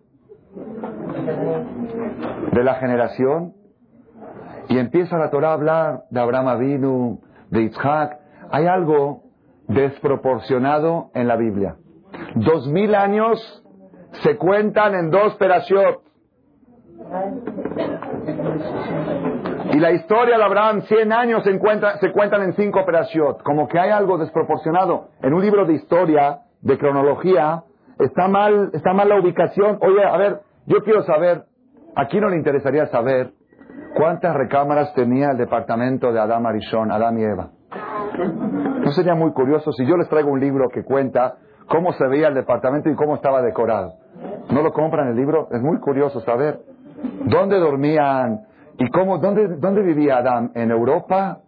de 2.52 2.64
la 2.64 2.74
generación, 2.76 3.52
y 4.68 4.78
empieza 4.78 5.18
la 5.18 5.30
Torah 5.30 5.50
a 5.50 5.52
hablar 5.54 6.04
de 6.10 6.20
Abraham 6.20 6.48
Avinu, 6.48 7.20
de 7.50 7.62
Isaac. 7.64 8.18
Hay 8.50 8.66
algo 8.66 9.27
desproporcionado 9.68 11.10
en 11.14 11.28
la 11.28 11.36
Biblia. 11.36 11.76
Dos 12.34 12.66
mil 12.66 12.94
años 12.94 13.64
se 14.22 14.36
cuentan 14.36 14.94
en 14.94 15.10
dos 15.10 15.34
perashot. 15.36 16.02
Y 19.72 19.78
la 19.78 19.92
historia 19.92 20.38
de 20.38 20.42
Abraham, 20.42 20.80
100 20.82 21.12
años 21.12 21.44
se, 21.44 21.50
encuentra, 21.50 21.98
se 21.98 22.10
cuentan 22.10 22.42
en 22.42 22.54
cinco 22.54 22.84
perashot. 22.84 23.42
Como 23.42 23.68
que 23.68 23.78
hay 23.78 23.90
algo 23.90 24.18
desproporcionado. 24.18 25.08
En 25.22 25.34
un 25.34 25.42
libro 25.42 25.66
de 25.66 25.74
historia, 25.74 26.40
de 26.62 26.78
cronología, 26.78 27.62
está 27.98 28.28
mal, 28.28 28.70
está 28.72 28.94
mal 28.94 29.08
la 29.08 29.20
ubicación. 29.20 29.78
Oye, 29.80 30.04
a 30.04 30.16
ver, 30.16 30.40
yo 30.66 30.82
quiero 30.82 31.02
saber, 31.02 31.44
aquí 31.94 32.18
no 32.18 32.28
le 32.28 32.36
interesaría 32.36 32.86
saber 32.86 33.32
cuántas 33.94 34.34
recámaras 34.34 34.94
tenía 34.94 35.30
el 35.30 35.36
departamento 35.36 36.12
de 36.12 36.20
Adam 36.20 36.46
Arishon, 36.46 36.90
Adam 36.90 37.18
y 37.18 37.24
Eva. 37.24 37.50
¿No 38.88 38.94
sería 38.94 39.14
muy 39.14 39.32
curioso 39.32 39.70
si 39.72 39.84
yo 39.84 39.98
les 39.98 40.08
traigo 40.08 40.30
un 40.30 40.40
libro 40.40 40.70
que 40.70 40.82
cuenta 40.82 41.34
cómo 41.66 41.92
se 41.92 42.08
veía 42.08 42.28
el 42.28 42.34
departamento 42.34 42.88
y 42.88 42.94
cómo 42.94 43.16
estaba 43.16 43.42
decorado? 43.42 43.96
¿No 44.50 44.62
lo 44.62 44.72
compran 44.72 45.08
el 45.08 45.14
libro? 45.14 45.46
Es 45.50 45.60
muy 45.60 45.78
curioso 45.78 46.20
saber. 46.20 46.60
¿Dónde 47.26 47.58
dormían? 47.58 48.46
¿Y 48.78 48.88
cómo, 48.88 49.18
dónde, 49.18 49.56
dónde 49.58 49.82
vivía 49.82 50.16
Adán? 50.16 50.52
¿En 50.54 50.70
Europa? 50.70 51.40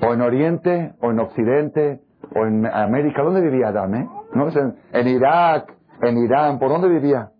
¿O 0.00 0.14
en 0.14 0.20
Oriente? 0.22 0.92
¿O 1.00 1.10
en 1.10 1.18
Occidente? 1.18 2.02
¿O 2.32 2.46
en 2.46 2.66
América? 2.66 3.24
¿Dónde 3.24 3.40
vivía 3.40 3.70
Adán? 3.70 3.96
Eh? 3.96 4.08
¿No? 4.34 4.48
¿En, 4.48 4.76
en 4.92 5.08
Irak? 5.08 5.74
¿En 6.02 6.18
Irán? 6.18 6.60
¿Por 6.60 6.68
dónde 6.68 6.88
vivía? 6.88 7.30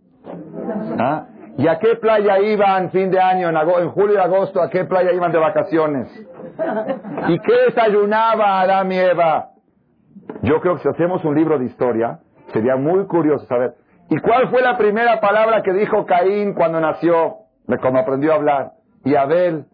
¿Ah? 0.99 1.27
¿Y 1.57 1.69
a 1.69 1.79
qué 1.79 1.95
playa 2.01 2.41
iban 2.41 2.91
fin 2.91 3.13
de 3.13 3.21
año, 3.21 3.49
en, 3.49 3.57
en 3.57 3.91
julio 3.91 4.17
y 4.17 4.19
agosto? 4.19 4.61
¿A 4.61 4.69
qué 4.69 4.87
playa 4.87 5.13
iban 5.13 5.31
de 5.31 5.39
vacaciones? 5.39 6.09
¿Y 7.29 7.39
qué 7.41 7.53
desayunaba 7.67 8.61
Adán 8.61 8.91
y 8.93 8.99
Eva? 8.99 9.51
Yo 10.43 10.61
creo 10.61 10.77
que 10.77 10.83
si 10.83 10.89
hacemos 10.89 11.25
un 11.25 11.35
libro 11.35 11.59
de 11.59 11.67
historia, 11.67 12.21
sería 12.53 12.77
muy 12.77 13.07
curioso 13.07 13.47
saber. 13.47 13.75
¿Y 14.11 14.19
cuál 14.21 14.49
fue 14.49 14.63
la 14.63 14.77
primera 14.77 15.21
palabra 15.21 15.63
que 15.63 15.73
dijo 15.73 16.05
Caín 16.07 16.55
cuando 16.55 16.81
nació? 16.81 17.37
Cuando 17.67 18.01
aprendió 18.01 18.33
a 18.33 18.37
hablar. 18.37 18.73
¿Y 19.05 19.15
Abel? 19.15 19.67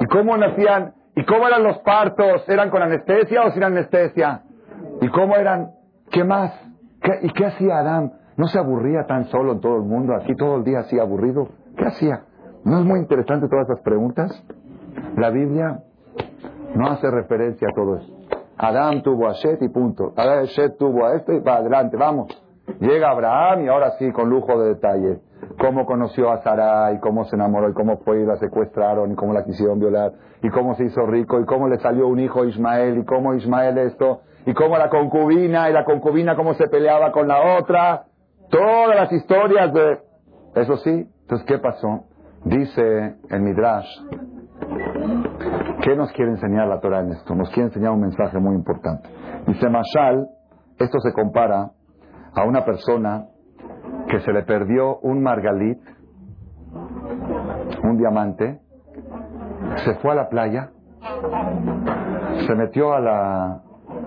¿Y 0.00 0.06
cómo 0.06 0.36
nacían? 0.36 0.94
¿Y 1.16 1.24
cómo 1.24 1.46
eran 1.46 1.62
los 1.62 1.78
partos? 1.78 2.48
¿Eran 2.48 2.70
con 2.70 2.82
anestesia 2.82 3.42
o 3.42 3.50
sin 3.50 3.64
anestesia? 3.64 4.42
¿Y 5.00 5.08
cómo 5.08 5.36
eran? 5.36 5.70
¿Qué 6.10 6.24
más? 6.24 6.52
¿Y 7.22 7.30
qué 7.32 7.46
hacía 7.46 7.78
Adán? 7.78 8.12
¿No 8.36 8.46
se 8.46 8.58
aburría 8.58 9.04
tan 9.06 9.26
solo 9.26 9.52
en 9.52 9.60
todo 9.60 9.76
el 9.76 9.82
mundo, 9.82 10.14
así 10.14 10.34
todo 10.34 10.56
el 10.56 10.64
día 10.64 10.80
así 10.80 10.98
aburrido? 10.98 11.48
¿Qué 11.76 11.84
hacía? 11.84 12.22
¿No 12.64 12.78
es 12.78 12.84
muy 12.84 12.98
interesante 13.00 13.48
todas 13.48 13.68
esas 13.68 13.80
preguntas? 13.82 14.44
La 15.16 15.30
Biblia 15.30 15.80
no 16.74 16.88
hace 16.88 17.10
referencia 17.10 17.68
a 17.70 17.74
todo 17.74 17.96
eso. 17.96 18.12
Adán 18.56 19.02
tuvo 19.02 19.28
a 19.28 19.32
Shet 19.32 19.62
y 19.62 19.68
punto. 19.68 20.12
Adán 20.16 20.44
Shet 20.46 20.76
tuvo 20.78 21.06
a 21.06 21.16
este 21.16 21.36
y 21.36 21.40
para 21.40 21.58
adelante, 21.58 21.96
vamos. 21.96 22.28
Llega 22.80 23.10
Abraham 23.10 23.64
y 23.64 23.68
ahora 23.68 23.92
sí, 23.98 24.10
con 24.12 24.30
lujo 24.30 24.58
de 24.60 24.74
detalle. 24.74 25.20
Cómo 25.58 25.86
conoció 25.86 26.30
a 26.30 26.42
Sara 26.42 26.92
y 26.92 26.98
cómo 27.00 27.24
se 27.26 27.36
enamoró 27.36 27.68
y 27.68 27.74
cómo 27.74 27.98
fue 27.98 28.22
y 28.22 28.26
la 28.26 28.36
secuestraron 28.36 29.12
y 29.12 29.14
cómo 29.14 29.32
la 29.32 29.44
quisieron 29.44 29.78
violar 29.78 30.12
y 30.42 30.48
cómo 30.50 30.74
se 30.74 30.84
hizo 30.84 31.06
rico 31.06 31.40
y 31.40 31.44
cómo 31.44 31.68
le 31.68 31.78
salió 31.78 32.08
un 32.08 32.20
hijo 32.20 32.44
Ismael 32.44 32.98
y 32.98 33.04
cómo 33.04 33.34
Ismael 33.34 33.78
esto 33.78 34.22
y 34.46 34.54
cómo 34.54 34.76
la 34.78 34.88
concubina 34.88 35.70
y 35.70 35.72
la 35.72 35.84
concubina 35.84 36.34
cómo 36.34 36.54
se 36.54 36.68
peleaba 36.68 37.12
con 37.12 37.28
la 37.28 37.58
otra. 37.58 38.04
Todas 38.50 38.96
las 38.96 39.12
historias 39.12 39.72
de... 39.72 39.98
Eso 40.54 40.76
sí, 40.78 41.08
entonces 41.22 41.46
¿qué 41.46 41.58
pasó? 41.58 42.04
Dice 42.44 43.16
el 43.30 43.40
Midrash, 43.40 43.88
¿qué 45.82 45.96
nos 45.96 46.12
quiere 46.12 46.32
enseñar 46.32 46.68
la 46.68 46.80
Torah 46.80 47.00
en 47.00 47.12
esto? 47.12 47.34
Nos 47.34 47.50
quiere 47.50 47.68
enseñar 47.68 47.92
un 47.92 48.00
mensaje 48.00 48.38
muy 48.38 48.54
importante. 48.54 49.08
Dice 49.46 49.68
Mashal, 49.68 50.28
esto 50.78 50.98
se 51.00 51.12
compara 51.12 51.70
a 52.34 52.44
una 52.44 52.64
persona 52.64 53.26
que 54.08 54.20
se 54.20 54.32
le 54.32 54.42
perdió 54.42 54.98
un 54.98 55.22
margalit, 55.22 55.78
un 57.82 57.96
diamante, 57.96 58.60
se 59.84 59.94
fue 59.96 60.12
a 60.12 60.14
la 60.14 60.28
playa, 60.28 60.70
se 62.46 62.54
metió 62.54 62.92
a 62.92 63.00
la, 63.00 63.62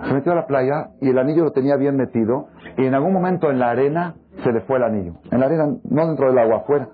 se 0.08 0.14
metió 0.14 0.32
a 0.32 0.36
la 0.36 0.47
playa 0.47 0.89
y 1.01 1.10
el 1.10 1.18
anillo 1.18 1.45
lo 1.45 1.51
tenía 1.51 1.76
bien 1.76 1.95
metido 1.95 2.47
y 2.78 2.86
en 2.86 2.93
algún 2.93 3.14
momento 3.14 3.49
en 3.49 3.60
la 3.60 3.70
arena 3.70 4.16
se 4.43 4.51
le 4.51 4.62
fue 4.62 4.78
el 4.78 4.84
anillo. 4.84 5.14
En 5.32 5.39
la 5.39 5.47
arena, 5.47 5.68
no 5.89 6.08
dentro 6.08 6.28
del 6.28 6.38
agua, 6.38 6.58
afuera. 6.58 6.89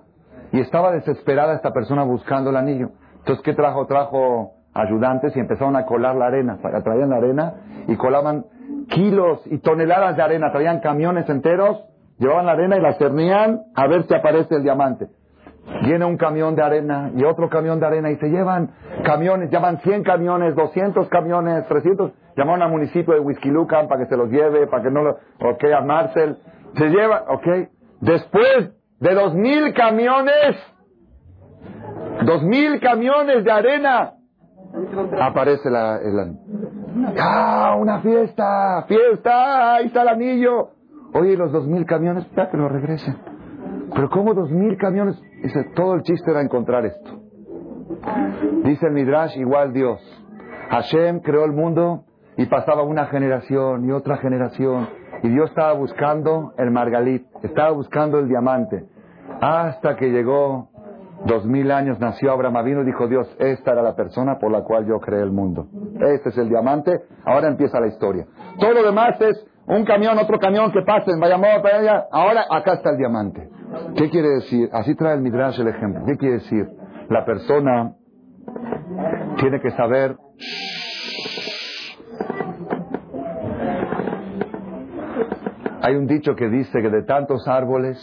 Y 0.52 0.60
estaba 0.60 0.92
desesperada 0.92 1.56
esta 1.56 1.72
persona 1.72 2.04
buscando 2.04 2.52
el 2.52 2.58
anillo. 2.58 2.92
Entonces, 3.24 3.42
¿qué 3.46 3.54
trajo? 3.54 3.86
Trajo 3.88 4.52
ayudantes 4.74 5.34
y 5.38 5.40
empezaron 5.40 5.78
a 5.78 5.86
colar 5.86 6.16
la 6.16 6.26
arena. 6.26 6.58
Traían 6.84 7.10
la 7.10 7.16
arena 7.16 7.54
y 7.88 7.96
colaban 7.96 8.46
kilos 8.90 9.40
y 9.46 9.60
toneladas 9.60 10.18
de 10.18 10.24
arena. 10.24 10.52
Traían 10.52 10.82
camiones 10.82 11.30
enteros, 11.30 11.86
llevaban 12.18 12.48
la 12.48 12.52
arena 12.52 12.78
y 12.78 12.82
la 12.82 12.94
cernían 12.96 13.62
a 13.76 13.88
ver 13.88 14.04
si 14.08 14.14
aparece 14.14 14.56
el 14.56 14.64
diamante. 14.64 15.08
Viene 15.86 16.04
un 16.04 16.18
camión 16.18 16.54
de 16.56 16.64
arena 16.64 17.12
y 17.16 17.24
otro 17.24 17.48
camión 17.48 17.80
de 17.80 17.86
arena 17.86 18.12
y 18.12 18.18
se 18.18 18.28
llevan 18.28 18.72
camiones, 19.06 19.50
llaman 19.50 19.80
100 19.80 20.04
camiones, 20.04 20.54
200 20.56 21.08
camiones, 21.08 21.66
300. 21.70 22.12
Llamaron 22.36 22.64
al 22.64 22.72
municipio 22.72 23.14
de 23.14 23.22
Huizquilucan 23.22 23.88
para 23.88 24.04
que 24.04 24.10
se 24.10 24.18
los 24.18 24.30
lleve, 24.30 24.68
para 24.68 24.84
que 24.84 24.92
no 24.92 25.02
lo. 25.02 25.12
Ok, 25.40 25.64
a 25.74 25.80
Marcel. 25.80 26.40
Se 26.76 26.90
lleva, 26.90 27.24
ok. 27.30 27.70
Después 28.02 28.74
de 29.00 29.14
dos 29.14 29.34
mil 29.34 29.74
camiones, 29.74 30.58
dos 32.26 32.44
mil 32.44 32.80
camiones 32.80 33.44
de 33.44 33.52
arena, 33.52 34.14
aparece 35.20 35.70
la, 35.70 35.98
el, 35.98 36.38
¡Ah, 37.20 37.76
una 37.80 38.02
fiesta! 38.02 38.86
¡Fiesta! 38.88 39.76
¡Ahí 39.76 39.88
está 39.88 40.04
el 40.04 40.08
anillo! 40.10 40.70
Oye, 41.14 41.36
los 41.36 41.52
dos 41.52 41.68
mil 41.68 41.86
camiones, 41.86 42.26
ya 42.36 42.50
que 42.50 42.58
lo 42.58 42.70
regresen. 42.70 43.18
Pero 43.94 44.10
¿cómo 44.10 44.34
dos 44.34 44.50
mil 44.50 44.78
camiones? 44.78 45.20
Dice, 45.44 45.66
todo 45.76 45.96
el 45.96 46.02
chiste 46.04 46.32
era 46.32 46.42
encontrar 46.42 46.86
esto. 46.86 47.20
Dice 48.64 48.88
el 48.88 48.94
Midrash, 48.94 49.38
igual 49.38 49.74
Dios. 49.74 50.02
Hashem 50.70 51.20
creó 51.20 51.46
el 51.46 51.52
mundo 51.52 52.06
y 52.38 52.46
pasaba 52.48 52.84
una 52.84 53.06
generación 53.08 53.86
y 53.86 53.92
otra 53.92 54.18
generación. 54.18 54.90
Y 55.22 55.30
Dios 55.30 55.50
estaba 55.50 55.74
buscando 55.74 56.54
el 56.58 56.72
margalit, 56.72 57.26
estaba 57.44 57.72
buscando 57.72 58.20
el 58.20 58.28
diamante. 58.28 58.86
Hasta 59.42 59.96
que 59.96 60.10
llegó 60.10 60.70
dos 61.26 61.46
mil 61.46 61.72
años, 61.72 62.00
nació 62.00 62.32
Abraham 62.32 62.66
vino 62.66 62.82
y 62.82 62.86
dijo 62.86 63.08
Dios, 63.08 63.28
esta 63.40 63.72
era 63.72 63.82
la 63.82 63.96
persona 63.96 64.38
por 64.40 64.52
la 64.52 64.64
cual 64.64 64.86
yo 64.86 65.00
creé 65.00 65.22
el 65.22 65.32
mundo. 65.32 65.68
Este 66.14 66.30
es 66.30 66.38
el 66.38 66.50
diamante, 66.50 67.02
ahora 67.26 67.48
empieza 67.48 67.80
la 67.80 67.88
historia. 67.88 68.26
Todo 68.60 68.74
lo 68.74 68.84
demás 68.84 69.20
es 69.22 69.46
un 69.66 69.86
camión, 69.86 70.18
otro 70.18 70.40
camión 70.40 70.72
que 70.72 70.82
pasen, 70.82 71.20
vayamos 71.20 71.48
para 71.62 71.80
allá. 71.80 72.06
Ahora 72.12 72.46
acá 72.50 72.74
está 72.74 72.92
el 72.92 72.98
diamante. 72.98 73.50
¿Qué 73.96 74.10
quiere 74.10 74.30
decir? 74.30 74.70
Así 74.72 74.96
trae 74.96 75.16
el 75.16 75.22
Midrash 75.22 75.60
el 75.60 75.68
ejemplo. 75.68 76.04
¿Qué 76.06 76.18
quiere 76.18 76.36
decir? 76.36 76.68
La 77.10 77.26
persona 77.26 77.94
tiene 79.38 79.60
que 79.60 79.72
saber 79.72 80.16
Hay 85.86 85.96
un 85.96 86.08
dicho 86.08 86.34
que 86.36 86.48
dice 86.48 86.82
que 86.82 86.90
de 86.90 87.04
tantos 87.04 87.46
árboles 87.46 87.98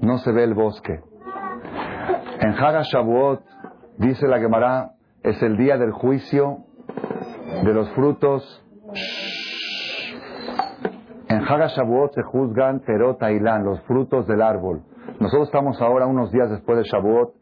no 0.00 0.18
se 0.18 0.30
ve 0.30 0.44
el 0.44 0.54
bosque. 0.54 1.00
En 2.40 2.54
Haga 2.54 2.82
Shavuot 2.82 3.42
dice 3.98 4.28
la 4.28 4.38
Gemara 4.38 4.92
es 5.24 5.42
el 5.42 5.56
día 5.56 5.76
del 5.76 5.90
juicio 5.90 6.58
de 7.64 7.74
los 7.74 7.90
frutos. 7.90 8.64
En 11.28 11.42
Haga 11.42 11.66
Shavuot 11.66 12.14
se 12.14 12.22
juzgan 12.22 12.80
Perot 12.80 13.20
Ailán, 13.24 13.64
los 13.64 13.80
frutos 13.82 14.28
del 14.28 14.40
árbol. 14.40 14.82
Nosotros 15.18 15.48
estamos 15.48 15.82
ahora 15.82 16.06
unos 16.06 16.30
días 16.30 16.48
después 16.48 16.78
de 16.78 16.84
Shavuot. 16.84 17.34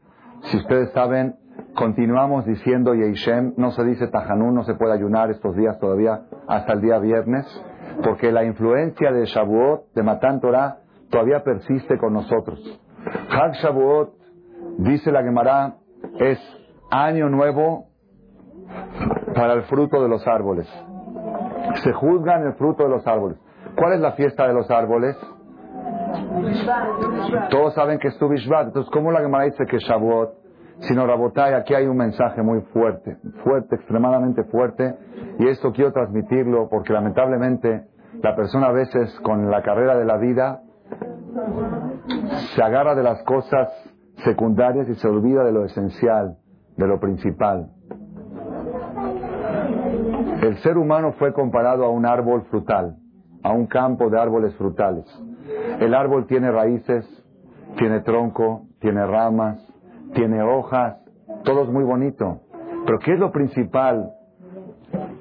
Si 0.44 0.56
ustedes 0.56 0.90
saben, 0.92 1.36
continuamos 1.74 2.46
diciendo 2.46 2.94
Yeishem, 2.94 3.52
no 3.58 3.72
se 3.72 3.84
dice 3.84 4.08
Tajanún, 4.08 4.54
no 4.54 4.64
se 4.64 4.74
puede 4.74 4.94
ayunar 4.94 5.30
estos 5.30 5.54
días 5.56 5.78
todavía 5.78 6.22
hasta 6.48 6.72
el 6.72 6.80
día 6.80 6.98
viernes, 6.98 7.44
porque 8.02 8.32
la 8.32 8.44
influencia 8.44 9.12
de 9.12 9.26
Shavuot, 9.26 9.92
de 9.94 10.02
Matan 10.02 10.40
Torah, 10.40 10.78
todavía 11.10 11.44
persiste 11.44 11.98
con 11.98 12.14
nosotros. 12.14 12.80
Hag 13.30 13.52
Shavuot 13.62 14.15
Dice 14.78 15.10
la 15.10 15.22
Gemara, 15.22 15.74
es 16.18 16.38
año 16.90 17.28
nuevo 17.28 17.86
para 19.34 19.54
el 19.54 19.62
fruto 19.62 20.02
de 20.02 20.08
los 20.08 20.26
árboles. 20.26 20.68
Se 21.82 21.92
juzgan 21.92 22.46
el 22.46 22.54
fruto 22.54 22.84
de 22.84 22.90
los 22.90 23.06
árboles. 23.06 23.38
¿Cuál 23.76 23.94
es 23.94 24.00
la 24.00 24.12
fiesta 24.12 24.46
de 24.46 24.54
los 24.54 24.70
árboles? 24.70 25.16
Todos 27.50 27.74
saben 27.74 27.98
que 27.98 28.08
es 28.08 28.18
tu 28.18 28.28
Bishvat. 28.28 28.68
Entonces, 28.68 28.90
¿cómo 28.92 29.12
la 29.12 29.20
Gemara 29.20 29.44
dice 29.44 29.64
que 29.66 29.78
Shavuot? 29.78 30.46
Sino 30.80 31.06
Rabotai, 31.06 31.54
aquí 31.54 31.74
hay 31.74 31.86
un 31.86 31.96
mensaje 31.96 32.42
muy 32.42 32.60
fuerte, 32.72 33.16
fuerte, 33.42 33.76
extremadamente 33.76 34.44
fuerte. 34.44 34.94
Y 35.38 35.48
esto 35.48 35.72
quiero 35.72 35.92
transmitirlo 35.92 36.68
porque 36.68 36.92
lamentablemente 36.92 37.86
la 38.22 38.36
persona 38.36 38.66
a 38.66 38.72
veces 38.72 39.18
con 39.20 39.50
la 39.50 39.62
carrera 39.62 39.96
de 39.96 40.04
la 40.04 40.18
vida 40.18 40.60
se 42.54 42.62
agarra 42.62 42.94
de 42.94 43.02
las 43.02 43.22
cosas 43.24 43.68
secundarias 44.24 44.88
y 44.88 44.94
se 44.94 45.08
olvida 45.08 45.44
de 45.44 45.52
lo 45.52 45.64
esencial, 45.64 46.36
de 46.76 46.86
lo 46.86 46.98
principal. 47.00 47.70
El 50.42 50.56
ser 50.58 50.76
humano 50.78 51.12
fue 51.18 51.32
comparado 51.32 51.84
a 51.84 51.90
un 51.90 52.06
árbol 52.06 52.42
frutal, 52.50 52.96
a 53.42 53.52
un 53.52 53.66
campo 53.66 54.10
de 54.10 54.20
árboles 54.20 54.54
frutales. 54.56 55.04
El 55.80 55.94
árbol 55.94 56.26
tiene 56.26 56.50
raíces, 56.50 57.04
tiene 57.78 58.00
tronco, 58.00 58.66
tiene 58.80 59.06
ramas, 59.06 59.58
tiene 60.14 60.42
hojas, 60.42 60.96
todo 61.44 61.64
es 61.64 61.68
muy 61.68 61.84
bonito. 61.84 62.40
Pero 62.84 62.98
¿qué 63.00 63.14
es 63.14 63.18
lo 63.18 63.32
principal 63.32 64.12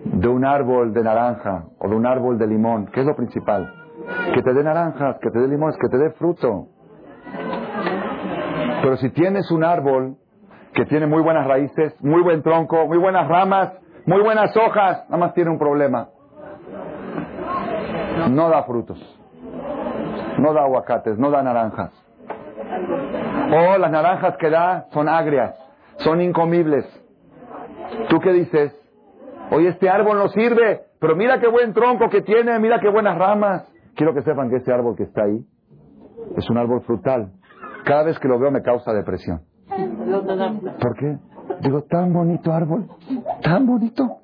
de 0.03 0.27
un 0.27 0.45
árbol 0.45 0.93
de 0.93 1.03
naranja 1.03 1.65
o 1.79 1.89
de 1.89 1.95
un 1.95 2.05
árbol 2.05 2.37
de 2.37 2.47
limón? 2.47 2.87
¿Qué 2.93 3.01
es 3.01 3.05
lo 3.05 3.15
principal? 3.15 3.71
Que 4.33 4.41
te 4.41 4.53
dé 4.53 4.63
naranjas, 4.63 5.17
que 5.19 5.31
te 5.31 5.39
dé 5.39 5.47
limones, 5.47 5.77
que 5.81 5.89
te 5.89 5.97
dé 5.97 6.11
fruto. 6.11 6.67
Pero 8.85 8.97
si 8.97 9.09
tienes 9.09 9.49
un 9.49 9.63
árbol 9.63 10.15
que 10.75 10.85
tiene 10.85 11.07
muy 11.07 11.23
buenas 11.23 11.47
raíces, 11.47 11.99
muy 12.03 12.21
buen 12.21 12.43
tronco, 12.43 12.85
muy 12.85 12.99
buenas 12.99 13.27
ramas, 13.27 13.73
muy 14.05 14.21
buenas 14.21 14.55
hojas, 14.55 15.05
nada 15.09 15.17
más 15.17 15.33
tiene 15.33 15.49
un 15.49 15.57
problema. 15.57 16.09
No 18.29 18.47
da 18.47 18.61
frutos. 18.61 18.99
No 20.37 20.53
da 20.53 20.65
aguacates, 20.65 21.17
no 21.17 21.31
da 21.31 21.41
naranjas. 21.41 21.93
O 23.51 23.77
las 23.79 23.89
naranjas 23.89 24.37
que 24.37 24.51
da 24.51 24.85
son 24.91 25.09
agrias, 25.09 25.55
son 25.97 26.21
incomibles. 26.21 26.85
¿Tú 28.09 28.19
qué 28.19 28.33
dices? 28.33 28.71
Oye, 29.49 29.69
este 29.69 29.89
árbol 29.89 30.19
no 30.19 30.27
sirve, 30.27 30.81
pero 30.99 31.15
mira 31.15 31.39
qué 31.39 31.47
buen 31.47 31.73
tronco 31.73 32.07
que 32.11 32.21
tiene, 32.21 32.59
mira 32.59 32.79
qué 32.79 32.91
buenas 32.91 33.17
ramas. 33.17 33.67
Quiero 33.95 34.13
que 34.13 34.21
sepan 34.21 34.51
que 34.51 34.57
este 34.57 34.71
árbol 34.71 34.95
que 34.95 35.05
está 35.05 35.23
ahí 35.23 35.43
es 36.37 36.47
un 36.51 36.59
árbol 36.59 36.81
frutal. 36.81 37.31
Cada 37.85 38.03
vez 38.03 38.19
que 38.19 38.27
lo 38.27 38.39
veo 38.39 38.51
me 38.51 38.61
causa 38.61 38.93
depresión. 38.93 39.41
¿Por 40.81 40.95
qué? 40.95 41.17
Digo, 41.61 41.83
tan 41.83 42.13
bonito 42.13 42.51
árbol, 42.51 42.87
tan 43.43 43.65
bonito. 43.65 44.19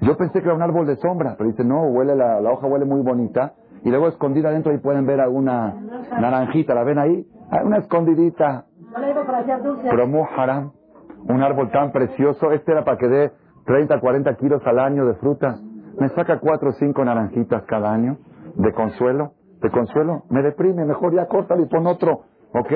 Yo 0.00 0.16
pensé 0.16 0.40
que 0.40 0.46
era 0.46 0.54
un 0.54 0.62
árbol 0.62 0.86
de 0.86 0.96
sombra, 0.96 1.34
pero 1.36 1.50
dice, 1.50 1.64
no, 1.64 1.82
huele 1.88 2.16
la, 2.16 2.38
hoja 2.50 2.66
huele 2.66 2.86
muy 2.86 3.02
bonita. 3.02 3.52
Y 3.84 3.90
luego 3.90 4.08
escondida 4.08 4.48
adentro 4.48 4.72
ahí 4.72 4.78
pueden 4.78 5.06
ver 5.06 5.20
alguna 5.20 5.74
naranjita, 6.18 6.74
¿la 6.74 6.84
ven 6.84 6.98
ahí? 6.98 7.26
Hay 7.50 7.66
una 7.66 7.78
escondidita. 7.78 8.66
Pero 9.90 10.26
haram, 10.36 10.72
un 11.28 11.42
árbol 11.42 11.70
tan 11.70 11.92
precioso, 11.92 12.52
este 12.52 12.72
era 12.72 12.84
para 12.84 12.98
que 12.98 13.08
dé 13.08 13.32
30, 13.66 14.00
40 14.00 14.34
kilos 14.36 14.62
al 14.66 14.78
año 14.78 15.06
de 15.06 15.14
frutas. 15.14 15.62
Me 15.98 16.08
saca 16.10 16.38
4 16.40 16.68
o 16.68 16.72
5 16.72 17.04
naranjitas 17.04 17.64
cada 17.64 17.92
año 17.92 18.18
de 18.56 18.72
consuelo. 18.72 19.32
De 19.60 19.70
consuelo, 19.70 20.22
me 20.30 20.42
deprime, 20.42 20.86
mejor 20.86 21.14
ya 21.14 21.26
córtalo 21.26 21.62
y 21.62 21.66
pon 21.66 21.86
otro. 21.86 22.22
¿Ok? 22.52 22.68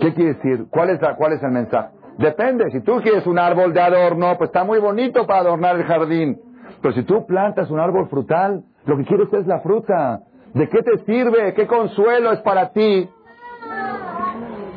¿Qué 0.00 0.14
quiere 0.14 0.34
decir? 0.34 0.66
¿Cuál 0.70 0.90
es, 0.90 1.00
¿Cuál 1.16 1.32
es 1.32 1.42
el 1.42 1.50
mensaje? 1.50 1.88
Depende, 2.18 2.70
si 2.72 2.80
tú 2.80 3.00
quieres 3.00 3.26
un 3.26 3.38
árbol 3.38 3.72
de 3.72 3.80
adorno, 3.80 4.36
pues 4.36 4.48
está 4.48 4.64
muy 4.64 4.80
bonito 4.80 5.26
para 5.26 5.40
adornar 5.40 5.76
el 5.76 5.84
jardín. 5.84 6.40
Pero 6.82 6.94
si 6.94 7.02
tú 7.04 7.26
plantas 7.26 7.70
un 7.70 7.80
árbol 7.80 8.08
frutal, 8.08 8.64
lo 8.86 8.96
que 8.96 9.04
quieres 9.04 9.32
es 9.32 9.46
la 9.46 9.60
fruta. 9.60 10.20
¿De 10.54 10.68
qué 10.68 10.82
te 10.82 10.98
sirve? 11.04 11.54
¿Qué 11.54 11.66
consuelo 11.66 12.32
es 12.32 12.40
para 12.40 12.70
ti? 12.70 13.08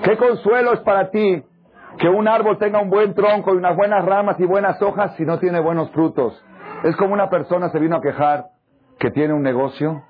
¿Qué 0.04 0.18
consuelo 0.18 0.74
es 0.74 0.80
para 0.82 1.10
ti 1.10 1.44
que 1.98 2.10
un 2.10 2.28
árbol 2.28 2.58
tenga 2.58 2.82
un 2.82 2.89
buen 2.89 3.14
tronco 3.14 3.54
y 3.54 3.58
unas 3.58 3.76
buenas 3.76 4.06
ramas 4.06 4.39
y 4.39 4.46
buenas 4.46 4.82
hojas 4.82 5.16
si 5.16 5.26
no 5.26 5.39
tiene 5.39 5.60
buenos 5.60 5.92
frutos? 5.92 6.44
Es 6.84 6.96
como 6.96 7.14
una 7.14 7.30
persona 7.30 7.70
se 7.70 7.80
vino 7.80 7.96
a 7.96 8.02
quejar 8.02 8.46
que 9.00 9.12
tiene 9.12 9.34
un 9.34 9.42
negocio, 9.42 10.04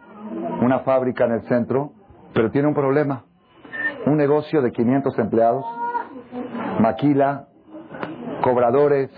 una 0.62 0.80
fábrica 0.80 1.26
en 1.26 1.34
el 1.34 1.42
centro, 1.44 1.92
pero 2.34 2.52
tiene 2.52 2.68
un 2.68 2.74
problema 2.74 3.26
un 4.06 4.18
negocio 4.18 4.62
de 4.62 4.72
500 4.72 5.20
empleados, 5.20 5.66
maquila, 6.80 7.48
cobradores, 8.42 9.10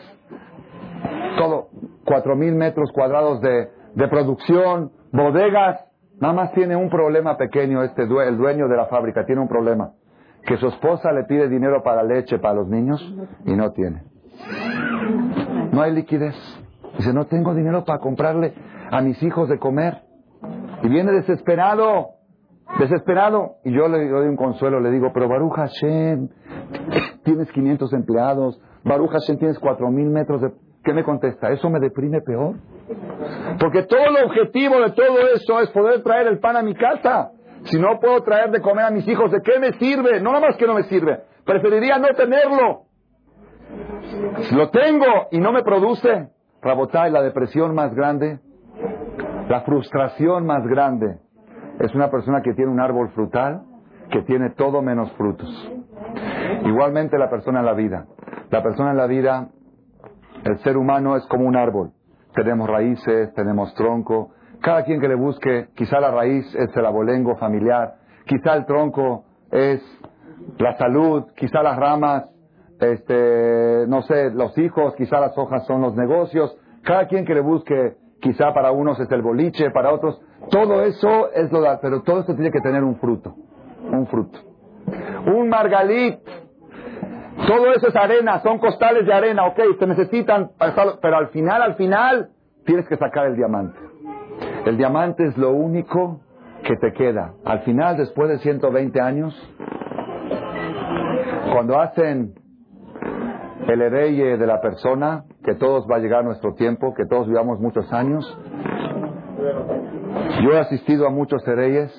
todo, 1.37 1.69
4.000 2.05 2.55
metros 2.55 2.91
cuadrados 2.91 3.41
de, 3.41 3.69
de, 3.95 4.07
producción, 4.07 4.91
bodegas. 5.11 5.85
Nada 6.19 6.33
más 6.33 6.51
tiene 6.53 6.75
un 6.75 6.89
problema 6.89 7.37
pequeño 7.37 7.83
este 7.83 8.03
el 8.03 8.37
dueño 8.37 8.67
de 8.67 8.77
la 8.77 8.85
fábrica, 8.85 9.25
tiene 9.25 9.41
un 9.41 9.47
problema. 9.47 9.91
Que 10.45 10.57
su 10.57 10.67
esposa 10.67 11.11
le 11.11 11.23
pide 11.23 11.47
dinero 11.47 11.81
para 11.83 12.03
leche 12.03 12.37
para 12.37 12.55
los 12.55 12.67
niños 12.67 13.01
y 13.45 13.55
no 13.55 13.71
tiene. 13.71 14.03
No 15.71 15.81
hay 15.81 15.93
liquidez. 15.93 16.35
Dice, 16.97 17.13
no 17.13 17.25
tengo 17.25 17.55
dinero 17.55 17.83
para 17.85 17.99
comprarle 17.99 18.53
a 18.91 19.01
mis 19.01 19.21
hijos 19.23 19.49
de 19.49 19.57
comer. 19.57 20.01
Y 20.83 20.89
viene 20.89 21.11
desesperado 21.13 22.09
desesperado. 22.79 23.55
Y 23.63 23.71
yo 23.71 23.87
le 23.87 24.07
doy 24.07 24.27
un 24.27 24.35
consuelo, 24.35 24.79
le 24.79 24.91
digo, 24.91 25.11
pero 25.13 25.27
Baruch 25.27 25.53
Hashem, 25.55 26.29
tienes 27.23 27.51
500 27.51 27.93
empleados, 27.93 28.59
Baruch 28.83 29.11
Hashem 29.11 29.37
tienes 29.37 29.59
4.000 29.59 30.09
metros 30.09 30.41
de... 30.41 30.51
¿Qué 30.83 30.93
me 30.93 31.03
contesta? 31.05 31.49
¿Eso 31.49 31.69
me 31.69 31.79
deprime 31.79 32.19
peor? 32.19 32.55
Porque 33.57 33.83
todo 33.83 34.01
el 34.01 34.25
objetivo 34.25 34.81
de 34.81 34.91
todo 34.91 35.17
eso 35.33 35.61
es 35.61 35.69
poder 35.69 36.03
traer 36.03 36.27
el 36.27 36.39
pan 36.39 36.57
a 36.57 36.61
mi 36.61 36.75
casa. 36.75 37.31
Si 37.63 37.79
no 37.79 37.99
puedo 38.01 38.21
traer 38.21 38.51
de 38.51 38.59
comer 38.59 38.85
a 38.85 38.91
mis 38.91 39.07
hijos, 39.07 39.31
¿de 39.31 39.39
qué 39.41 39.59
me 39.59 39.71
sirve? 39.73 40.19
No 40.19 40.31
más 40.41 40.57
que 40.57 40.67
no 40.67 40.73
me 40.73 40.83
sirve. 40.83 41.21
Preferiría 41.45 41.97
no 41.99 42.09
tenerlo. 42.09 42.81
Lo 44.51 44.69
tengo 44.71 45.05
y 45.31 45.39
no 45.39 45.53
me 45.53 45.63
produce, 45.63 46.27
Rabotay, 46.61 47.11
la 47.11 47.21
depresión 47.21 47.73
más 47.73 47.95
grande, 47.95 48.39
la 49.47 49.61
frustración 49.61 50.45
más 50.45 50.67
grande 50.67 51.17
es 51.79 51.93
una 51.95 52.09
persona 52.09 52.41
que 52.41 52.53
tiene 52.53 52.71
un 52.71 52.79
árbol 52.79 53.09
frutal 53.09 53.63
que 54.11 54.21
tiene 54.21 54.51
todo 54.51 54.81
menos 54.81 55.11
frutos. 55.13 55.49
Igualmente 56.65 57.17
la 57.17 57.29
persona 57.29 57.59
en 57.59 57.65
la 57.65 57.73
vida. 57.73 58.05
La 58.51 58.61
persona 58.61 58.91
en 58.91 58.97
la 58.97 59.07
vida, 59.07 59.49
el 60.43 60.59
ser 60.59 60.77
humano 60.77 61.15
es 61.15 61.25
como 61.27 61.45
un 61.45 61.55
árbol. 61.55 61.91
Tenemos 62.35 62.69
raíces, 62.69 63.33
tenemos 63.33 63.73
tronco. 63.75 64.31
Cada 64.61 64.83
quien 64.83 65.01
que 65.01 65.07
le 65.07 65.15
busque, 65.15 65.69
quizá 65.75 65.99
la 65.99 66.11
raíz 66.11 66.45
es 66.55 66.75
el 66.75 66.85
abolengo 66.85 67.35
familiar, 67.37 67.95
quizá 68.25 68.55
el 68.55 68.65
tronco 68.65 69.25
es 69.51 69.81
la 70.57 70.77
salud, 70.77 71.25
quizá 71.35 71.63
las 71.63 71.77
ramas, 71.77 72.29
este, 72.79 73.85
no 73.87 74.01
sé, 74.03 74.29
los 74.31 74.57
hijos, 74.57 74.95
quizá 74.95 75.19
las 75.19 75.37
hojas 75.37 75.65
son 75.65 75.81
los 75.81 75.95
negocios. 75.95 76.55
Cada 76.83 77.07
quien 77.07 77.25
que 77.25 77.33
le 77.33 77.41
busque 77.41 77.97
Quizá 78.23 78.53
para 78.53 78.71
unos 78.71 78.97
es 79.01 79.11
el 79.11 79.21
boliche, 79.21 79.69
para 79.71 79.93
otros. 79.93 80.17
Todo 80.49 80.83
eso 80.83 81.31
es 81.33 81.51
lo 81.51 81.61
da, 81.61 81.79
pero 81.81 82.01
todo 82.01 82.19
esto 82.19 82.35
tiene 82.35 82.51
que 82.51 82.61
tener 82.61 82.83
un 82.83 82.97
fruto. 82.97 83.35
Un 83.91 84.07
fruto. 84.07 84.39
Un 85.25 85.49
margalit. 85.49 86.19
Todo 87.47 87.71
eso 87.73 87.87
es 87.87 87.95
arena, 87.95 88.39
son 88.41 88.59
costales 88.59 89.05
de 89.05 89.13
arena, 89.13 89.47
ok, 89.47 89.59
se 89.79 89.87
necesitan, 89.87 90.51
pero 91.01 91.17
al 91.17 91.29
final, 91.29 91.61
al 91.61 91.75
final, 91.75 92.29
tienes 92.65 92.87
que 92.87 92.95
sacar 92.95 93.25
el 93.25 93.35
diamante. 93.35 93.77
El 94.65 94.77
diamante 94.77 95.25
es 95.25 95.37
lo 95.37 95.51
único 95.51 96.21
que 96.63 96.77
te 96.77 96.93
queda. 96.93 97.33
Al 97.43 97.61
final, 97.61 97.97
después 97.97 98.29
de 98.29 98.37
120 98.37 99.01
años, 99.01 99.35
cuando 101.51 101.79
hacen 101.79 102.33
el 103.67 103.81
hereye 103.81 104.37
de 104.37 104.47
la 104.47 104.61
persona, 104.61 105.25
que 105.43 105.55
todos 105.55 105.85
va 105.89 105.97
a 105.97 105.99
llegar 105.99 106.23
nuestro 106.23 106.53
tiempo, 106.53 106.93
que 106.93 107.05
todos 107.05 107.27
vivamos 107.27 107.59
muchos 107.59 107.91
años. 107.91 108.25
Yo 110.43 110.51
he 110.51 110.59
asistido 110.59 111.07
a 111.07 111.09
muchos 111.09 111.47
hereyes 111.47 111.91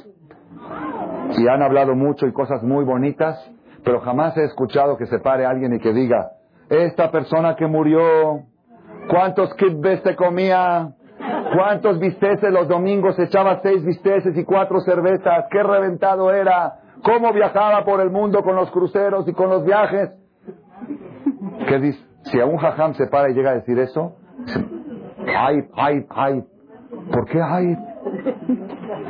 y 1.36 1.48
han 1.48 1.62
hablado 1.62 1.94
mucho 1.94 2.26
y 2.26 2.32
cosas 2.32 2.62
muy 2.62 2.84
bonitas, 2.84 3.50
pero 3.84 4.00
jamás 4.00 4.36
he 4.36 4.44
escuchado 4.44 4.96
que 4.96 5.06
se 5.06 5.18
pare 5.18 5.46
alguien 5.46 5.74
y 5.74 5.78
que 5.78 5.92
diga, 5.92 6.30
esta 6.68 7.10
persona 7.10 7.56
que 7.56 7.66
murió, 7.66 8.42
¿cuántos 9.08 9.54
kibbes 9.54 10.02
te 10.02 10.14
comía? 10.16 10.94
¿Cuántos 11.54 11.98
bisteces 11.98 12.50
los 12.50 12.68
domingos 12.68 13.18
echaba 13.18 13.60
seis 13.62 13.84
bisteces 13.84 14.36
y 14.36 14.44
cuatro 14.44 14.80
cervezas? 14.80 15.46
¿Qué 15.50 15.62
reventado 15.62 16.32
era? 16.32 16.80
¿Cómo 17.02 17.32
viajaba 17.32 17.84
por 17.84 18.00
el 18.00 18.10
mundo 18.10 18.42
con 18.42 18.56
los 18.56 18.70
cruceros 18.70 19.28
y 19.28 19.32
con 19.32 19.50
los 19.50 19.64
viajes? 19.64 20.10
¿Qué 21.68 21.78
dice? 21.78 22.04
Si 22.24 22.40
a 22.40 22.46
un 22.46 22.56
jajam 22.56 22.94
se 22.94 23.06
para 23.06 23.30
y 23.30 23.34
llega 23.34 23.50
a 23.50 23.54
decir 23.54 23.78
eso, 23.78 24.16
ay, 25.36 25.68
ay, 25.76 26.06
ay, 26.08 26.44
¿por 27.12 27.26
qué 27.26 27.40
ay? 27.42 27.76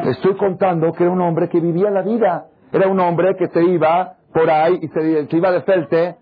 Estoy 0.06 0.36
contando 0.36 0.92
que 0.92 1.04
era 1.04 1.12
un 1.12 1.20
hombre 1.20 1.48
que 1.48 1.60
vivía 1.60 1.90
la 1.90 2.02
vida. 2.02 2.46
Era 2.72 2.88
un 2.88 2.98
hombre 3.00 3.36
que 3.36 3.48
se 3.48 3.62
iba 3.64 4.14
por 4.32 4.50
ahí 4.50 4.78
y 4.82 4.88
se, 4.88 5.28
iba 5.36 5.52
de 5.52 5.62
felte 5.62 6.16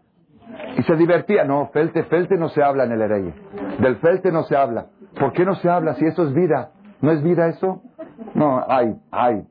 y 0.77 0.83
se 0.83 0.97
divertía. 0.97 1.45
No, 1.45 1.69
felte, 1.73 2.05
felte 2.05 2.37
no 2.37 2.49
se 2.49 2.63
habla 2.63 2.85
en 2.85 2.93
el 2.93 3.03
Ereye. 3.03 3.35
Del 3.81 3.97
felte 3.97 4.31
no 4.31 4.43
se 4.45 4.57
habla. 4.57 4.87
¿Por 5.19 5.33
qué 5.33 5.45
no 5.45 5.55
se 5.57 5.69
habla 5.69 5.95
si 5.95 6.05
eso 6.07 6.25
es 6.25 6.35
vida? 6.35 6.71
¿No 7.01 7.11
es 7.11 7.23
vida 7.23 7.49
eso? 7.49 7.83
No, 8.35 8.65
hay, 8.69 8.95
hay. 9.11 9.43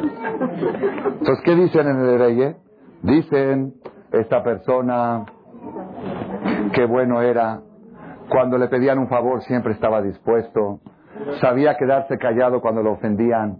Entonces, 0.00 1.40
¿qué 1.44 1.54
dicen 1.54 1.88
en 1.88 2.00
el 2.00 2.08
Ereye? 2.20 2.56
Dicen, 3.02 3.74
esta 4.12 4.42
persona, 4.42 5.24
qué 6.72 6.86
bueno 6.86 7.20
era, 7.20 7.60
cuando 8.28 8.58
le 8.58 8.68
pedían 8.68 8.98
un 8.98 9.08
favor 9.08 9.42
siempre 9.42 9.72
estaba 9.72 10.00
dispuesto, 10.02 10.80
sabía 11.40 11.76
quedarse 11.76 12.18
callado 12.18 12.60
cuando 12.60 12.82
lo 12.82 12.92
ofendían, 12.92 13.58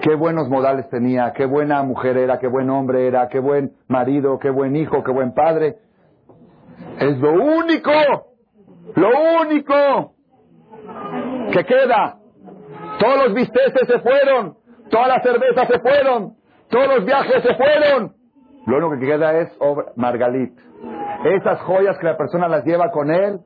qué 0.00 0.14
buenos 0.14 0.48
modales 0.48 0.88
tenía, 0.88 1.32
qué 1.32 1.46
buena 1.46 1.82
mujer 1.82 2.16
era, 2.16 2.38
qué 2.38 2.46
buen 2.46 2.70
hombre 2.70 3.06
era, 3.06 3.28
qué 3.28 3.38
buen 3.38 3.72
marido, 3.88 4.38
qué 4.38 4.50
buen 4.50 4.76
hijo, 4.76 5.02
qué 5.02 5.12
buen 5.12 5.32
padre. 5.32 5.76
Es 6.98 7.18
lo 7.18 7.32
único, 7.32 7.90
lo 8.94 9.08
único 9.42 10.14
que 11.52 11.64
queda. 11.64 12.18
Todos 12.98 13.26
los 13.26 13.34
bisteces 13.34 13.88
se 13.88 13.98
fueron, 14.00 14.56
todas 14.90 15.08
las 15.08 15.22
cervezas 15.22 15.68
se 15.68 15.80
fueron, 15.80 16.34
todos 16.68 16.86
los 16.96 17.04
viajes 17.04 17.42
se 17.42 17.54
fueron. 17.54 18.12
Lo 18.66 18.76
único 18.76 19.00
que 19.00 19.06
queda 19.06 19.38
es 19.38 19.48
Margalit. 19.96 20.52
Esas 21.24 21.60
joyas 21.62 21.98
que 21.98 22.06
la 22.06 22.16
persona 22.16 22.48
las 22.48 22.64
lleva 22.64 22.90
con 22.90 23.10
él, 23.10 23.40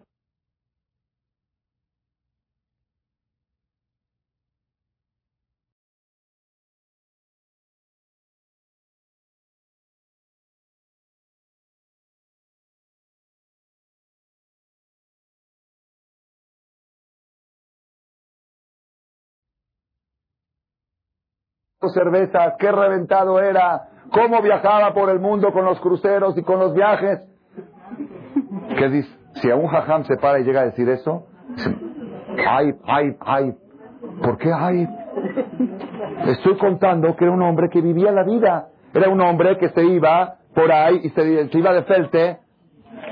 cervezas, 21.93 22.55
qué 22.59 22.70
reventado 22.70 23.41
era, 23.41 23.89
cómo 24.12 24.43
viajaba 24.43 24.93
por 24.93 25.11
el 25.11 25.20
mundo 25.20 25.53
con 25.53 25.64
los 25.64 25.80
cruceros 25.80 26.37
y 26.39 26.43
con 26.43 26.59
los 26.59 26.74
viajes. 26.74 27.26
¿Qué 28.78 28.89
dice? 28.89 29.16
Si 29.34 29.51
a 29.51 29.57
un 29.57 29.66
jajam 29.66 30.05
se 30.05 30.16
para 30.16 30.39
y 30.39 30.45
llega 30.45 30.62
a 30.62 30.64
decir 30.64 30.89
eso, 30.89 31.26
ay, 32.49 32.74
ay, 32.87 33.16
ay, 33.20 33.55
¿por 34.22 34.39
qué 34.39 34.51
ay? 34.53 34.89
Estoy 36.26 36.57
contando 36.57 37.14
que 37.16 37.24
era 37.24 37.32
un 37.32 37.43
hombre 37.43 37.68
que 37.70 37.80
vivía 37.80 38.12
la 38.12 38.24
vida. 38.24 38.68
Era 38.93 39.11
un 39.11 39.20
hombre 39.20 39.59
que 39.59 39.68
se 39.68 39.84
iba 39.84 40.37
por 40.55 40.72
ahí 40.72 41.01
y 41.03 41.11
se, 41.11 41.49
iba 41.53 41.72
de 41.72 41.82
felte 41.82 42.39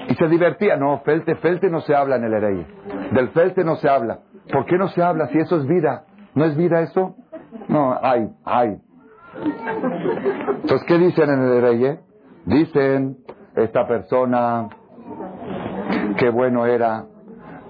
y 0.08 0.14
se 0.14 0.28
divertía. 0.28 0.76
No, 0.76 1.00
felte, 1.00 1.36
felte 1.36 1.68
no 1.68 1.80
se 1.80 1.94
habla 1.94 2.16
en 2.16 2.24
el 2.24 2.34
Erey. 2.34 2.66
Del 3.12 3.28
felte 3.30 3.64
no 3.64 3.76
se 3.76 3.88
habla. 3.88 4.20
¿Por 4.50 4.64
qué 4.66 4.76
no 4.76 4.88
se 4.88 5.02
habla 5.02 5.28
si 5.28 5.38
eso 5.38 5.56
es 5.56 5.66
vida? 5.66 6.04
¿No 6.34 6.44
es 6.44 6.56
vida 6.56 6.80
eso? 6.80 7.14
No, 7.74 7.98
hay, 8.00 8.28
hay. 8.44 8.76
Entonces, 10.62 10.86
¿qué 10.86 10.96
dicen 10.96 11.28
en 11.28 11.42
el 11.42 11.60
rey? 11.60 11.98
Dicen, 12.44 13.16
esta 13.56 13.88
persona, 13.88 14.68
qué 16.16 16.30
bueno 16.30 16.66
era, 16.66 17.04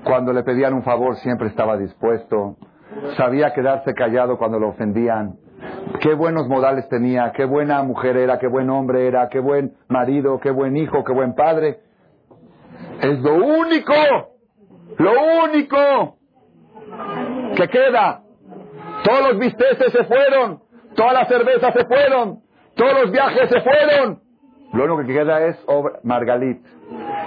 cuando 0.04 0.34
le 0.34 0.42
pedían 0.42 0.74
un 0.74 0.82
favor 0.82 1.16
siempre 1.16 1.48
estaba 1.48 1.78
dispuesto, 1.78 2.56
sabía 3.16 3.54
quedarse 3.54 3.94
callado 3.94 4.36
cuando 4.36 4.58
lo 4.58 4.68
ofendían, 4.68 5.36
qué 6.02 6.12
buenos 6.12 6.48
modales 6.48 6.86
tenía, 6.90 7.32
qué 7.34 7.46
buena 7.46 7.82
mujer 7.82 8.18
era, 8.18 8.38
qué 8.38 8.46
buen 8.46 8.68
hombre 8.68 9.06
era, 9.06 9.30
qué 9.30 9.40
buen 9.40 9.72
marido, 9.88 10.38
qué 10.38 10.50
buen 10.50 10.76
hijo, 10.76 11.02
qué 11.02 11.14
buen 11.14 11.34
padre. 11.34 11.80
Es 13.00 13.20
lo 13.20 13.36
único, 13.36 13.94
lo 14.98 15.12
único 15.46 16.18
que 17.56 17.68
queda. 17.68 18.23
Todos 19.04 19.20
los 19.20 19.38
bisteces 19.38 19.92
se 19.92 20.04
fueron, 20.04 20.60
todas 20.96 21.12
las 21.12 21.28
cervezas 21.28 21.74
se 21.74 21.84
fueron, 21.84 22.40
todos 22.74 23.02
los 23.02 23.12
viajes 23.12 23.50
se 23.50 23.60
fueron. 23.60 24.20
Lo 24.72 24.84
único 24.84 25.06
que 25.06 25.12
queda 25.12 25.46
es 25.46 25.56
Margalit. 26.02 26.64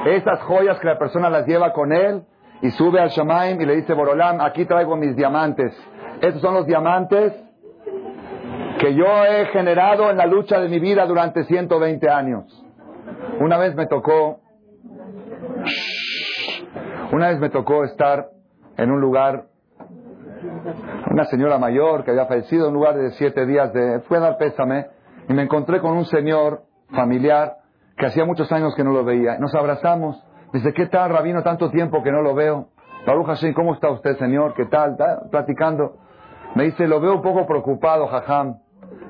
Esas 0.06 0.42
joyas 0.42 0.80
que 0.80 0.88
la 0.88 0.98
persona 0.98 1.30
las 1.30 1.46
lleva 1.46 1.72
con 1.74 1.94
él 1.94 2.24
y 2.62 2.72
sube 2.72 3.00
al 3.00 3.10
Shamaim 3.10 3.62
y 3.62 3.66
le 3.66 3.76
dice, 3.76 3.94
Borolam, 3.94 4.42
aquí 4.42 4.66
traigo 4.66 4.96
mis 4.96 5.16
diamantes. 5.16 5.72
Estos 6.20 6.42
son 6.42 6.56
los 6.56 6.66
diamantes 6.66 7.34
que 8.80 8.96
yo 8.96 9.06
he 9.26 9.46
generado 9.48 10.10
en 10.10 10.18
la 10.18 10.26
lucha 10.26 10.60
de 10.60 10.68
mi 10.68 10.80
vida 10.80 11.06
durante 11.06 11.44
120 11.44 12.10
años. 12.10 12.66
Una 13.40 13.58
vez 13.58 13.76
me 13.76 13.86
tocó, 13.86 14.40
una 17.12 17.30
vez 17.30 17.40
me 17.40 17.50
tocó 17.50 17.84
estar 17.84 18.30
en 18.78 18.92
un 18.92 19.00
lugar 19.00 19.46
una 21.12 21.26
señora 21.26 21.58
mayor 21.58 22.04
que 22.04 22.12
había 22.12 22.26
fallecido 22.26 22.68
en 22.68 22.74
lugar 22.74 22.96
de 22.96 23.12
siete 23.12 23.46
días 23.46 23.72
de... 23.74 24.02
Fue 24.02 24.18
a 24.18 24.22
dar 24.22 24.38
pésame 24.38 24.88
y 25.28 25.34
me 25.34 25.44
encontré 25.44 25.80
con 25.80 25.98
un 25.98 26.06
señor 26.06 26.64
familiar 26.90 27.58
que 27.98 28.06
hacía 28.06 28.26
muchos 28.26 28.52
años 28.52 28.76
que 28.76 28.84
no 28.84 28.92
lo 28.92 29.04
veía. 29.04 29.38
Nos 29.40 29.54
abrazamos. 29.56 30.24
Dice, 30.54 30.74
¿qué 30.74 30.86
tal, 30.86 31.12
Rabino? 31.12 31.44
Tanto 31.44 31.70
tiempo 31.70 32.04
que 32.04 32.12
no 32.12 32.22
lo 32.22 32.34
veo. 32.36 32.70
Baruch 33.06 33.28
Hashem, 33.28 33.54
¿cómo 33.54 33.74
está 33.74 33.90
usted, 33.90 34.18
señor? 34.18 34.54
¿Qué 34.54 34.66
tal? 34.66 34.96
platicando. 35.32 35.98
Me 36.56 36.66
dice, 36.66 36.88
lo 36.88 37.00
veo 37.00 37.16
un 37.16 37.22
poco 37.22 37.46
preocupado, 37.46 38.08
jajam. 38.08 38.58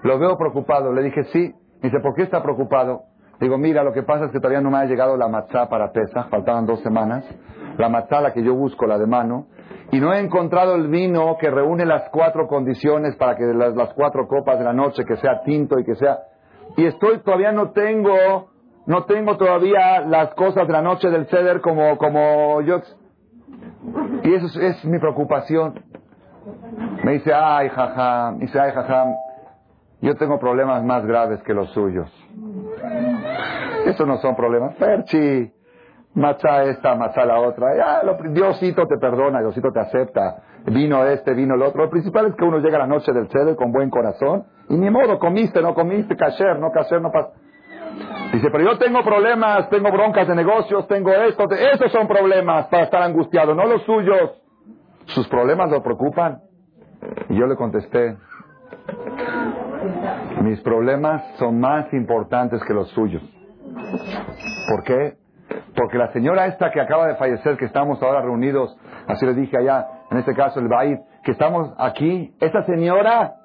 Lo 0.03 0.19
veo 0.19 0.37
preocupado. 0.37 0.93
Le 0.93 1.03
dije, 1.03 1.23
sí. 1.25 1.53
Dice, 1.81 1.99
¿por 1.99 2.15
qué 2.15 2.23
está 2.23 2.41
preocupado? 2.41 3.03
Digo, 3.39 3.57
mira, 3.57 3.83
lo 3.83 3.93
que 3.93 4.01
pasa 4.01 4.25
es 4.25 4.31
que 4.31 4.39
todavía 4.39 4.61
no 4.61 4.71
me 4.71 4.77
ha 4.77 4.85
llegado 4.85 5.15
la 5.15 5.27
matzá 5.27 5.69
para 5.69 5.91
pesa, 5.91 6.23
faltaban 6.25 6.65
dos 6.65 6.81
semanas. 6.81 7.23
La 7.77 7.87
matzá, 7.87 8.19
la 8.21 8.33
que 8.33 8.43
yo 8.43 8.55
busco, 8.55 8.87
la 8.87 8.97
de 8.97 9.05
mano, 9.05 9.45
y 9.91 9.99
no 9.99 10.13
he 10.13 10.19
encontrado 10.19 10.75
el 10.75 10.87
vino 10.87 11.37
que 11.39 11.49
reúne 11.49 11.85
las 11.85 12.09
cuatro 12.09 12.47
condiciones 12.47 13.15
para 13.15 13.35
que 13.35 13.45
las, 13.45 13.93
cuatro 13.93 14.27
copas 14.27 14.59
de 14.59 14.65
la 14.65 14.73
noche, 14.73 15.05
que 15.05 15.15
sea 15.17 15.41
tinto 15.43 15.79
y 15.79 15.85
que 15.85 15.95
sea... 15.95 16.19
Y 16.75 16.85
estoy, 16.85 17.19
todavía 17.19 17.51
no 17.53 17.71
tengo, 17.71 18.49
no 18.85 19.05
tengo 19.05 19.37
todavía 19.37 20.01
las 20.01 20.33
cosas 20.33 20.67
de 20.67 20.73
la 20.73 20.81
noche 20.81 21.09
del 21.09 21.27
ceder 21.27 21.61
como, 21.61 21.97
como 21.97 22.61
yo... 22.61 22.81
Y 24.23 24.33
eso 24.33 24.47
es, 24.47 24.55
es 24.57 24.85
mi 24.85 24.99
preocupación. 24.99 25.81
Me 27.03 27.13
dice, 27.13 27.33
ay, 27.33 27.69
jaja, 27.69 28.31
me 28.31 28.39
dice, 28.39 28.59
ay, 28.59 28.71
jaja, 28.73 29.05
yo 30.01 30.15
tengo 30.15 30.37
problemas 30.37 30.83
más 30.83 31.05
graves 31.05 31.41
que 31.43 31.53
los 31.53 31.69
suyos. 31.71 32.11
Eso 33.85 34.05
no 34.05 34.17
son 34.17 34.35
problemas. 34.35 34.75
Perchi, 34.75 35.51
macha 36.17 36.63
esta, 36.63 36.95
macha 36.95 37.25
la 37.25 37.39
otra. 37.39 37.75
Ya, 37.77 38.03
lo, 38.03 38.17
Diosito 38.31 38.87
te 38.87 38.97
perdona, 38.97 39.39
Diosito 39.39 39.71
te 39.71 39.79
acepta. 39.79 40.37
Vino 40.65 41.05
este, 41.05 41.33
vino 41.33 41.55
el 41.55 41.61
otro. 41.61 41.85
Lo 41.85 41.89
principal 41.89 42.25
es 42.27 42.35
que 42.35 42.43
uno 42.43 42.59
llega 42.59 42.77
a 42.77 42.81
la 42.81 42.87
noche 42.87 43.13
del 43.13 43.29
ceder 43.29 43.55
con 43.55 43.71
buen 43.71 43.89
corazón 43.89 44.45
y 44.67 44.75
ni 44.75 44.89
modo, 44.89 45.19
comiste, 45.19 45.61
no 45.61 45.73
comiste, 45.73 46.15
cacher, 46.15 46.59
no 46.59 46.71
cacher, 46.71 47.01
no 47.01 47.11
pasa. 47.11 47.33
Dice, 48.33 48.49
pero 48.51 48.63
yo 48.63 48.77
tengo 48.77 49.01
problemas, 49.03 49.69
tengo 49.69 49.91
broncas 49.91 50.27
de 50.27 50.35
negocios, 50.35 50.87
tengo 50.87 51.11
esto, 51.11 51.45
esos 51.51 51.91
son 51.91 52.07
problemas 52.07 52.67
para 52.67 52.83
estar 52.83 53.01
angustiado, 53.01 53.55
no 53.55 53.65
los 53.65 53.83
suyos. 53.83 54.31
¿Sus 55.05 55.27
problemas 55.29 55.71
lo 55.71 55.81
preocupan? 55.81 56.41
Y 57.29 57.35
yo 57.35 57.47
le 57.47 57.55
contesté, 57.55 58.17
mis 60.41 60.59
problemas 60.61 61.23
son 61.37 61.59
más 61.59 61.91
importantes 61.93 62.61
que 62.65 62.73
los 62.73 62.89
suyos. 62.89 63.23
¿Por 64.69 64.83
qué? 64.83 65.26
Porque 65.77 65.99
la 65.99 66.11
señora 66.11 66.47
esta 66.47 66.71
que 66.71 66.81
acaba 66.81 67.05
de 67.05 67.15
fallecer, 67.17 67.55
que 67.55 67.65
estamos 67.65 68.01
ahora 68.01 68.19
reunidos, 68.21 68.75
así 69.07 69.27
le 69.27 69.35
dije 69.35 69.57
allá, 69.59 69.85
en 70.09 70.17
este 70.17 70.33
caso 70.33 70.59
el 70.59 70.67
Baid, 70.67 70.97
que 71.23 71.33
estamos 71.33 71.71
aquí, 71.77 72.33
esa 72.39 72.63
señora, 72.63 73.35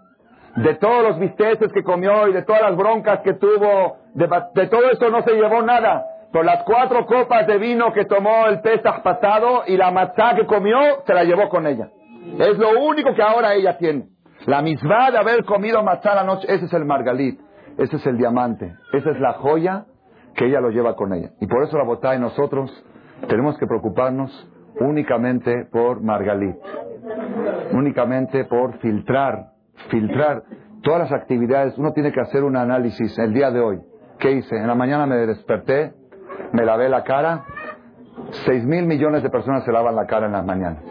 de 0.56 0.74
todos 0.76 1.02
los 1.02 1.18
bisteces 1.18 1.70
que 1.74 1.82
comió 1.82 2.28
y 2.28 2.32
de 2.32 2.42
todas 2.42 2.62
las 2.62 2.74
broncas 2.74 3.20
que 3.20 3.34
tuvo, 3.34 3.98
de, 4.14 4.28
todo 4.68 4.90
eso 4.90 5.10
no 5.10 5.20
se 5.22 5.34
llevó 5.34 5.60
nada. 5.60 6.06
Por 6.32 6.46
las 6.46 6.62
cuatro 6.62 7.04
copas 7.04 7.46
de 7.46 7.58
vino 7.58 7.92
que 7.92 8.06
tomó 8.06 8.46
el 8.46 8.62
Pesach 8.62 9.02
pasado 9.02 9.64
y 9.66 9.76
la 9.76 9.90
matzá 9.90 10.34
que 10.34 10.46
comió, 10.46 10.78
se 11.06 11.12
la 11.12 11.24
llevó 11.24 11.50
con 11.50 11.66
ella. 11.66 11.90
Es 12.38 12.56
lo 12.56 12.80
único 12.80 13.14
que 13.14 13.22
ahora 13.22 13.52
ella 13.52 13.76
tiene. 13.76 14.06
La 14.46 14.62
misma 14.62 15.10
de 15.10 15.18
haber 15.18 15.44
comido 15.44 15.82
matzá 15.82 16.14
la 16.14 16.24
noche, 16.24 16.46
ese 16.48 16.64
es 16.64 16.72
el 16.72 16.86
margalit, 16.86 17.38
ese 17.76 17.96
es 17.96 18.06
el 18.06 18.16
diamante, 18.16 18.74
esa 18.94 19.10
es 19.10 19.20
la 19.20 19.34
joya 19.34 19.84
que 20.34 20.46
ella 20.46 20.60
lo 20.60 20.70
lleva 20.70 20.94
con 20.94 21.12
ella. 21.12 21.30
Y 21.40 21.46
por 21.46 21.62
eso 21.64 21.76
la 21.76 21.84
botá 21.84 22.14
y 22.14 22.20
nosotros 22.20 22.70
tenemos 23.28 23.58
que 23.58 23.66
preocuparnos 23.66 24.30
únicamente 24.80 25.66
por 25.70 26.02
Margalit, 26.02 26.56
únicamente 27.72 28.44
por 28.44 28.78
filtrar, 28.78 29.52
filtrar 29.90 30.42
todas 30.82 31.10
las 31.10 31.12
actividades. 31.12 31.76
Uno 31.78 31.92
tiene 31.92 32.12
que 32.12 32.20
hacer 32.20 32.42
un 32.44 32.56
análisis 32.56 33.18
el 33.18 33.32
día 33.32 33.50
de 33.50 33.60
hoy. 33.60 33.80
¿Qué 34.18 34.32
hice? 34.32 34.56
En 34.56 34.66
la 34.66 34.74
mañana 34.74 35.06
me 35.06 35.16
desperté, 35.26 35.92
me 36.52 36.64
lavé 36.64 36.88
la 36.88 37.02
cara. 37.04 37.44
Seis 38.46 38.64
mil 38.64 38.86
millones 38.86 39.22
de 39.22 39.30
personas 39.30 39.64
se 39.64 39.72
lavan 39.72 39.96
la 39.96 40.06
cara 40.06 40.26
en 40.26 40.32
las 40.32 40.44
mañanas. 40.44 40.82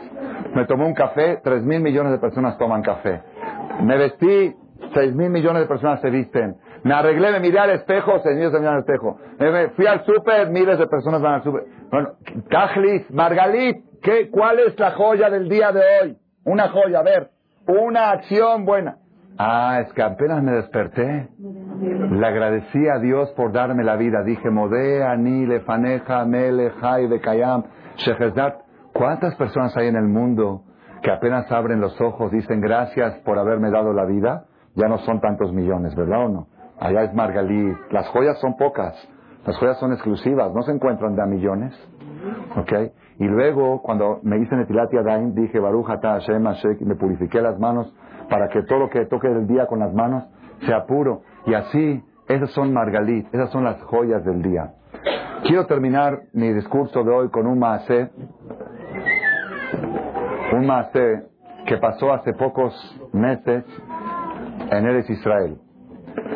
Me 0.54 0.66
tomé 0.66 0.86
un 0.86 0.94
café, 0.94 1.40
tres 1.44 1.64
mil 1.64 1.82
millones 1.82 2.12
de 2.12 2.20
personas 2.20 2.58
toman 2.58 2.82
café. 2.82 3.22
Me 3.84 3.98
vestí, 3.98 4.56
seis 4.94 5.16
mil 5.16 5.30
millones 5.30 5.64
de 5.64 5.68
personas 5.68 6.02
se 6.02 6.10
visten. 6.10 6.58
Me 6.84 6.94
arreglé, 6.94 7.32
me 7.32 7.40
miré 7.40 7.60
al 7.60 7.70
espejo, 7.72 8.20
se 8.20 8.32
miran 8.34 8.66
al 8.66 8.80
espejo. 8.80 9.18
Me- 9.40 9.70
Fui 9.70 9.86
al 9.86 10.04
súper, 10.06 10.50
miles 10.50 10.80
de 10.80 10.88
personas 10.88 11.22
van 11.22 11.36
al 11.36 11.44
súper. 11.44 11.64
Bueno, 11.92 12.10
Tajlis, 12.50 13.10
Margalit, 13.12 13.84
¿qué, 14.02 14.30
¿cuál 14.32 14.60
es 14.60 14.80
la 14.80 14.92
joya 14.92 15.30
del 15.30 15.48
día 15.48 15.72
de 15.72 15.82
hoy? 16.02 16.18
Una 16.46 16.70
joya, 16.70 17.00
a 17.00 17.04
ver, 17.04 17.30
una 17.68 18.10
acción 18.12 18.66
buena. 18.66 18.98
Ah, 19.38 19.80
es 19.86 19.94
que 19.94 20.02
apenas 20.02 20.42
me 20.44 20.52
desperté. 20.54 21.30
Le 22.12 22.26
agradecí 22.28 22.88
a 22.88 23.00
Dios 23.00 23.32
por 23.36 23.52
darme 23.52 23.84
la 23.84 23.96
vida. 23.96 24.24
Dije, 24.24 24.50
Modea, 24.50 25.16
Ni, 25.16 25.46
Lefaneja, 25.46 26.26
Mele, 26.26 26.72
Jai, 26.82 27.08
Bekayam, 27.08 27.64
Shehezdat. 27.96 28.56
¿Cuántas 28.94 29.36
personas 29.36 29.76
hay 29.78 29.88
en 29.88 29.96
el 29.96 30.04
mundo 30.08 30.64
que 31.02 31.12
apenas 31.12 31.50
abren 31.52 31.80
los 31.80 32.00
ojos, 32.02 32.32
dicen 32.32 32.60
gracias 32.62 33.18
por 33.20 33.40
haberme 33.40 33.72
dado 33.72 33.94
la 33.94 34.06
vida? 34.06 34.46
Ya 34.76 34.88
no 34.88 34.98
son 35.00 35.22
tantos 35.22 35.54
millones, 35.54 35.96
¿verdad 35.96 36.26
o 36.26 36.30
no? 36.30 36.48
Allá 36.82 37.04
es 37.04 37.14
Margalit. 37.14 37.78
Las 37.92 38.08
joyas 38.08 38.40
son 38.40 38.58
pocas. 38.58 38.96
Las 39.46 39.56
joyas 39.58 39.78
son 39.80 39.94
exclusivas. 39.94 40.52
No 40.52 40.64
se 40.64 40.72
encuentran 40.72 41.16
de 41.16 41.22
a 41.22 41.28
millones. 41.28 41.74
¿Ok? 42.58 42.74
Y 43.20 43.26
luego, 43.26 43.84
cuando 43.84 44.20
me 44.24 44.40
hice 44.40 44.56
Netilat 44.56 44.92
Yadayim, 44.92 45.36
dije, 45.36 45.60
Baruch 45.60 45.92
Ata 45.92 46.14
Hashem 46.14 46.44
me 46.82 46.96
purifiqué 46.96 47.40
las 47.40 47.60
manos 47.60 47.96
para 48.32 48.50
que 48.50 48.64
todo 48.64 48.80
lo 48.80 48.90
que 48.90 49.06
toque 49.06 49.30
del 49.30 49.46
día 49.46 49.68
con 49.68 49.78
las 49.78 49.94
manos 49.94 50.24
sea 50.66 50.88
puro. 50.88 51.22
Y 51.46 51.54
así, 51.54 52.04
esas 52.28 52.50
son 52.50 52.74
Margalit, 52.74 53.28
esas 53.32 53.52
son 53.52 53.64
las 53.64 53.80
joyas 53.84 54.26
del 54.26 54.42
día. 54.42 54.74
Quiero 55.44 55.68
terminar 55.68 56.22
mi 56.34 56.52
discurso 56.52 57.04
de 57.04 57.12
hoy 57.12 57.30
con 57.30 57.46
un 57.46 57.60
maasé, 57.60 58.10
un 60.54 60.66
maasé 60.66 61.28
que 61.68 61.78
pasó 61.78 62.12
hace 62.12 62.34
pocos 62.34 62.74
meses 63.14 63.66
en 64.72 64.86
Eres 64.88 65.08
Israel. 65.12 65.60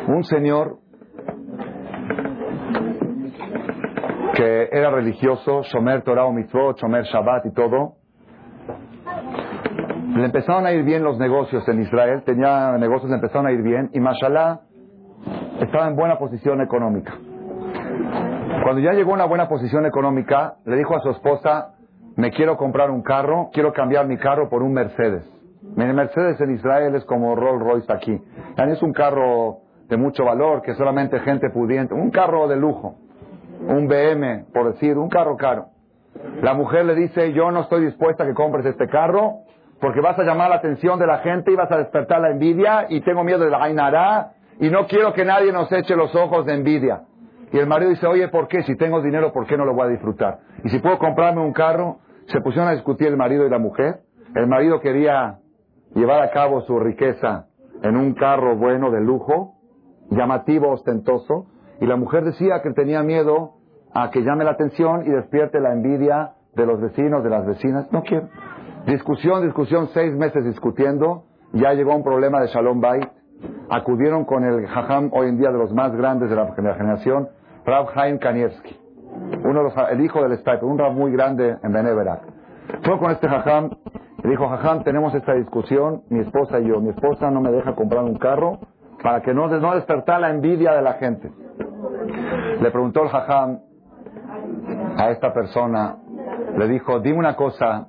Un 0.08 0.24
señor 0.24 0.78
que 4.34 4.68
era 4.70 4.90
religioso, 4.90 5.62
Shomer 5.62 6.02
Torah 6.02 6.26
o 6.26 6.32
Mitzvot, 6.32 6.78
Shomer 6.78 7.04
Shabbat 7.04 7.46
y 7.46 7.52
todo, 7.52 7.94
le 10.14 10.24
empezaron 10.24 10.66
a 10.66 10.72
ir 10.72 10.84
bien 10.84 11.02
los 11.02 11.18
negocios 11.18 11.66
en 11.68 11.80
Israel, 11.80 12.22
tenía 12.24 12.72
negocios, 12.78 13.10
le 13.10 13.16
empezaron 13.16 13.46
a 13.46 13.52
ir 13.52 13.62
bien, 13.62 13.90
y 13.92 14.00
Mashallah 14.00 14.60
estaba 15.60 15.88
en 15.88 15.96
buena 15.96 16.18
posición 16.18 16.60
económica. 16.60 17.14
Cuando 18.62 18.80
ya 18.80 18.92
llegó 18.92 19.12
a 19.12 19.14
una 19.14 19.26
buena 19.26 19.48
posición 19.48 19.86
económica, 19.86 20.56
le 20.64 20.76
dijo 20.76 20.96
a 20.96 21.00
su 21.00 21.10
esposa, 21.10 21.74
me 22.16 22.30
quiero 22.30 22.56
comprar 22.56 22.90
un 22.90 23.02
carro, 23.02 23.50
quiero 23.52 23.72
cambiar 23.72 24.06
mi 24.06 24.16
carro 24.18 24.48
por 24.48 24.62
un 24.62 24.72
Mercedes. 24.72 25.24
Mercedes 25.76 26.40
en 26.40 26.54
Israel 26.54 26.94
es 26.94 27.04
como 27.04 27.34
Rolls 27.34 27.62
Royce 27.62 27.92
aquí. 27.92 28.20
Es 28.56 28.82
un 28.82 28.92
carro 28.92 29.58
de 29.88 29.96
mucho 29.96 30.24
valor, 30.24 30.62
que 30.62 30.74
solamente 30.74 31.20
gente 31.20 31.50
pudiente, 31.50 31.94
un 31.94 32.10
carro 32.10 32.48
de 32.48 32.56
lujo, 32.56 32.96
un 33.68 33.86
BM, 33.86 34.46
por 34.52 34.72
decir, 34.72 34.98
un 34.98 35.08
carro 35.08 35.36
caro. 35.36 35.68
La 36.42 36.54
mujer 36.54 36.84
le 36.86 36.94
dice, 36.94 37.32
yo 37.32 37.50
no 37.50 37.60
estoy 37.62 37.84
dispuesta 37.84 38.24
a 38.24 38.26
que 38.26 38.34
compres 38.34 38.66
este 38.66 38.88
carro, 38.88 39.40
porque 39.80 40.00
vas 40.00 40.18
a 40.18 40.24
llamar 40.24 40.50
la 40.50 40.56
atención 40.56 40.98
de 40.98 41.06
la 41.06 41.18
gente 41.18 41.52
y 41.52 41.54
vas 41.54 41.70
a 41.70 41.76
despertar 41.76 42.20
la 42.20 42.30
envidia, 42.30 42.86
y 42.88 43.00
tengo 43.02 43.22
miedo 43.22 43.44
de 43.44 43.50
la 43.50 43.62
Ainara, 43.62 44.32
y 44.58 44.70
no 44.70 44.86
quiero 44.86 45.12
que 45.12 45.24
nadie 45.24 45.52
nos 45.52 45.70
eche 45.70 45.94
los 45.94 46.14
ojos 46.14 46.46
de 46.46 46.54
envidia. 46.54 47.02
Y 47.52 47.58
el 47.58 47.66
marido 47.66 47.90
dice, 47.90 48.06
oye, 48.06 48.28
¿por 48.28 48.48
qué? 48.48 48.62
Si 48.62 48.76
tengo 48.76 49.00
dinero, 49.02 49.32
¿por 49.32 49.46
qué 49.46 49.56
no 49.56 49.64
lo 49.64 49.74
voy 49.74 49.86
a 49.86 49.90
disfrutar? 49.90 50.38
Y 50.64 50.70
si 50.70 50.78
puedo 50.78 50.98
comprarme 50.98 51.42
un 51.42 51.52
carro, 51.52 51.98
se 52.26 52.40
pusieron 52.40 52.68
a 52.68 52.72
discutir 52.72 53.06
el 53.08 53.16
marido 53.16 53.46
y 53.46 53.50
la 53.50 53.58
mujer. 53.58 54.00
El 54.34 54.48
marido 54.48 54.80
quería 54.80 55.38
llevar 55.94 56.22
a 56.22 56.30
cabo 56.30 56.62
su 56.62 56.78
riqueza 56.80 57.46
en 57.82 57.96
un 57.96 58.14
carro 58.14 58.56
bueno 58.56 58.90
de 58.90 59.00
lujo, 59.00 59.55
llamativo, 60.10 60.70
ostentoso, 60.70 61.46
y 61.80 61.86
la 61.86 61.96
mujer 61.96 62.24
decía 62.24 62.60
que 62.62 62.72
tenía 62.72 63.02
miedo 63.02 63.52
a 63.92 64.10
que 64.10 64.22
llame 64.22 64.44
la 64.44 64.52
atención 64.52 65.06
y 65.06 65.10
despierte 65.10 65.60
la 65.60 65.72
envidia 65.72 66.32
de 66.54 66.66
los 66.66 66.80
vecinos, 66.80 67.22
de 67.22 67.30
las 67.30 67.46
vecinas. 67.46 67.90
No 67.92 68.02
quiero. 68.02 68.28
Discusión, 68.86 69.42
discusión, 69.42 69.88
seis 69.92 70.14
meses 70.14 70.44
discutiendo, 70.44 71.24
ya 71.52 71.72
llegó 71.72 71.94
un 71.94 72.04
problema 72.04 72.40
de 72.40 72.48
Shalom 72.48 72.80
Bait. 72.80 73.08
Acudieron 73.68 74.24
con 74.24 74.44
el 74.44 74.66
jajam 74.66 75.10
hoy 75.12 75.28
en 75.28 75.38
día 75.38 75.50
de 75.50 75.58
los 75.58 75.72
más 75.72 75.94
grandes 75.94 76.30
de 76.30 76.36
la, 76.36 76.54
generación, 76.54 77.28
Rav 77.64 77.88
Haim 77.94 78.18
Kanievski, 78.18 78.76
uno 79.44 79.58
de 79.58 79.64
los, 79.64 79.74
el 79.90 80.00
hijo 80.00 80.22
del 80.22 80.38
Stipe, 80.38 80.64
un 80.64 80.78
rab 80.78 80.92
muy 80.92 81.12
grande 81.12 81.56
en 81.62 81.72
Beneverak. 81.72 82.22
Fue 82.82 82.98
con 82.98 83.10
este 83.10 83.28
jajam, 83.28 83.70
le 84.22 84.30
dijo, 84.30 84.48
jajam, 84.48 84.84
tenemos 84.84 85.14
esta 85.14 85.34
discusión, 85.34 86.02
mi 86.08 86.20
esposa 86.20 86.60
y 86.60 86.68
yo. 86.68 86.80
Mi 86.80 86.90
esposa 86.90 87.30
no 87.30 87.40
me 87.40 87.50
deja 87.50 87.74
comprar 87.74 88.04
un 88.04 88.16
carro 88.16 88.60
para 89.06 89.22
que 89.22 89.32
no, 89.32 89.46
no 89.46 89.74
despertar 89.76 90.20
la 90.20 90.30
envidia 90.30 90.72
de 90.72 90.82
la 90.82 90.94
gente. 90.94 91.30
Le 92.60 92.70
preguntó 92.72 93.04
el 93.04 93.08
jajam 93.08 93.60
a 94.96 95.10
esta 95.10 95.32
persona, 95.32 95.98
le 96.58 96.66
dijo, 96.66 96.98
dime 96.98 97.20
una 97.20 97.36
cosa, 97.36 97.86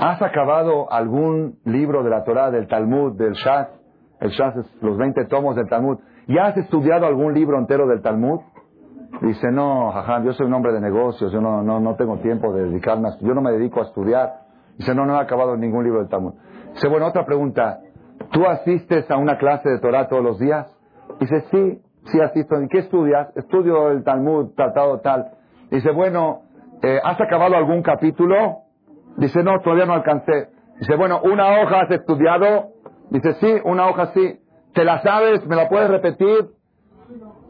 ¿Has 0.00 0.20
acabado 0.20 0.92
algún 0.92 1.60
libro 1.64 2.02
de 2.02 2.10
la 2.10 2.24
Torah, 2.24 2.50
del 2.50 2.66
Talmud, 2.66 3.16
del 3.16 3.34
Shas? 3.34 3.68
El 4.20 4.30
Shas 4.30 4.56
es 4.56 4.82
los 4.82 4.98
20 4.98 5.26
tomos 5.26 5.54
del 5.54 5.68
Talmud. 5.68 5.98
¿Ya 6.26 6.46
has 6.46 6.56
estudiado 6.56 7.06
algún 7.06 7.34
libro 7.34 7.56
entero 7.56 7.86
del 7.86 8.02
Talmud? 8.02 8.40
Dice, 9.22 9.50
no, 9.50 9.90
jajam, 9.92 10.24
yo 10.24 10.32
soy 10.32 10.46
un 10.46 10.54
hombre 10.54 10.72
de 10.72 10.80
negocios, 10.80 11.32
yo 11.32 11.40
no, 11.40 11.62
no, 11.62 11.80
no 11.80 11.96
tengo 11.96 12.18
tiempo 12.18 12.52
de 12.52 12.64
dedicarme 12.64 13.08
a 13.08 13.18
yo 13.18 13.34
no 13.34 13.40
me 13.40 13.50
dedico 13.52 13.80
a 13.80 13.84
estudiar. 13.84 14.42
Dice, 14.76 14.94
no, 14.94 15.06
no 15.06 15.16
he 15.16 15.20
acabado 15.20 15.56
ningún 15.56 15.84
libro 15.84 16.00
del 16.00 16.08
Talmud. 16.08 16.34
Dice, 16.74 16.88
bueno, 16.88 17.06
otra 17.06 17.24
pregunta. 17.24 17.80
¿Tú 18.30 18.46
asistes 18.46 19.10
a 19.10 19.16
una 19.16 19.38
clase 19.38 19.68
de 19.68 19.78
Torah 19.80 20.08
todos 20.08 20.22
los 20.22 20.38
días? 20.38 20.66
Dice, 21.18 21.40
sí, 21.50 21.82
sí 22.04 22.20
asisto. 22.20 22.60
¿Y 22.62 22.68
qué 22.68 22.78
estudias? 22.78 23.36
Estudio 23.36 23.90
el 23.90 24.04
Talmud, 24.04 24.54
tratado 24.54 25.00
tal. 25.00 25.30
Dice, 25.70 25.90
bueno, 25.90 26.42
eh, 26.82 27.00
¿has 27.02 27.20
acabado 27.20 27.56
algún 27.56 27.82
capítulo? 27.82 28.58
Dice, 29.16 29.42
no, 29.42 29.60
todavía 29.60 29.86
no 29.86 29.94
alcancé. 29.94 30.48
Dice, 30.78 30.94
bueno, 30.94 31.20
¿una 31.22 31.60
hoja 31.60 31.80
has 31.80 31.90
estudiado? 31.90 32.68
Dice, 33.10 33.32
sí, 33.34 33.56
una 33.64 33.88
hoja 33.88 34.12
sí. 34.14 34.38
¿Te 34.74 34.84
la 34.84 35.02
sabes? 35.02 35.44
¿Me 35.46 35.56
la 35.56 35.68
puedes 35.68 35.90
repetir? 35.90 36.57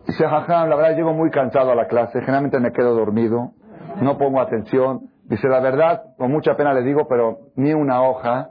Dice, 0.08 0.26
jaja, 0.26 0.66
la 0.66 0.74
verdad 0.74 0.96
llego 0.96 1.12
muy 1.12 1.30
cansado 1.30 1.70
a 1.70 1.74
la 1.74 1.86
clase, 1.86 2.20
generalmente 2.20 2.58
me 2.60 2.72
quedo 2.72 2.94
dormido, 2.94 3.52
no 4.00 4.16
pongo 4.16 4.40
atención. 4.40 5.10
Dice, 5.24 5.48
la 5.48 5.60
verdad, 5.60 6.14
con 6.16 6.32
mucha 6.32 6.56
pena 6.56 6.72
le 6.72 6.82
digo, 6.82 7.06
pero 7.06 7.40
ni 7.56 7.74
una 7.74 8.02
hoja 8.02 8.48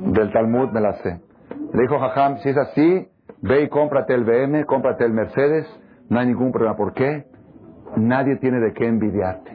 del 0.00 0.32
Talmud 0.32 0.70
me 0.70 0.80
la 0.80 0.94
sé. 0.94 1.20
Le 1.74 1.82
dijo 1.82 1.98
Jajam, 1.98 2.38
si 2.38 2.48
es 2.48 2.56
así, 2.56 3.08
ve 3.42 3.64
y 3.64 3.68
cómprate 3.68 4.14
el 4.14 4.24
BM, 4.24 4.64
cómprate 4.64 5.04
el 5.04 5.12
Mercedes, 5.12 5.66
no 6.08 6.18
hay 6.18 6.28
ningún 6.28 6.50
problema. 6.50 6.76
¿Por 6.76 6.94
qué? 6.94 7.26
Nadie 7.96 8.36
tiene 8.36 8.58
de 8.58 8.72
qué 8.72 8.86
envidiarte. 8.86 9.54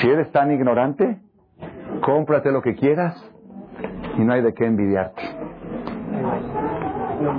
Si 0.00 0.08
eres 0.08 0.32
tan 0.32 0.50
ignorante, 0.50 1.18
cómprate 2.00 2.50
lo 2.50 2.62
que 2.62 2.74
quieras 2.74 3.22
y 4.16 4.22
no 4.22 4.32
hay 4.32 4.40
de 4.40 4.54
qué 4.54 4.64
envidiarte. 4.64 5.22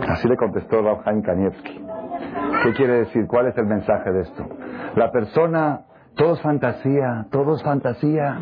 Así 0.10 0.28
le 0.28 0.36
contestó 0.38 0.82
Rav 0.82 1.04
Kanievski. 1.04 1.86
¿Qué 2.64 2.74
quiere 2.74 2.94
decir? 3.00 3.28
¿Cuál 3.28 3.48
es 3.48 3.58
el 3.58 3.66
mensaje 3.66 4.12
de 4.12 4.22
esto? 4.22 4.46
La 4.96 5.12
persona, 5.12 5.82
todo 6.16 6.34
es 6.34 6.42
fantasía, 6.42 7.26
todo 7.32 7.56
es 7.56 7.64
fantasía. 7.64 8.38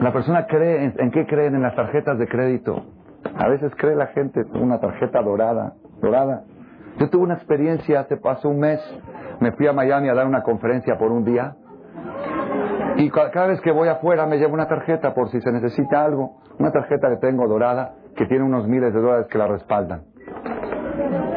La 0.00 0.12
persona 0.12 0.46
cree, 0.46 0.92
¿en, 0.96 1.10
qué 1.10 1.26
creen? 1.26 1.54
En 1.54 1.62
las 1.62 1.74
tarjetas 1.74 2.18
de 2.18 2.26
crédito. 2.26 2.84
A 3.36 3.48
veces 3.48 3.72
cree 3.76 3.94
la 3.94 4.08
gente 4.08 4.42
una 4.54 4.78
tarjeta 4.80 5.22
dorada, 5.22 5.74
dorada. 6.00 6.42
Yo 6.98 7.08
tuve 7.08 7.22
una 7.22 7.34
experiencia 7.34 8.00
hace, 8.00 8.18
hace 8.22 8.48
un 8.48 8.58
mes, 8.58 8.80
me 9.40 9.52
fui 9.52 9.66
a 9.66 9.72
Miami 9.72 10.08
a 10.08 10.14
dar 10.14 10.26
una 10.26 10.42
conferencia 10.42 10.98
por 10.98 11.10
un 11.10 11.24
día 11.24 11.54
y 12.96 13.08
ca- 13.10 13.30
cada 13.30 13.46
vez 13.46 13.60
que 13.62 13.70
voy 13.72 13.88
afuera 13.88 14.26
me 14.26 14.36
llevo 14.36 14.54
una 14.54 14.68
tarjeta 14.68 15.14
por 15.14 15.28
si 15.30 15.40
se 15.40 15.50
necesita 15.50 16.04
algo. 16.04 16.36
Una 16.58 16.70
tarjeta 16.70 17.08
que 17.08 17.16
tengo 17.16 17.48
dorada 17.48 17.94
que 18.16 18.26
tiene 18.26 18.44
unos 18.44 18.66
miles 18.68 18.92
de 18.92 19.00
dólares 19.00 19.26
que 19.30 19.38
la 19.38 19.46
respaldan. 19.46 20.02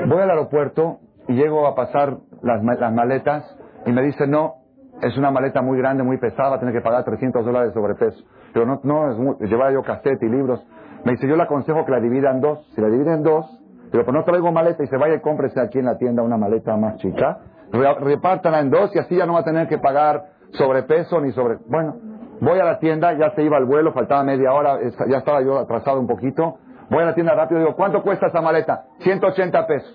Voy 0.08 0.22
al 0.22 0.30
aeropuerto 0.30 1.00
y 1.28 1.34
llego 1.34 1.68
a 1.68 1.76
pasar 1.76 2.18
las, 2.42 2.64
las 2.64 2.94
maletas 2.94 3.58
y 3.86 3.92
me 3.92 4.02
dice 4.04 4.28
no, 4.28 4.56
es 5.02 5.18
una 5.18 5.32
maleta 5.32 5.62
muy 5.62 5.78
grande, 5.78 6.04
muy 6.04 6.18
pesada, 6.18 6.50
va 6.52 6.56
a 6.56 6.60
tener 6.60 6.74
que 6.74 6.82
pagar 6.82 7.04
300 7.04 7.46
dólares 7.46 7.70
de 7.70 7.74
sobrepeso. 7.74 8.24
Pero 8.54 8.66
no, 8.66 8.80
no, 8.84 9.12
es 9.12 9.18
muy- 9.18 9.36
llevaba 9.48 9.72
yo 9.72 9.82
cassette 9.82 10.22
y 10.24 10.30
libros. 10.30 10.66
Me 11.04 11.12
dice, 11.14 11.28
yo 11.28 11.36
le 11.36 11.44
aconsejo 11.44 11.86
que 11.86 11.92
la 11.92 12.00
divida 12.00 12.32
en 12.32 12.40
dos. 12.42 12.66
Si 12.74 12.82
la 12.82 12.88
divide 12.88 13.14
en 13.14 13.24
dos, 13.24 13.46
digo, 13.92 14.04
pues 14.06 14.14
no 14.14 14.24
traigo 14.24 14.52
maleta 14.52 14.84
y 14.84 14.88
se 14.88 14.98
vaya 14.98 15.16
y 15.16 15.20
cómprese 15.22 15.60
aquí 15.60 15.80
en 15.80 15.86
la 15.86 15.98
tienda 15.98 16.24
una 16.24 16.38
maleta 16.38 16.76
más 16.78 16.98
chica. 16.98 17.40
Re- 17.72 17.96
repártala 18.00 18.60
en 18.62 18.70
dos 18.70 18.96
y 18.96 19.00
así 19.00 19.16
ya 19.16 19.26
no 19.26 19.34
va 19.34 19.40
a 19.40 19.44
tener 19.44 19.68
que 19.68 19.78
pagar 19.78 20.24
sobrepeso 20.52 21.20
ni 21.20 21.32
sobre... 21.32 21.58
Bueno, 21.68 21.96
voy 22.40 22.58
a 22.60 22.64
la 22.64 22.80
tienda, 22.80 23.14
ya 23.14 23.32
se 23.36 23.44
iba 23.44 23.58
al 23.58 23.66
vuelo, 23.66 23.92
faltaba 23.92 24.24
media 24.24 24.54
hora, 24.54 24.78
ya 25.10 25.18
estaba 25.18 25.42
yo 25.42 25.60
atrasado 25.60 26.00
un 26.00 26.08
poquito. 26.08 26.58
Voy 26.90 27.04
a 27.04 27.08
la 27.08 27.16
tienda 27.16 27.34
rápido 27.34 27.62
y 27.62 27.64
digo, 27.64 27.76
¿cuánto 27.76 28.02
cuesta 28.04 28.28
esa 28.28 28.42
maleta? 28.42 28.86
180 29.00 29.68
pesos. 29.68 29.94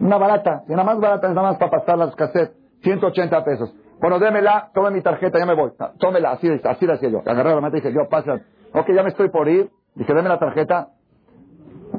Una 0.00 0.18
barata, 0.18 0.62
y 0.68 0.72
nada 0.72 0.84
más 0.84 1.00
barata, 1.00 1.28
es 1.28 1.34
nada 1.34 1.48
más 1.48 1.58
para 1.58 1.70
pasar 1.70 1.98
las 1.98 2.14
cassettes. 2.14 2.56
180 2.82 3.44
pesos. 3.44 3.74
Bueno, 4.00 4.18
démela, 4.18 4.70
tome 4.74 4.90
mi 4.90 5.00
tarjeta, 5.00 5.38
ya 5.38 5.46
me 5.46 5.54
voy. 5.54 5.70
Tómela, 5.98 6.32
así, 6.32 6.48
así 6.64 6.86
decía 6.86 7.08
yo. 7.08 7.20
Agarré 7.20 7.54
la 7.54 7.60
mata 7.60 7.76
y 7.76 7.80
dije, 7.80 7.94
yo, 7.94 8.08
pasa. 8.08 8.40
Ok, 8.72 8.88
ya 8.94 9.02
me 9.02 9.10
estoy 9.10 9.28
por 9.30 9.48
ir. 9.48 9.70
Dije, 9.94 10.12
deme 10.12 10.28
la 10.28 10.38
tarjeta. 10.38 10.88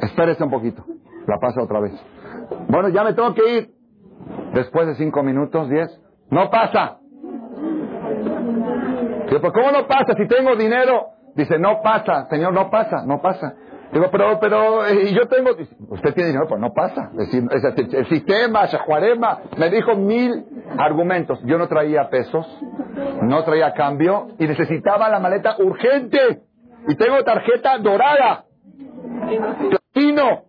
Espérese 0.02 0.44
un 0.44 0.52
poquito. 0.52 0.84
La 1.28 1.40
pasa 1.40 1.62
otra 1.62 1.80
vez. 1.80 1.94
Bueno, 2.68 2.90
ya 2.90 3.04
me 3.04 3.14
tengo 3.14 3.34
que 3.34 3.58
ir. 3.58 3.74
Después 4.54 4.88
de 4.88 4.96
cinco 4.96 5.24
minutos, 5.24 5.70
diez, 5.70 5.90
no 6.30 6.50
pasa. 6.50 6.98
Digo, 9.28 9.42
pues 9.42 9.54
¿cómo 9.54 9.72
no 9.72 9.88
pasa? 9.88 10.14
Si 10.18 10.28
tengo 10.28 10.56
dinero. 10.56 11.08
Dice, 11.36 11.58
no 11.58 11.82
pasa, 11.82 12.28
señor, 12.30 12.54
no 12.54 12.70
pasa, 12.70 13.06
no 13.06 13.22
pasa. 13.22 13.56
Digo, 13.94 14.10
pero, 14.12 14.40
pero, 14.40 14.88
eh, 14.88 15.14
yo 15.14 15.28
tengo, 15.28 15.52
usted 15.90 16.14
tiene 16.16 16.30
dinero, 16.30 16.48
pues 16.48 16.60
no 16.60 16.74
pasa. 16.74 17.12
El, 17.14 17.48
el 17.94 18.10
sistema, 18.10 18.66
Shahuarema, 18.66 19.42
me 19.56 19.70
dijo 19.70 19.96
mil 19.96 20.46
argumentos. 20.80 21.40
Yo 21.46 21.60
no 21.60 21.68
traía 21.68 22.10
pesos, 22.10 22.46
no 23.22 23.44
traía 23.44 23.74
cambio 23.74 24.30
y 24.40 24.48
necesitaba 24.48 25.10
la 25.10 25.20
maleta 25.20 25.58
urgente. 25.60 26.42
Y 26.88 26.96
tengo 26.96 27.24
tarjeta 27.24 27.78
dorada, 27.78 28.46
platino. 29.70 30.46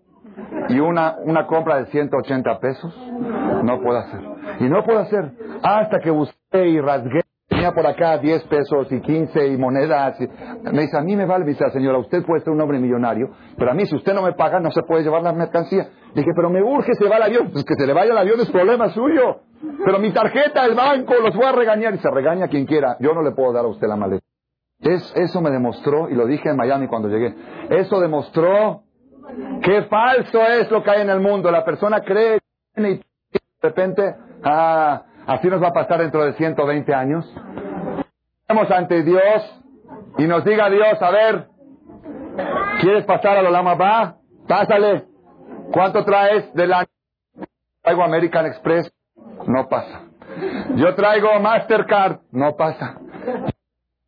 Y 0.70 0.80
una, 0.80 1.16
una 1.22 1.46
compra 1.46 1.76
de 1.80 1.86
180 1.86 2.58
pesos, 2.60 3.12
no 3.62 3.80
puedo 3.82 3.98
hacer. 3.98 4.20
Y 4.60 4.64
no 4.64 4.82
puedo 4.84 5.00
hacer 5.00 5.32
hasta 5.62 6.00
que 6.00 6.10
busqué 6.10 6.66
y 6.66 6.80
rasgué 6.80 7.20
por 7.72 7.86
acá 7.86 8.18
10 8.18 8.44
pesos 8.44 8.90
y 8.90 9.00
15 9.00 9.46
y 9.48 9.56
monedas. 9.56 10.18
Me 10.72 10.82
dice, 10.82 10.98
a 10.98 11.02
mí 11.02 11.16
me 11.16 11.26
vale, 11.26 11.44
dice 11.44 11.68
señora, 11.70 11.98
usted 11.98 12.24
puede 12.24 12.42
ser 12.42 12.52
un 12.52 12.60
hombre 12.60 12.78
millonario, 12.78 13.28
pero 13.56 13.70
a 13.70 13.74
mí 13.74 13.86
si 13.86 13.94
usted 13.96 14.14
no 14.14 14.22
me 14.22 14.32
paga 14.32 14.60
no 14.60 14.70
se 14.70 14.82
puede 14.82 15.02
llevar 15.02 15.22
la 15.22 15.32
mercancía. 15.32 15.88
dije, 16.14 16.30
pero 16.34 16.50
me 16.50 16.62
urge, 16.62 16.94
se 16.94 17.08
va 17.08 17.16
el 17.16 17.22
avión. 17.24 17.50
Pues 17.52 17.64
que 17.64 17.74
se 17.74 17.86
le 17.86 17.92
vaya 17.92 18.12
el 18.12 18.18
avión 18.18 18.40
es 18.40 18.50
problema 18.50 18.90
suyo. 18.90 19.40
Pero 19.84 19.98
mi 19.98 20.12
tarjeta, 20.12 20.64
el 20.64 20.74
banco, 20.74 21.14
los 21.22 21.34
voy 21.34 21.46
a 21.46 21.52
regañar. 21.52 21.94
Y 21.94 21.98
se 21.98 22.10
regaña 22.10 22.48
quien 22.48 22.66
quiera. 22.66 22.96
Yo 23.00 23.14
no 23.14 23.22
le 23.22 23.32
puedo 23.32 23.52
dar 23.52 23.64
a 23.64 23.68
usted 23.68 23.88
la 23.88 23.96
maleta. 23.96 24.24
Es, 24.80 25.14
eso 25.16 25.40
me 25.40 25.50
demostró, 25.50 26.10
y 26.10 26.14
lo 26.14 26.26
dije 26.26 26.50
en 26.50 26.56
Miami 26.56 26.88
cuando 26.88 27.08
llegué, 27.08 27.34
eso 27.70 28.00
demostró 28.00 28.82
que 29.62 29.84
falso 29.84 30.42
es 30.42 30.70
lo 30.70 30.82
que 30.82 30.90
hay 30.90 31.02
en 31.02 31.10
el 31.10 31.20
mundo. 31.20 31.50
La 31.50 31.64
persona 31.64 32.00
cree 32.00 32.38
y 32.76 32.82
de 32.82 33.00
repente, 33.62 34.14
ah, 34.42 35.02
Así 35.26 35.48
nos 35.48 35.62
va 35.62 35.68
a 35.68 35.72
pasar 35.72 36.00
dentro 36.00 36.24
de 36.24 36.34
120 36.34 36.94
años. 36.94 37.24
Estamos 38.42 38.70
ante 38.70 39.02
Dios 39.02 39.62
y 40.18 40.26
nos 40.26 40.44
diga 40.44 40.68
Dios, 40.68 41.00
a 41.00 41.10
ver, 41.10 41.48
¿quieres 42.80 43.04
pasar 43.06 43.38
a 43.38 43.42
lo 43.42 43.50
Lama 43.50 43.74
Va? 43.74 44.16
Pásale. 44.46 45.06
¿Cuánto 45.72 46.04
traes 46.04 46.52
del 46.54 46.72
año? 46.72 46.88
Traigo 47.82 48.02
American 48.04 48.46
Express. 48.46 48.92
No 49.46 49.68
pasa. 49.68 50.02
Yo 50.76 50.94
traigo 50.94 51.40
Mastercard. 51.40 52.18
No 52.30 52.54
pasa. 52.56 52.98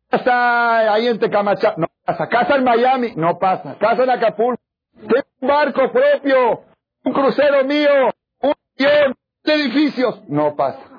Casa 0.09 0.93
ahí 0.93 1.07
en 1.07 1.19
Tecamacha. 1.19 1.73
No 1.77 1.87
pasa. 2.05 2.27
Casa 2.27 2.55
en 2.55 2.63
Miami. 2.63 3.13
No 3.15 3.39
pasa. 3.39 3.75
Casa 3.79 4.03
en 4.03 4.09
Acapulco. 4.11 4.61
Tengo 4.99 5.25
un 5.41 5.47
barco 5.47 5.91
propio. 5.91 6.61
Un 7.03 7.13
crucero 7.13 7.63
mío. 7.65 8.11
Un 8.41 8.53
avión. 8.79 9.15
Edificios. 9.43 10.23
No 10.27 10.55
pasa. 10.55 10.96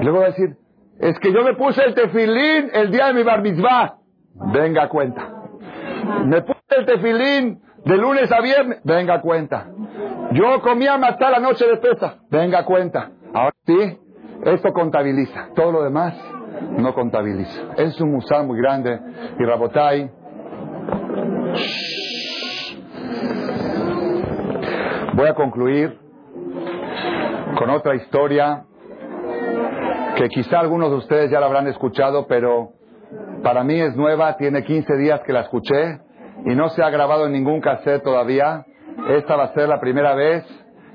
Y 0.00 0.04
luego 0.04 0.18
va 0.18 0.24
a 0.24 0.28
decir, 0.28 0.56
es 0.98 1.18
que 1.18 1.32
yo 1.32 1.42
me 1.42 1.54
puse 1.54 1.82
el 1.84 1.94
tefilín 1.94 2.70
el 2.72 2.90
día 2.90 3.06
de 3.08 3.14
mi 3.14 3.22
bar 3.22 3.42
mitzvah. 3.42 3.96
Venga 4.52 4.88
cuenta. 4.88 5.28
Me 6.24 6.42
puse 6.42 6.60
el 6.70 6.86
tefilín 6.86 7.62
de 7.84 7.96
lunes 7.96 8.30
a 8.32 8.40
viernes. 8.40 8.80
Venga 8.84 9.20
cuenta. 9.20 9.68
Yo 10.32 10.60
comía 10.62 10.96
matar 10.98 11.32
la 11.32 11.40
noche 11.40 11.66
de 11.66 11.76
pesa. 11.76 12.18
Venga 12.30 12.64
cuenta. 12.64 13.10
Ahora 13.32 13.54
sí, 13.66 13.98
esto 14.44 14.72
contabiliza. 14.72 15.48
Todo 15.54 15.72
lo 15.72 15.82
demás 15.82 16.14
no 16.78 16.94
contabiliza. 16.94 17.74
Es 17.76 18.00
un 18.00 18.12
musal 18.12 18.46
muy 18.46 18.58
grande. 18.58 18.98
Y 19.38 19.44
Rabotai. 19.44 20.10
Voy 25.14 25.26
a 25.26 25.34
concluir 25.34 25.98
con 27.58 27.70
otra 27.70 27.94
historia 27.94 28.64
que 30.16 30.28
quizá 30.28 30.60
algunos 30.60 30.90
de 30.90 30.96
ustedes 30.96 31.30
ya 31.30 31.40
la 31.40 31.46
habrán 31.46 31.66
escuchado, 31.68 32.26
pero 32.26 32.70
para 33.42 33.64
mí 33.64 33.80
es 33.80 33.96
nueva, 33.96 34.36
tiene 34.36 34.62
15 34.62 34.96
días 34.96 35.20
que 35.26 35.32
la 35.32 35.40
escuché 35.40 36.00
y 36.44 36.54
no 36.54 36.68
se 36.70 36.82
ha 36.82 36.90
grabado 36.90 37.26
en 37.26 37.32
ningún 37.32 37.60
cassette 37.60 38.02
todavía. 38.02 38.64
Esta 39.08 39.36
va 39.36 39.44
a 39.44 39.54
ser 39.54 39.68
la 39.68 39.80
primera 39.80 40.14
vez, 40.14 40.44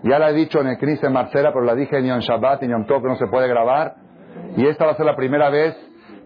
ya 0.04 0.20
la 0.20 0.30
he 0.30 0.34
dicho 0.34 0.62
en 0.62 0.68
el 0.68 0.78
Knis 0.78 1.04
en 1.04 1.14
Marcela, 1.14 1.52
pero 1.52 1.66
la 1.66 1.76
dije 1.76 1.98
en 1.98 2.06
Yom 2.06 2.20
Shabbat 2.20 2.64
en 2.64 2.72
Yom 2.72 2.86
que 2.86 3.08
no 3.08 3.16
se 3.16 3.28
puede 3.28 3.48
grabar. 3.48 3.96
Y 4.56 4.66
esta 4.68 4.86
va 4.86 4.92
a 4.92 4.96
ser 4.96 5.06
la 5.06 5.16
primera 5.16 5.50
vez 5.50 5.76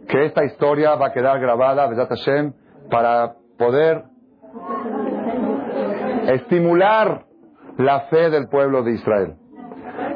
que 0.07 0.25
esta 0.25 0.43
historia 0.43 0.95
va 0.95 1.07
a 1.07 1.11
quedar 1.11 1.39
grabada, 1.39 1.87
Hashem, 1.87 2.53
para 2.89 3.33
poder 3.57 4.03
estimular 6.27 7.25
la 7.77 8.01
fe 8.01 8.29
del 8.29 8.47
pueblo 8.47 8.83
de 8.83 8.91
Israel. 8.91 9.40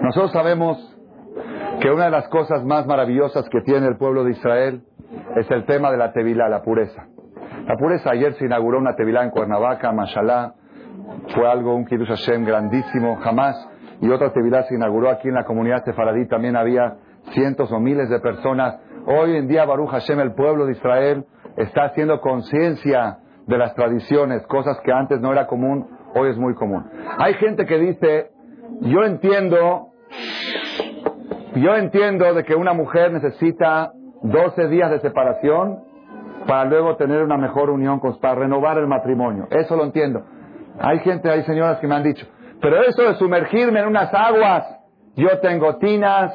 Nosotros 0.06 0.34
sabemos 0.34 0.78
que 1.82 1.90
una 1.90 2.06
de 2.06 2.12
las 2.12 2.28
cosas 2.28 2.64
más 2.64 2.86
maravillosas 2.86 3.50
que 3.50 3.62
tiene 3.62 3.88
el 3.88 3.98
pueblo 3.98 4.24
de 4.24 4.34
Israel 4.34 4.84
es 5.36 5.50
el 5.50 5.66
tema 5.66 5.90
de 5.90 5.98
la 5.98 6.14
tevilá, 6.14 6.48
la 6.48 6.62
pureza. 6.62 7.08
La 7.66 7.76
pureza, 7.76 8.12
ayer 8.12 8.36
se 8.36 8.46
inauguró 8.46 8.78
una 8.78 8.96
tevilá 8.96 9.24
en 9.24 9.32
Cuernavaca, 9.32 9.92
Mashallah, 9.92 10.54
fue 11.30 11.50
algo, 11.50 11.74
un 11.74 11.86
Kiddush 11.86 12.10
Hashem 12.10 12.46
grandísimo, 12.46 13.16
jamás, 13.16 13.56
y 14.00 14.08
otra 14.12 14.32
tevilá 14.32 14.62
se 14.66 14.76
inauguró 14.76 15.10
aquí 15.10 15.28
en 15.28 15.34
la 15.34 15.44
comunidad 15.44 15.84
sefaradí, 15.84 16.28
también 16.28 16.56
había 16.56 16.98
cientos 17.32 17.72
o 17.72 17.80
miles 17.80 18.08
de 18.08 18.20
personas. 18.20 18.80
Hoy 19.08 19.36
en 19.36 19.48
día, 19.48 19.66
Baruch 19.66 19.90
Hashem, 19.90 20.20
el 20.20 20.36
pueblo 20.36 20.68
de 20.68 20.74
Israel, 20.74 21.26
está 21.58 21.86
haciendo 21.86 22.22
conciencia 22.22 23.18
de 23.48 23.58
las 23.58 23.74
tradiciones, 23.74 24.46
cosas 24.46 24.80
que 24.82 24.92
antes 24.92 25.20
no 25.20 25.32
era 25.32 25.48
común, 25.48 25.88
hoy 26.14 26.30
es 26.30 26.38
muy 26.38 26.54
común. 26.54 26.86
Hay 27.18 27.34
gente 27.34 27.66
que 27.66 27.80
dice, 27.80 28.30
yo 28.82 29.04
entiendo, 29.04 29.94
yo 31.56 31.76
entiendo 31.76 32.34
de 32.34 32.44
que 32.44 32.56
una 32.56 32.74
mujer 32.74 33.12
necesita 33.12 33.92
12 34.22 34.68
días 34.68 34.92
de 34.92 35.00
separación 35.00 35.80
para 36.48 36.66
luego 36.66 36.96
tener 36.96 37.24
una 37.24 37.38
mejor 37.38 37.70
unión, 37.70 38.00
con, 38.00 38.20
para 38.20 38.36
renovar 38.36 38.78
el 38.78 38.88
matrimonio. 38.88 39.48
Eso 39.50 39.76
lo 39.76 39.84
entiendo. 39.84 40.24
Hay 40.80 41.00
gente, 41.00 41.30
hay 41.30 41.44
señoras 41.44 41.80
que 41.80 41.88
me 41.88 41.96
han 41.96 42.04
dicho, 42.04 42.28
pero 42.62 42.82
eso 42.84 43.04
de 43.04 43.16
sumergirme 43.16 43.80
en 43.80 43.88
unas 43.88 44.14
aguas, 44.14 44.66
yo 45.16 45.40
tengo 45.40 45.78
tinas, 45.78 46.34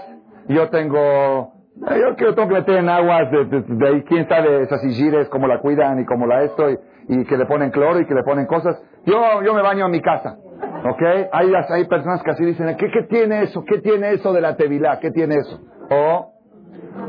yo 0.49 0.71
tengo, 0.71 1.53
yo 1.77 2.17
quiero 2.17 2.35
tengo 2.35 2.65
que 2.65 2.79
en 2.79 2.89
aguas 2.89 3.31
de, 3.31 3.87
ahí, 3.89 4.03
quién 4.05 4.27
sabe 4.29 4.63
esas 4.63 4.81
sigires, 4.81 5.29
cómo 5.29 5.47
la 5.47 5.61
cuidan 5.61 6.01
y 6.01 6.07
cómo 6.07 6.27
la 6.27 6.43
esto, 6.45 6.71
y, 7.09 7.25
que 7.25 7.37
le 7.37 7.45
ponen 7.45 7.71
cloro 7.71 8.01
y 8.01 8.07
que 8.07 8.15
le 8.15 8.23
ponen 8.23 8.47
cosas. 8.47 8.81
Yo, 9.05 9.43
yo 9.43 9.55
me 9.55 9.63
baño 9.63 9.87
en 9.87 9.91
mi 9.91 10.01
casa. 10.01 10.39
¿Ok? 10.85 11.03
Hay, 11.33 11.53
hay 11.69 11.85
personas 11.85 12.23
que 12.23 12.31
así 12.31 12.45
dicen, 12.45 12.75
¿qué, 12.77 12.91
¿qué 12.91 13.03
tiene 13.03 13.43
eso? 13.43 13.65
¿Qué 13.65 13.79
tiene 13.79 14.13
eso 14.13 14.33
de 14.33 14.41
la 14.41 14.57
tevilá? 14.57 14.99
¿Qué 14.99 15.11
tiene 15.11 15.37
eso? 15.37 15.61
O, 15.91 16.33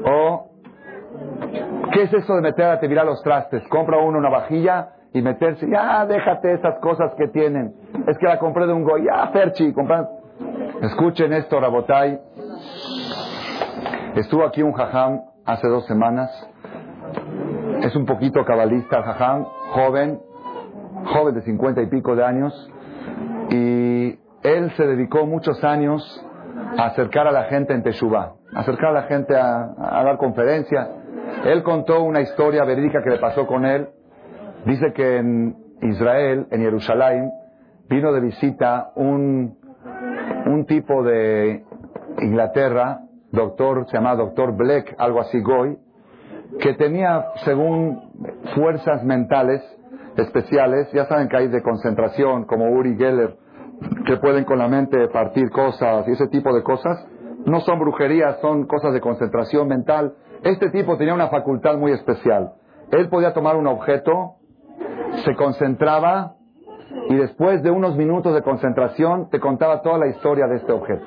o, 0.05 0.51
¿qué 1.93 2.03
es 2.03 2.13
eso 2.13 2.35
de 2.35 2.41
meter 2.41 2.65
a 2.65 2.73
la 2.75 2.79
tevilá 2.79 3.03
los 3.03 3.21
trastes? 3.23 3.65
Compra 3.69 3.97
uno 3.99 4.17
una 4.17 4.29
vajilla 4.29 4.89
y 5.13 5.21
meterse, 5.21 5.69
ya, 5.69 6.05
déjate 6.05 6.53
esas 6.53 6.79
cosas 6.79 7.13
que 7.15 7.27
tienen. 7.29 7.73
Es 8.07 8.17
que 8.17 8.25
la 8.25 8.39
compré 8.39 8.67
de 8.67 8.73
un 8.73 8.83
goy, 8.83 9.05
ya, 9.05 9.27
Ferchi, 9.27 9.73
compran. 9.73 10.07
Escuchen 10.81 11.31
esto, 11.33 11.59
Rabotai. 11.59 12.19
Estuvo 14.15 14.43
aquí 14.45 14.61
un 14.63 14.73
jajam 14.73 15.21
hace 15.45 15.67
dos 15.67 15.85
semanas. 15.85 16.29
Es 17.83 17.95
un 17.95 18.05
poquito 18.05 18.43
cabalista 18.43 18.97
el 18.97 19.03
jajam, 19.03 19.45
joven, 19.71 20.19
joven 21.05 21.35
de 21.35 21.41
cincuenta 21.41 21.81
y 21.81 21.87
pico 21.87 22.15
de 22.15 22.23
años 22.23 22.71
y 23.51 24.17
él 24.43 24.71
se 24.77 24.87
dedicó 24.87 25.25
muchos 25.25 25.61
años 25.63 26.25
a 26.77 26.85
acercar 26.85 27.27
a 27.27 27.31
la 27.31 27.43
gente 27.43 27.73
en 27.73 27.83
Teshuvah, 27.83 28.33
acercar 28.55 28.91
a 28.91 29.01
la 29.01 29.03
gente 29.03 29.35
a, 29.35 29.73
dar 29.77 30.17
conferencias. 30.17 30.87
Él 31.43 31.61
contó 31.61 32.01
una 32.01 32.21
historia 32.21 32.63
verídica 32.63 33.03
que 33.03 33.09
le 33.09 33.17
pasó 33.19 33.45
con 33.45 33.65
él. 33.65 33.89
Dice 34.65 34.93
que 34.93 35.17
en 35.17 35.55
Israel, 35.81 36.47
en 36.49 36.61
Jerusalén, 36.61 37.31
vino 37.89 38.13
de 38.13 38.21
visita 38.21 38.91
un, 38.95 39.57
un 40.45 40.65
tipo 40.65 41.03
de 41.03 41.65
Inglaterra, 42.21 43.01
doctor, 43.31 43.85
se 43.87 43.97
llama 43.97 44.15
doctor 44.15 44.55
Black, 44.55 44.95
algo 44.97 45.19
así 45.19 45.41
Goy, 45.41 45.77
que 46.59 46.73
tenía, 46.75 47.25
según 47.43 48.11
fuerzas 48.55 49.03
mentales 49.03 49.61
especiales, 50.15 50.89
ya 50.93 51.05
saben 51.05 51.27
que 51.27 51.37
hay 51.37 51.47
de 51.47 51.61
concentración, 51.61 52.45
como 52.45 52.69
Uri 52.69 52.95
Geller, 52.97 53.40
que 54.05 54.17
pueden 54.17 54.45
con 54.45 54.59
la 54.59 54.67
mente 54.67 55.07
partir 55.09 55.49
cosas 55.49 56.07
y 56.07 56.11
ese 56.11 56.27
tipo 56.27 56.53
de 56.53 56.63
cosas, 56.63 57.05
no 57.45 57.59
son 57.61 57.79
brujerías, 57.79 58.39
son 58.41 58.67
cosas 58.67 58.93
de 58.93 59.01
concentración 59.01 59.67
mental. 59.67 60.13
Este 60.43 60.69
tipo 60.69 60.97
tenía 60.97 61.13
una 61.13 61.29
facultad 61.29 61.77
muy 61.77 61.91
especial. 61.91 62.53
Él 62.91 63.09
podía 63.09 63.33
tomar 63.33 63.55
un 63.55 63.67
objeto, 63.67 64.35
se 65.23 65.35
concentraba 65.35 66.35
y 67.09 67.15
después 67.15 67.63
de 67.63 67.71
unos 67.71 67.95
minutos 67.95 68.33
de 68.33 68.41
concentración 68.41 69.29
te 69.29 69.39
contaba 69.39 69.81
toda 69.81 69.97
la 69.97 70.07
historia 70.07 70.47
de 70.47 70.57
este 70.57 70.71
objeto. 70.71 71.05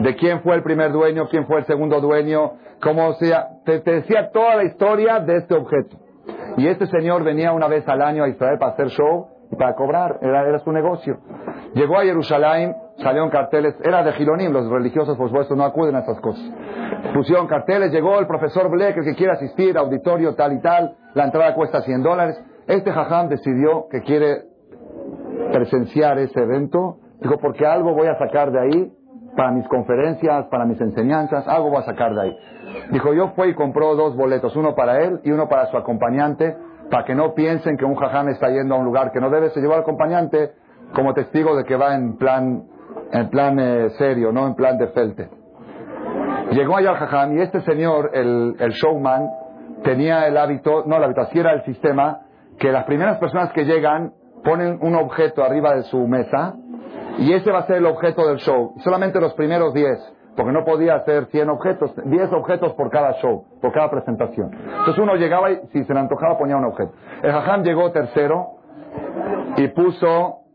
de 0.00 0.14
quién 0.16 0.42
fue 0.42 0.54
el 0.54 0.62
primer 0.62 0.92
dueño, 0.92 1.26
quién 1.30 1.46
fue 1.46 1.60
el 1.60 1.64
segundo 1.64 2.00
dueño, 2.00 2.52
cómo 2.82 3.14
sea, 3.14 3.48
te, 3.64 3.80
te 3.80 3.92
decía 3.92 4.30
toda 4.30 4.56
la 4.56 4.64
historia 4.64 5.20
de 5.20 5.36
este 5.38 5.54
objeto. 5.54 5.96
Y 6.58 6.68
este 6.68 6.86
señor 6.86 7.24
venía 7.24 7.52
una 7.52 7.68
vez 7.68 7.86
al 7.88 8.02
año 8.02 8.24
a 8.24 8.28
Israel 8.28 8.58
para 8.58 8.72
hacer 8.72 8.88
show 8.88 9.28
y 9.50 9.56
para 9.56 9.74
cobrar, 9.74 10.18
era, 10.20 10.46
era 10.46 10.58
su 10.58 10.72
negocio. 10.72 11.18
Llegó 11.76 11.98
a 11.98 12.04
Jerusalén, 12.04 12.74
salieron 13.02 13.28
carteles, 13.28 13.74
era 13.84 14.02
de 14.02 14.10
Gironim, 14.12 14.50
los 14.50 14.66
religiosos 14.70 15.14
por 15.18 15.28
supuesto 15.28 15.54
no 15.54 15.62
acuden 15.62 15.94
a 15.94 15.98
esas 15.98 16.18
cosas. 16.22 16.42
Pusieron 17.12 17.46
carteles, 17.46 17.92
llegó 17.92 18.18
el 18.18 18.26
profesor 18.26 18.70
Bleck, 18.70 18.96
el 18.96 19.04
que 19.04 19.14
quiere 19.14 19.34
asistir, 19.34 19.76
auditorio 19.76 20.34
tal 20.34 20.54
y 20.54 20.62
tal, 20.62 20.96
la 21.12 21.24
entrada 21.24 21.52
cuesta 21.54 21.82
100 21.82 22.02
dólares. 22.02 22.42
Este 22.66 22.90
jajam 22.90 23.28
decidió 23.28 23.88
que 23.90 24.00
quiere 24.00 24.44
presenciar 25.52 26.18
ese 26.18 26.40
evento, 26.40 26.96
dijo, 27.20 27.36
porque 27.36 27.66
algo 27.66 27.92
voy 27.92 28.06
a 28.06 28.16
sacar 28.16 28.52
de 28.52 28.58
ahí 28.58 28.92
para 29.36 29.50
mis 29.50 29.68
conferencias, 29.68 30.46
para 30.46 30.64
mis 30.64 30.80
enseñanzas, 30.80 31.46
algo 31.46 31.68
voy 31.68 31.80
a 31.80 31.84
sacar 31.84 32.14
de 32.14 32.22
ahí. 32.22 32.36
Dijo, 32.90 33.12
yo 33.12 33.32
fui 33.36 33.48
y 33.48 33.54
compró 33.54 33.94
dos 33.96 34.16
boletos, 34.16 34.56
uno 34.56 34.74
para 34.74 35.02
él 35.02 35.20
y 35.24 35.30
uno 35.30 35.46
para 35.46 35.66
su 35.66 35.76
acompañante, 35.76 36.56
para 36.90 37.04
que 37.04 37.14
no 37.14 37.34
piensen 37.34 37.76
que 37.76 37.84
un 37.84 37.96
jajam 37.96 38.30
está 38.30 38.48
yendo 38.48 38.76
a 38.76 38.78
un 38.78 38.86
lugar 38.86 39.12
que 39.12 39.20
no 39.20 39.28
debe, 39.28 39.50
se 39.50 39.60
llevó 39.60 39.74
al 39.74 39.80
acompañante 39.80 40.52
como 40.96 41.12
testigo 41.12 41.54
de 41.54 41.64
que 41.64 41.76
va 41.76 41.94
en 41.94 42.16
plan, 42.16 42.62
en 43.12 43.28
plan 43.28 43.60
eh, 43.60 43.90
serio, 43.98 44.32
no 44.32 44.46
en 44.46 44.54
plan 44.54 44.78
de 44.78 44.88
felte. 44.88 45.28
Llegó 46.52 46.78
allá 46.78 46.90
al 46.90 46.96
jajam 46.96 47.36
y 47.36 47.42
este 47.42 47.60
señor, 47.60 48.12
el, 48.14 48.56
el 48.58 48.70
showman, 48.70 49.28
tenía 49.84 50.26
el 50.26 50.38
hábito, 50.38 50.84
no 50.86 50.96
el 50.96 51.04
hábito, 51.04 51.20
así 51.20 51.38
era 51.38 51.52
el 51.52 51.64
sistema, 51.64 52.20
que 52.58 52.72
las 52.72 52.84
primeras 52.84 53.18
personas 53.18 53.52
que 53.52 53.66
llegan 53.66 54.14
ponen 54.42 54.78
un 54.80 54.94
objeto 54.94 55.44
arriba 55.44 55.74
de 55.74 55.82
su 55.82 55.98
mesa 56.08 56.54
y 57.18 57.30
ese 57.34 57.52
va 57.52 57.58
a 57.58 57.66
ser 57.66 57.76
el 57.76 57.86
objeto 57.86 58.26
del 58.26 58.38
show. 58.38 58.72
Solamente 58.78 59.20
los 59.20 59.34
primeros 59.34 59.74
10, 59.74 59.98
porque 60.34 60.52
no 60.52 60.64
podía 60.64 60.94
hacer 60.94 61.26
100 61.26 61.50
objetos, 61.50 61.92
10 62.06 62.32
objetos 62.32 62.72
por 62.72 62.88
cada 62.88 63.12
show, 63.20 63.44
por 63.60 63.70
cada 63.72 63.90
presentación. 63.90 64.50
Entonces 64.54 64.98
uno 64.98 65.14
llegaba 65.16 65.50
y 65.50 65.58
si 65.74 65.84
se 65.84 65.92
le 65.92 66.00
antojaba 66.00 66.38
ponía 66.38 66.56
un 66.56 66.64
objeto. 66.64 66.92
El 67.22 67.32
jajam 67.32 67.64
llegó 67.64 67.92
tercero 67.92 68.46
y 69.58 69.68
puso 69.68 70.45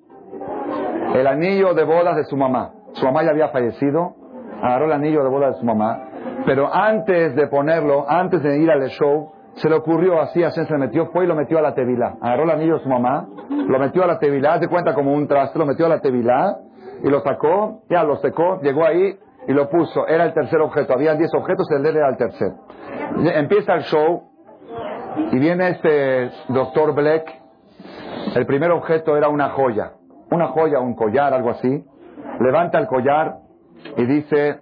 el 1.14 1.28
anillo 1.28 1.74
de 1.74 1.84
bodas 1.84 2.16
de 2.16 2.24
su 2.26 2.38
mamá. 2.38 2.72
Su 2.94 3.06
mamá 3.06 3.24
ya 3.24 3.32
había 3.32 3.50
fallecido, 3.50 4.16
agarró 4.62 4.86
el 4.86 4.94
anillo 4.94 5.24
de 5.24 5.30
bodas 5.30 5.56
de 5.56 5.60
su 5.60 5.66
mamá, 5.66 6.10
pero 6.46 6.74
antes 6.74 7.36
de 7.36 7.48
ponerlo, 7.48 8.06
antes 8.10 8.42
de 8.44 8.58
ir 8.60 8.70
al 8.70 8.82
show, 8.90 9.32
se 9.54 9.70
le 9.70 9.76
ocurrió 9.76 10.22
así, 10.22 10.44
así 10.44 10.64
se 10.64 10.72
le 10.72 10.80
metió, 10.80 11.08
fue 11.08 11.26
y 11.26 11.28
lo 11.28 11.36
metió 11.36 11.60
a 11.60 11.62
la 11.62 11.74
tevilá. 11.74 12.16
Agarró 12.22 12.44
el 12.44 12.52
anillo 12.52 12.78
de 12.78 12.84
su 12.84 12.90
mamá, 12.90 13.28
lo 13.50 13.80
metió 13.80 14.04
a 14.04 14.08
la 14.08 14.20
tevilá, 14.20 14.60
se 14.60 14.68
cuenta 14.68 14.94
como 14.94 15.14
un 15.14 15.28
traste, 15.28 15.60
lo 15.60 15.66
metió 15.66 15.86
a 15.86 15.90
la 15.90 16.00
tevilá 16.00 16.58
y 17.04 17.10
lo 17.10 17.22
sacó, 17.22 17.82
ya 17.90 18.04
lo 18.04 18.18
secó, 18.18 18.62
llegó 18.62 18.86
ahí 18.86 19.18
y 19.48 19.54
lo 19.54 19.70
puso. 19.70 20.08
Era 20.08 20.26
el 20.26 20.34
tercer 20.34 20.62
objeto, 20.62 20.94
había 20.94 21.16
10 21.16 21.34
objetos, 21.36 21.70
el 21.72 21.84
de 21.84 21.90
era 21.90 22.10
el 22.10 22.18
tercer. 22.18 22.54
Empieza 23.36 23.74
el 23.74 23.82
show 23.84 24.24
y 25.32 25.40
viene 25.40 25.70
este 25.70 26.32
doctor 26.50 26.94
Black. 26.94 27.26
El 28.36 28.46
primer 28.46 28.72
objeto 28.72 29.18
era 29.18 29.28
una 29.28 29.50
joya, 29.50 29.94
una 30.32 30.48
joya, 30.48 30.80
un 30.80 30.96
collar, 30.96 31.34
algo 31.34 31.52
así. 31.52 31.86
Levanta 32.40 32.80
el 32.80 32.88
collar 32.88 33.36
y 33.98 34.06
dice, 34.06 34.60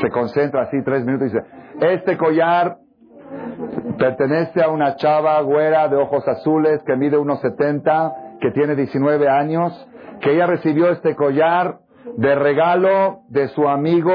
se 0.00 0.10
concentra 0.10 0.62
así 0.62 0.82
tres 0.84 1.04
minutos 1.04 1.28
y 1.28 1.34
dice, 1.34 1.46
este 1.80 2.16
collar 2.16 2.78
pertenece 3.98 4.62
a 4.62 4.68
una 4.68 4.96
chava 4.96 5.40
güera 5.40 5.88
de 5.88 5.96
ojos 5.96 6.26
azules 6.28 6.82
que 6.84 6.96
mide 6.96 7.16
unos 7.16 7.40
70, 7.40 8.14
que 8.40 8.50
tiene 8.50 8.74
19 8.74 9.28
años, 9.28 9.88
que 10.20 10.32
ella 10.32 10.46
recibió 10.46 10.90
este 10.90 11.14
collar 11.14 11.78
de 12.16 12.34
regalo 12.34 13.20
de 13.28 13.48
su 13.48 13.68
amigo, 13.68 14.12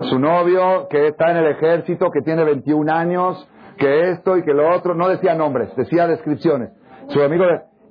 su 0.00 0.18
novio, 0.18 0.88
que 0.88 1.08
está 1.08 1.30
en 1.30 1.38
el 1.38 1.46
ejército, 1.46 2.10
que 2.10 2.22
tiene 2.22 2.44
21 2.44 2.92
años, 2.92 3.48
que 3.78 4.10
esto 4.10 4.36
y 4.36 4.44
que 4.44 4.52
lo 4.52 4.74
otro, 4.74 4.94
no 4.94 5.08
decía 5.08 5.34
nombres, 5.34 5.74
decía 5.76 6.06
descripciones. 6.06 6.70
Su 7.08 7.22
amigo, 7.22 7.44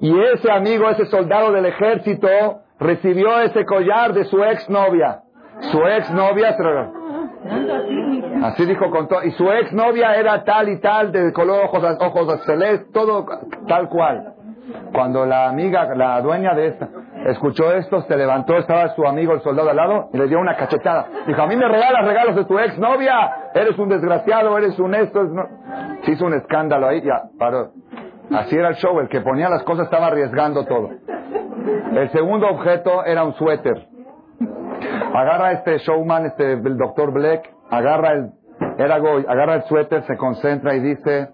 y 0.04 0.20
ese 0.22 0.52
amigo, 0.52 0.90
ese 0.90 1.06
soldado 1.06 1.54
del 1.54 1.66
ejército, 1.66 2.28
recibió 2.78 3.40
ese 3.40 3.64
collar 3.64 4.12
de 4.12 4.26
su 4.26 4.44
exnovia. 4.44 5.22
Su 5.72 5.82
exnovia 5.82 6.58
Así 8.44 8.66
dijo 8.66 8.92
con 8.92 9.08
todo. 9.08 9.24
Y 9.24 9.32
su 9.32 9.50
exnovia 9.50 10.18
era 10.18 10.44
tal 10.44 10.68
y 10.68 10.82
tal, 10.82 11.14
de 11.14 11.32
color 11.32 11.64
ojos, 11.64 11.98
ojos 12.02 12.44
celestes, 12.46 12.92
todo 12.92 13.26
tal 13.70 13.88
cual. 13.88 14.34
Cuando 14.92 15.26
la 15.26 15.48
amiga, 15.48 15.96
la 15.96 16.20
dueña 16.20 16.54
de 16.54 16.68
esta, 16.68 16.90
escuchó 17.28 17.72
esto, 17.72 18.02
se 18.02 18.18
levantó, 18.18 18.58
estaba 18.58 18.94
su 18.96 19.08
amigo 19.08 19.32
el 19.32 19.42
soldado 19.42 19.70
al 19.70 19.78
lado 19.78 20.10
y 20.12 20.18
le 20.18 20.28
dio 20.28 20.38
una 20.38 20.58
cachetada. 20.58 21.08
Dijo, 21.28 21.42
a 21.42 21.48
mí 21.48 21.56
me 21.56 21.70
regalas 21.70 22.06
regalos 22.06 22.36
de 22.36 22.44
tu 22.44 22.60
exnovia, 22.60 23.52
eres 23.56 23.80
un 23.80 23.88
desgraciado, 23.88 24.58
eres 24.58 24.78
un 24.80 24.96
esto. 24.96 25.22
Se 26.04 26.12
hizo 26.12 26.26
un 26.26 26.34
escándalo 26.34 26.90
ahí, 26.90 27.02
ya, 27.02 27.22
paró. 27.40 27.72
Así 28.34 28.56
era 28.56 28.70
el 28.70 28.76
show, 28.76 29.00
el 29.00 29.10
que 29.10 29.22
ponía 29.22 29.50
las 29.50 29.64
cosas 29.64 29.86
estaba 29.86 30.08
arriesgando 30.08 30.66
todo. 30.66 30.90
El 31.96 32.10
segundo 32.12 32.48
objeto 32.48 33.06
era 33.06 33.24
un 33.24 33.34
suéter. 33.34 33.88
Agarra 35.14 35.52
este 35.54 35.78
showman, 35.78 36.26
este 36.26 36.54
el 36.54 36.78
doctor 36.78 37.14
Black, 37.14 37.50
agarra 37.70 38.14
el, 38.14 38.32
era 38.78 38.98
Goy, 38.98 39.26
agarra 39.28 39.56
el 39.56 39.64
suéter, 39.64 40.04
se 40.04 40.18
concentra 40.18 40.76
y 40.76 40.80
dice, 40.80 41.30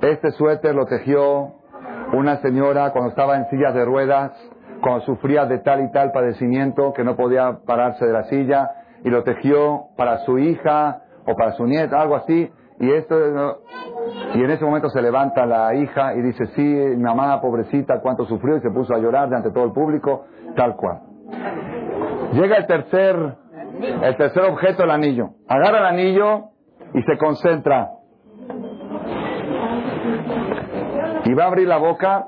este 0.00 0.30
suéter 0.32 0.74
lo 0.74 0.86
tejió 0.86 1.52
una 2.12 2.38
señora 2.38 2.90
cuando 2.92 3.10
estaba 3.10 3.36
en 3.36 3.46
sillas 3.50 3.74
de 3.74 3.84
ruedas, 3.84 4.32
cuando 4.80 5.04
sufría 5.04 5.44
de 5.44 5.58
tal 5.58 5.84
y 5.84 5.92
tal 5.92 6.10
padecimiento 6.10 6.92
que 6.94 7.04
no 7.04 7.16
podía 7.16 7.58
pararse 7.66 8.06
de 8.06 8.12
la 8.12 8.24
silla, 8.24 8.70
y 9.04 9.10
lo 9.10 9.22
tejió 9.22 9.88
para 9.96 10.18
su 10.24 10.38
hija 10.38 11.02
o 11.26 11.36
para 11.36 11.52
su 11.52 11.66
nieta, 11.66 12.00
algo 12.00 12.16
así, 12.16 12.50
y 12.80 12.90
esto 12.90 13.14
y 14.34 14.42
en 14.42 14.50
ese 14.50 14.64
momento 14.64 14.88
se 14.88 15.02
levanta 15.02 15.44
la 15.44 15.74
hija 15.74 16.14
y 16.14 16.22
dice, 16.22 16.46
sí, 16.56 16.62
mi 16.62 17.02
mamá, 17.02 17.40
pobrecita, 17.40 18.00
cuánto 18.00 18.24
sufrió, 18.24 18.56
y 18.56 18.60
se 18.60 18.70
puso 18.70 18.94
a 18.94 18.98
llorar 18.98 19.28
delante 19.28 19.48
de 19.48 19.54
todo 19.54 19.64
el 19.64 19.72
público, 19.72 20.24
tal 20.56 20.76
cual. 20.76 21.00
Llega 22.32 22.56
el 22.56 22.66
tercer, 22.66 23.36
el 24.02 24.16
tercer 24.16 24.44
objeto, 24.44 24.84
el 24.84 24.90
anillo. 24.90 25.30
Agarra 25.48 25.80
el 25.80 25.86
anillo 25.86 26.44
y 26.94 27.02
se 27.02 27.18
concentra. 27.18 27.90
Y 31.24 31.34
va 31.34 31.44
a 31.44 31.46
abrir 31.48 31.68
la 31.68 31.78
boca 31.78 32.26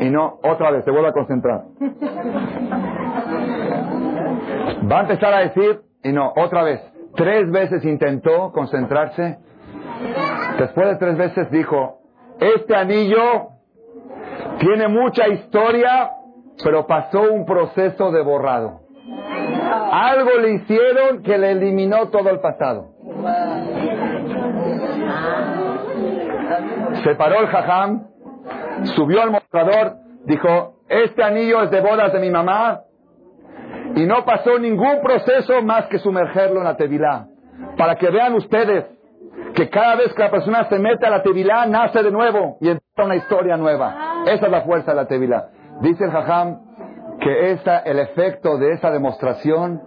y 0.00 0.10
no, 0.10 0.38
otra 0.42 0.70
vez, 0.70 0.84
se 0.84 0.90
vuelve 0.90 1.08
a 1.08 1.12
concentrar. 1.12 1.64
Va 4.90 4.98
a 4.98 5.02
empezar 5.02 5.34
a 5.34 5.40
decir 5.40 5.82
y 6.04 6.12
no, 6.12 6.32
otra 6.36 6.62
vez. 6.62 6.80
Tres 7.16 7.50
veces 7.50 7.84
intentó 7.84 8.52
concentrarse. 8.52 9.38
Después 10.58 10.88
de 10.88 10.96
tres 10.96 11.16
veces 11.16 11.50
dijo, 11.52 12.00
este 12.40 12.74
anillo 12.74 13.50
tiene 14.58 14.88
mucha 14.88 15.28
historia, 15.28 16.10
pero 16.64 16.86
pasó 16.86 17.22
un 17.32 17.46
proceso 17.46 18.10
de 18.10 18.22
borrado. 18.22 18.80
Algo 19.92 20.30
le 20.40 20.54
hicieron 20.54 21.22
que 21.22 21.38
le 21.38 21.52
eliminó 21.52 22.08
todo 22.08 22.28
el 22.30 22.40
pasado. 22.40 22.88
Se 27.04 27.14
paró 27.14 27.40
el 27.40 27.46
jajam, 27.46 28.08
subió 28.96 29.22
al 29.22 29.30
mostrador, 29.30 29.94
dijo, 30.24 30.80
este 30.88 31.22
anillo 31.22 31.62
es 31.62 31.70
de 31.70 31.80
bodas 31.80 32.12
de 32.12 32.18
mi 32.18 32.30
mamá, 32.30 32.80
y 33.94 34.04
no 34.06 34.24
pasó 34.24 34.58
ningún 34.58 35.00
proceso 35.02 35.62
más 35.62 35.86
que 35.86 35.98
sumergerlo 35.98 36.58
en 36.58 36.64
la 36.64 36.76
tevilá. 36.76 37.26
Para 37.76 37.94
que 37.96 38.10
vean 38.10 38.34
ustedes 38.34 38.97
que 39.54 39.68
cada 39.70 39.96
vez 39.96 40.12
que 40.14 40.22
la 40.22 40.30
persona 40.30 40.68
se 40.68 40.78
mete 40.78 41.06
a 41.06 41.10
la 41.10 41.22
tevilá, 41.22 41.66
nace 41.66 42.02
de 42.02 42.10
nuevo 42.10 42.58
y 42.60 42.68
empieza 42.68 43.04
una 43.04 43.16
historia 43.16 43.56
nueva. 43.56 44.22
Esa 44.26 44.46
es 44.46 44.52
la 44.52 44.62
fuerza 44.62 44.92
de 44.92 44.96
la 44.96 45.06
tevilá. 45.06 45.48
Dice 45.80 46.04
el 46.04 46.10
jajam, 46.10 46.60
que 47.20 47.52
esa, 47.52 47.78
el 47.80 47.98
efecto 47.98 48.58
de 48.58 48.72
esa 48.72 48.90
demostración 48.90 49.82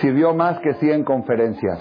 sirvió 0.00 0.34
más 0.34 0.58
que 0.60 0.74
100 0.74 1.04
conferencias. 1.04 1.80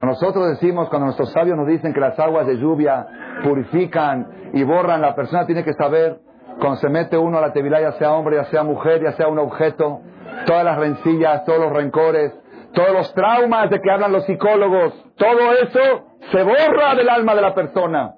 Nosotros 0.00 0.48
decimos, 0.50 0.88
cuando 0.88 1.06
nuestros 1.06 1.32
sabios 1.32 1.56
nos 1.56 1.66
dicen 1.66 1.92
que 1.92 2.00
las 2.00 2.18
aguas 2.18 2.46
de 2.46 2.56
lluvia 2.56 3.06
purifican 3.42 4.50
y 4.52 4.62
borran, 4.62 5.00
la 5.00 5.14
persona 5.14 5.44
tiene 5.46 5.64
que 5.64 5.72
saber, 5.74 6.20
cuando 6.60 6.76
se 6.76 6.88
mete 6.88 7.18
uno 7.18 7.38
a 7.38 7.40
la 7.40 7.52
tevilá, 7.52 7.80
ya 7.80 7.92
sea 7.92 8.12
hombre, 8.12 8.36
ya 8.36 8.44
sea 8.44 8.62
mujer, 8.62 9.02
ya 9.02 9.12
sea 9.12 9.28
un 9.28 9.38
objeto, 9.38 10.00
todas 10.46 10.64
las 10.64 10.78
rencillas, 10.78 11.44
todos 11.44 11.60
los 11.60 11.72
rencores, 11.72 12.32
todos 12.72 12.92
los 12.92 13.14
traumas 13.14 13.70
de 13.70 13.80
que 13.80 13.90
hablan 13.90 14.12
los 14.12 14.24
psicólogos, 14.24 14.92
todo 15.16 15.52
eso 15.52 16.04
se 16.30 16.42
borra 16.42 16.94
del 16.94 17.08
alma 17.08 17.34
de 17.34 17.42
la 17.42 17.54
persona. 17.54 18.14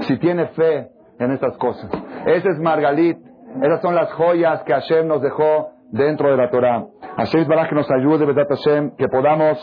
Si 0.00 0.18
tiene 0.18 0.46
fe 0.48 0.90
en 1.18 1.32
estas 1.32 1.56
cosas. 1.58 1.90
Ese 2.26 2.48
es 2.48 2.58
Margalit, 2.60 3.18
esas 3.62 3.80
son 3.80 3.94
las 3.94 4.12
joyas 4.12 4.62
que 4.62 4.72
Hashem 4.72 5.06
nos 5.08 5.20
dejó 5.22 5.70
dentro 5.90 6.30
de 6.30 6.36
la 6.36 6.50
Torah. 6.50 6.86
Hashem 7.16 7.46
que 7.46 7.74
nos 7.74 7.90
ayude, 7.90 8.24
¿verdad 8.24 8.46
Hashem? 8.48 8.96
Que 8.96 9.08
podamos 9.08 9.58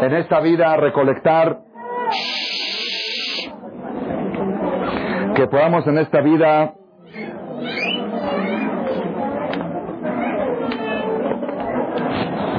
en 0.00 0.14
esta 0.14 0.40
vida 0.40 0.76
recolectar, 0.76 1.58
que 5.34 5.46
podamos 5.48 5.86
en 5.86 5.98
esta 5.98 6.20
vida 6.20 6.74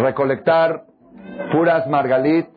recolectar 0.01 0.83
puras 1.51 1.87
margalit 1.87 2.47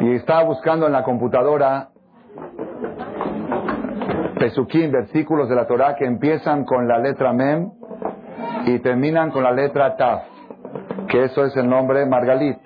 y 0.00 0.14
estaba 0.14 0.44
buscando 0.44 0.86
en 0.86 0.92
la 0.92 1.02
computadora 1.02 1.88
Pesukim, 4.38 4.92
versículos 4.92 5.48
de 5.48 5.56
la 5.56 5.66
Torah 5.66 5.96
que 5.96 6.04
empiezan 6.04 6.64
con 6.64 6.86
la 6.86 6.98
letra 6.98 7.32
Mem 7.32 7.70
y 8.66 8.78
terminan 8.78 9.30
con 9.30 9.42
la 9.42 9.50
letra 9.50 9.96
Taf, 9.96 10.22
que 11.08 11.24
eso 11.24 11.44
es 11.44 11.56
el 11.56 11.68
nombre 11.68 12.06
Margalit. 12.06 12.58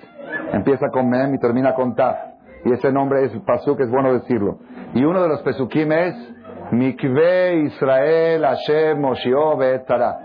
Empieza 0.53 0.91
con 0.91 1.09
Mem 1.09 1.35
y 1.35 1.39
termina 1.39 1.75
con 1.75 1.95
Taf. 1.95 2.17
Y 2.65 2.73
ese 2.73 2.93
nombre 2.93 3.25
es 3.25 3.33
Pasuk, 3.47 3.81
es 3.81 3.91
bueno 3.91 4.13
decirlo. 4.13 4.59
Y 4.95 5.05
uno 5.05 5.23
de 5.23 5.29
los 5.29 5.43
Pesukim 5.43 5.91
es 5.93 6.15
Mikve 6.73 7.63
Israel 7.65 8.43
Hashem 8.45 9.01
Moshio 9.01 9.59
Tara. 9.87 10.22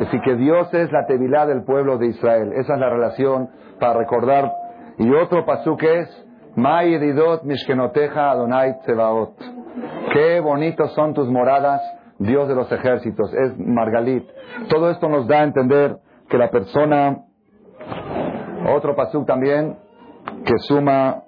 Decir, 0.00 0.22
que 0.22 0.34
Dios 0.36 0.72
es 0.72 0.90
la 0.92 1.04
tevilá 1.04 1.44
del 1.44 1.62
pueblo 1.62 1.98
de 1.98 2.06
Israel. 2.06 2.54
Esa 2.54 2.72
es 2.72 2.80
la 2.80 2.88
relación 2.88 3.50
para 3.78 3.98
recordar. 3.98 4.50
Y 4.96 5.12
otro 5.12 5.44
Pasuk 5.44 5.82
es 5.82 6.26
Ma'ididot 6.56 7.44
Mishkenoteja 7.44 8.30
Adonai 8.30 8.78
Tsebaot. 8.80 9.34
Qué 10.14 10.40
bonitos 10.40 10.94
son 10.94 11.12
tus 11.12 11.28
moradas, 11.28 11.82
Dios 12.18 12.48
de 12.48 12.54
los 12.54 12.72
ejércitos. 12.72 13.30
Es 13.34 13.58
Margalit. 13.58 14.26
Todo 14.70 14.90
esto 14.90 15.06
nos 15.10 15.26
da 15.26 15.40
a 15.40 15.44
entender 15.44 15.98
que 16.30 16.38
la 16.38 16.50
persona, 16.50 17.18
otro 18.74 18.96
pasuk 18.96 19.26
también, 19.26 19.76
que 20.46 20.54
suma 20.60 21.24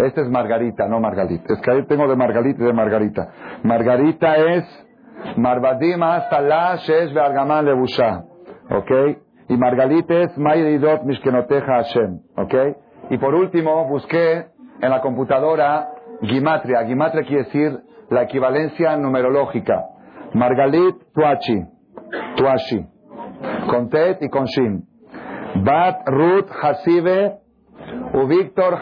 Este 0.00 0.22
es 0.22 0.28
Margarita, 0.28 0.88
no 0.88 1.00
Margarita. 1.00 1.52
Es 1.52 1.60
que 1.60 1.70
ahí 1.70 1.82
tengo 1.86 2.08
de 2.08 2.16
Margarita 2.16 2.62
y 2.62 2.66
de 2.66 2.72
Margarita. 2.72 3.28
Margarita 3.62 4.36
es 4.36 4.86
Marbadim 5.36 6.00
Salah 6.30 6.76
Shesh 6.76 7.12
Be'argaman 7.12 7.64
Lebusha. 7.64 8.24
¿Ok? 8.70 8.90
Y 9.48 9.56
Margarita 9.56 10.14
es 10.22 10.36
Mayridot 10.36 11.04
Mishkenoteja 11.04 11.66
Hashem. 11.66 12.20
¿Ok? 12.36 12.54
Y 13.10 13.18
por 13.18 13.34
último, 13.34 13.86
busqué 13.86 14.46
en 14.80 14.90
la 14.90 15.00
computadora 15.00 15.90
Gimatria. 16.22 16.86
Gimatria 16.86 17.24
quiere 17.24 17.44
decir 17.44 17.78
la 18.10 18.22
equivalencia 18.22 18.96
numerológica. 18.96 19.84
Margalit 20.32 20.96
Tuachi. 21.12 21.64
Tuashi. 22.36 22.86
Con 23.68 23.88
Tet 23.90 24.22
y 24.22 24.28
con 24.28 24.46
Shin. 24.46 24.84
Bat 25.62 26.08
Ruth 26.08 26.50
Hasibe 26.62 27.38
u 28.12 28.26
Víctor. 28.26 28.78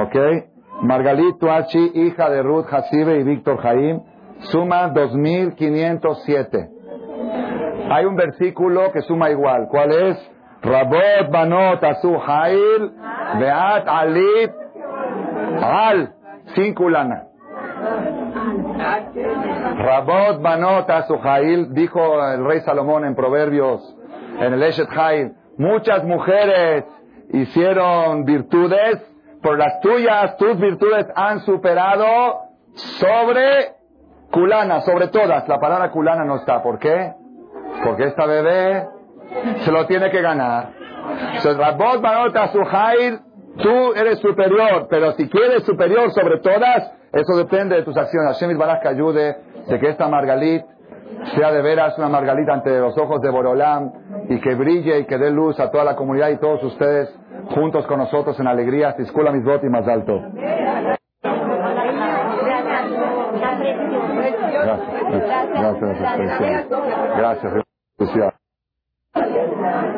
¿Ok? 0.00 0.16
Margalit 0.82 1.38
Tuachi, 1.38 1.92
hija 1.94 2.28
de 2.30 2.42
Ruth 2.42 2.66
Hasibe 2.70 3.18
y 3.18 3.22
Víctor 3.22 3.58
Jaim, 3.58 4.00
suma 4.50 4.88
2507. 4.88 6.70
Hay 7.90 8.04
un 8.04 8.16
versículo 8.16 8.90
que 8.92 9.02
suma 9.02 9.30
igual. 9.30 9.68
¿Cuál 9.70 9.92
es? 9.92 10.30
Rabot 10.62 11.30
banot 11.30 11.82
asu 11.82 12.16
hail 12.24 12.92
beat 13.38 13.88
alit 13.88 14.52
al 15.60 16.14
sin 16.54 16.74
culana. 16.74 17.26
Rabot 19.76 20.40
banot 20.40 20.88
asu 20.90 21.18
hail 21.22 21.74
dijo 21.74 22.00
el 22.32 22.44
rey 22.44 22.60
Salomón 22.60 23.04
en 23.04 23.14
Proverbios 23.14 23.96
en 24.40 24.52
el 24.54 24.62
Eshet 24.62 24.88
Hail 24.90 25.32
muchas 25.58 26.04
mujeres 26.04 26.84
hicieron 27.32 28.24
virtudes 28.24 29.00
por 29.42 29.58
las 29.58 29.80
tuyas 29.80 30.36
tus 30.36 30.58
virtudes 30.58 31.06
han 31.14 31.40
superado 31.40 32.06
sobre 32.74 33.74
culana, 34.30 34.80
sobre 34.82 35.08
todas. 35.08 35.46
La 35.48 35.58
palabra 35.58 35.90
culana 35.90 36.24
no 36.24 36.36
está. 36.36 36.62
¿Por 36.62 36.78
qué? 36.78 37.12
Porque 37.84 38.04
esta 38.04 38.26
bebé 38.26 38.86
se 39.64 39.72
lo 39.72 39.86
tiene 39.86 40.10
que 40.10 40.22
ganar. 40.22 40.70
Tú 43.58 43.92
eres 43.94 44.18
superior, 44.20 44.86
pero 44.88 45.12
si 45.12 45.28
quieres 45.28 45.64
superior 45.64 46.10
sobre 46.12 46.38
todas, 46.38 46.90
eso 47.12 47.36
depende 47.36 47.76
de 47.76 47.82
tus 47.82 47.96
acciones. 47.96 48.32
Hashem 48.32 48.56
Barak 48.56 48.86
ayude 48.86 49.36
de 49.68 49.78
que 49.78 49.90
esta 49.90 50.08
Margalit 50.08 50.64
sea 51.34 51.52
de 51.52 51.60
veras 51.60 51.96
una 51.98 52.08
Margalita 52.08 52.54
ante 52.54 52.70
los 52.78 52.96
ojos 52.96 53.20
de 53.20 53.30
Borolam 53.30 53.92
y 54.28 54.40
que 54.40 54.54
brille 54.54 55.00
y 55.00 55.04
que 55.04 55.18
dé 55.18 55.30
luz 55.30 55.60
a 55.60 55.70
toda 55.70 55.84
la 55.84 55.96
comunidad 55.96 56.30
y 56.30 56.38
todos 56.38 56.62
ustedes 56.64 57.14
juntos 57.50 57.86
con 57.86 57.98
nosotros 57.98 58.38
en 58.40 58.46
alegría. 58.46 58.96
Tiscula 58.96 59.32
mis 59.32 59.44
y 59.64 59.68
más 59.68 59.86
alto. 59.88 60.20
Gracias. 64.62 65.92
Gracias. 67.16 67.54
Gracias. 69.16 69.92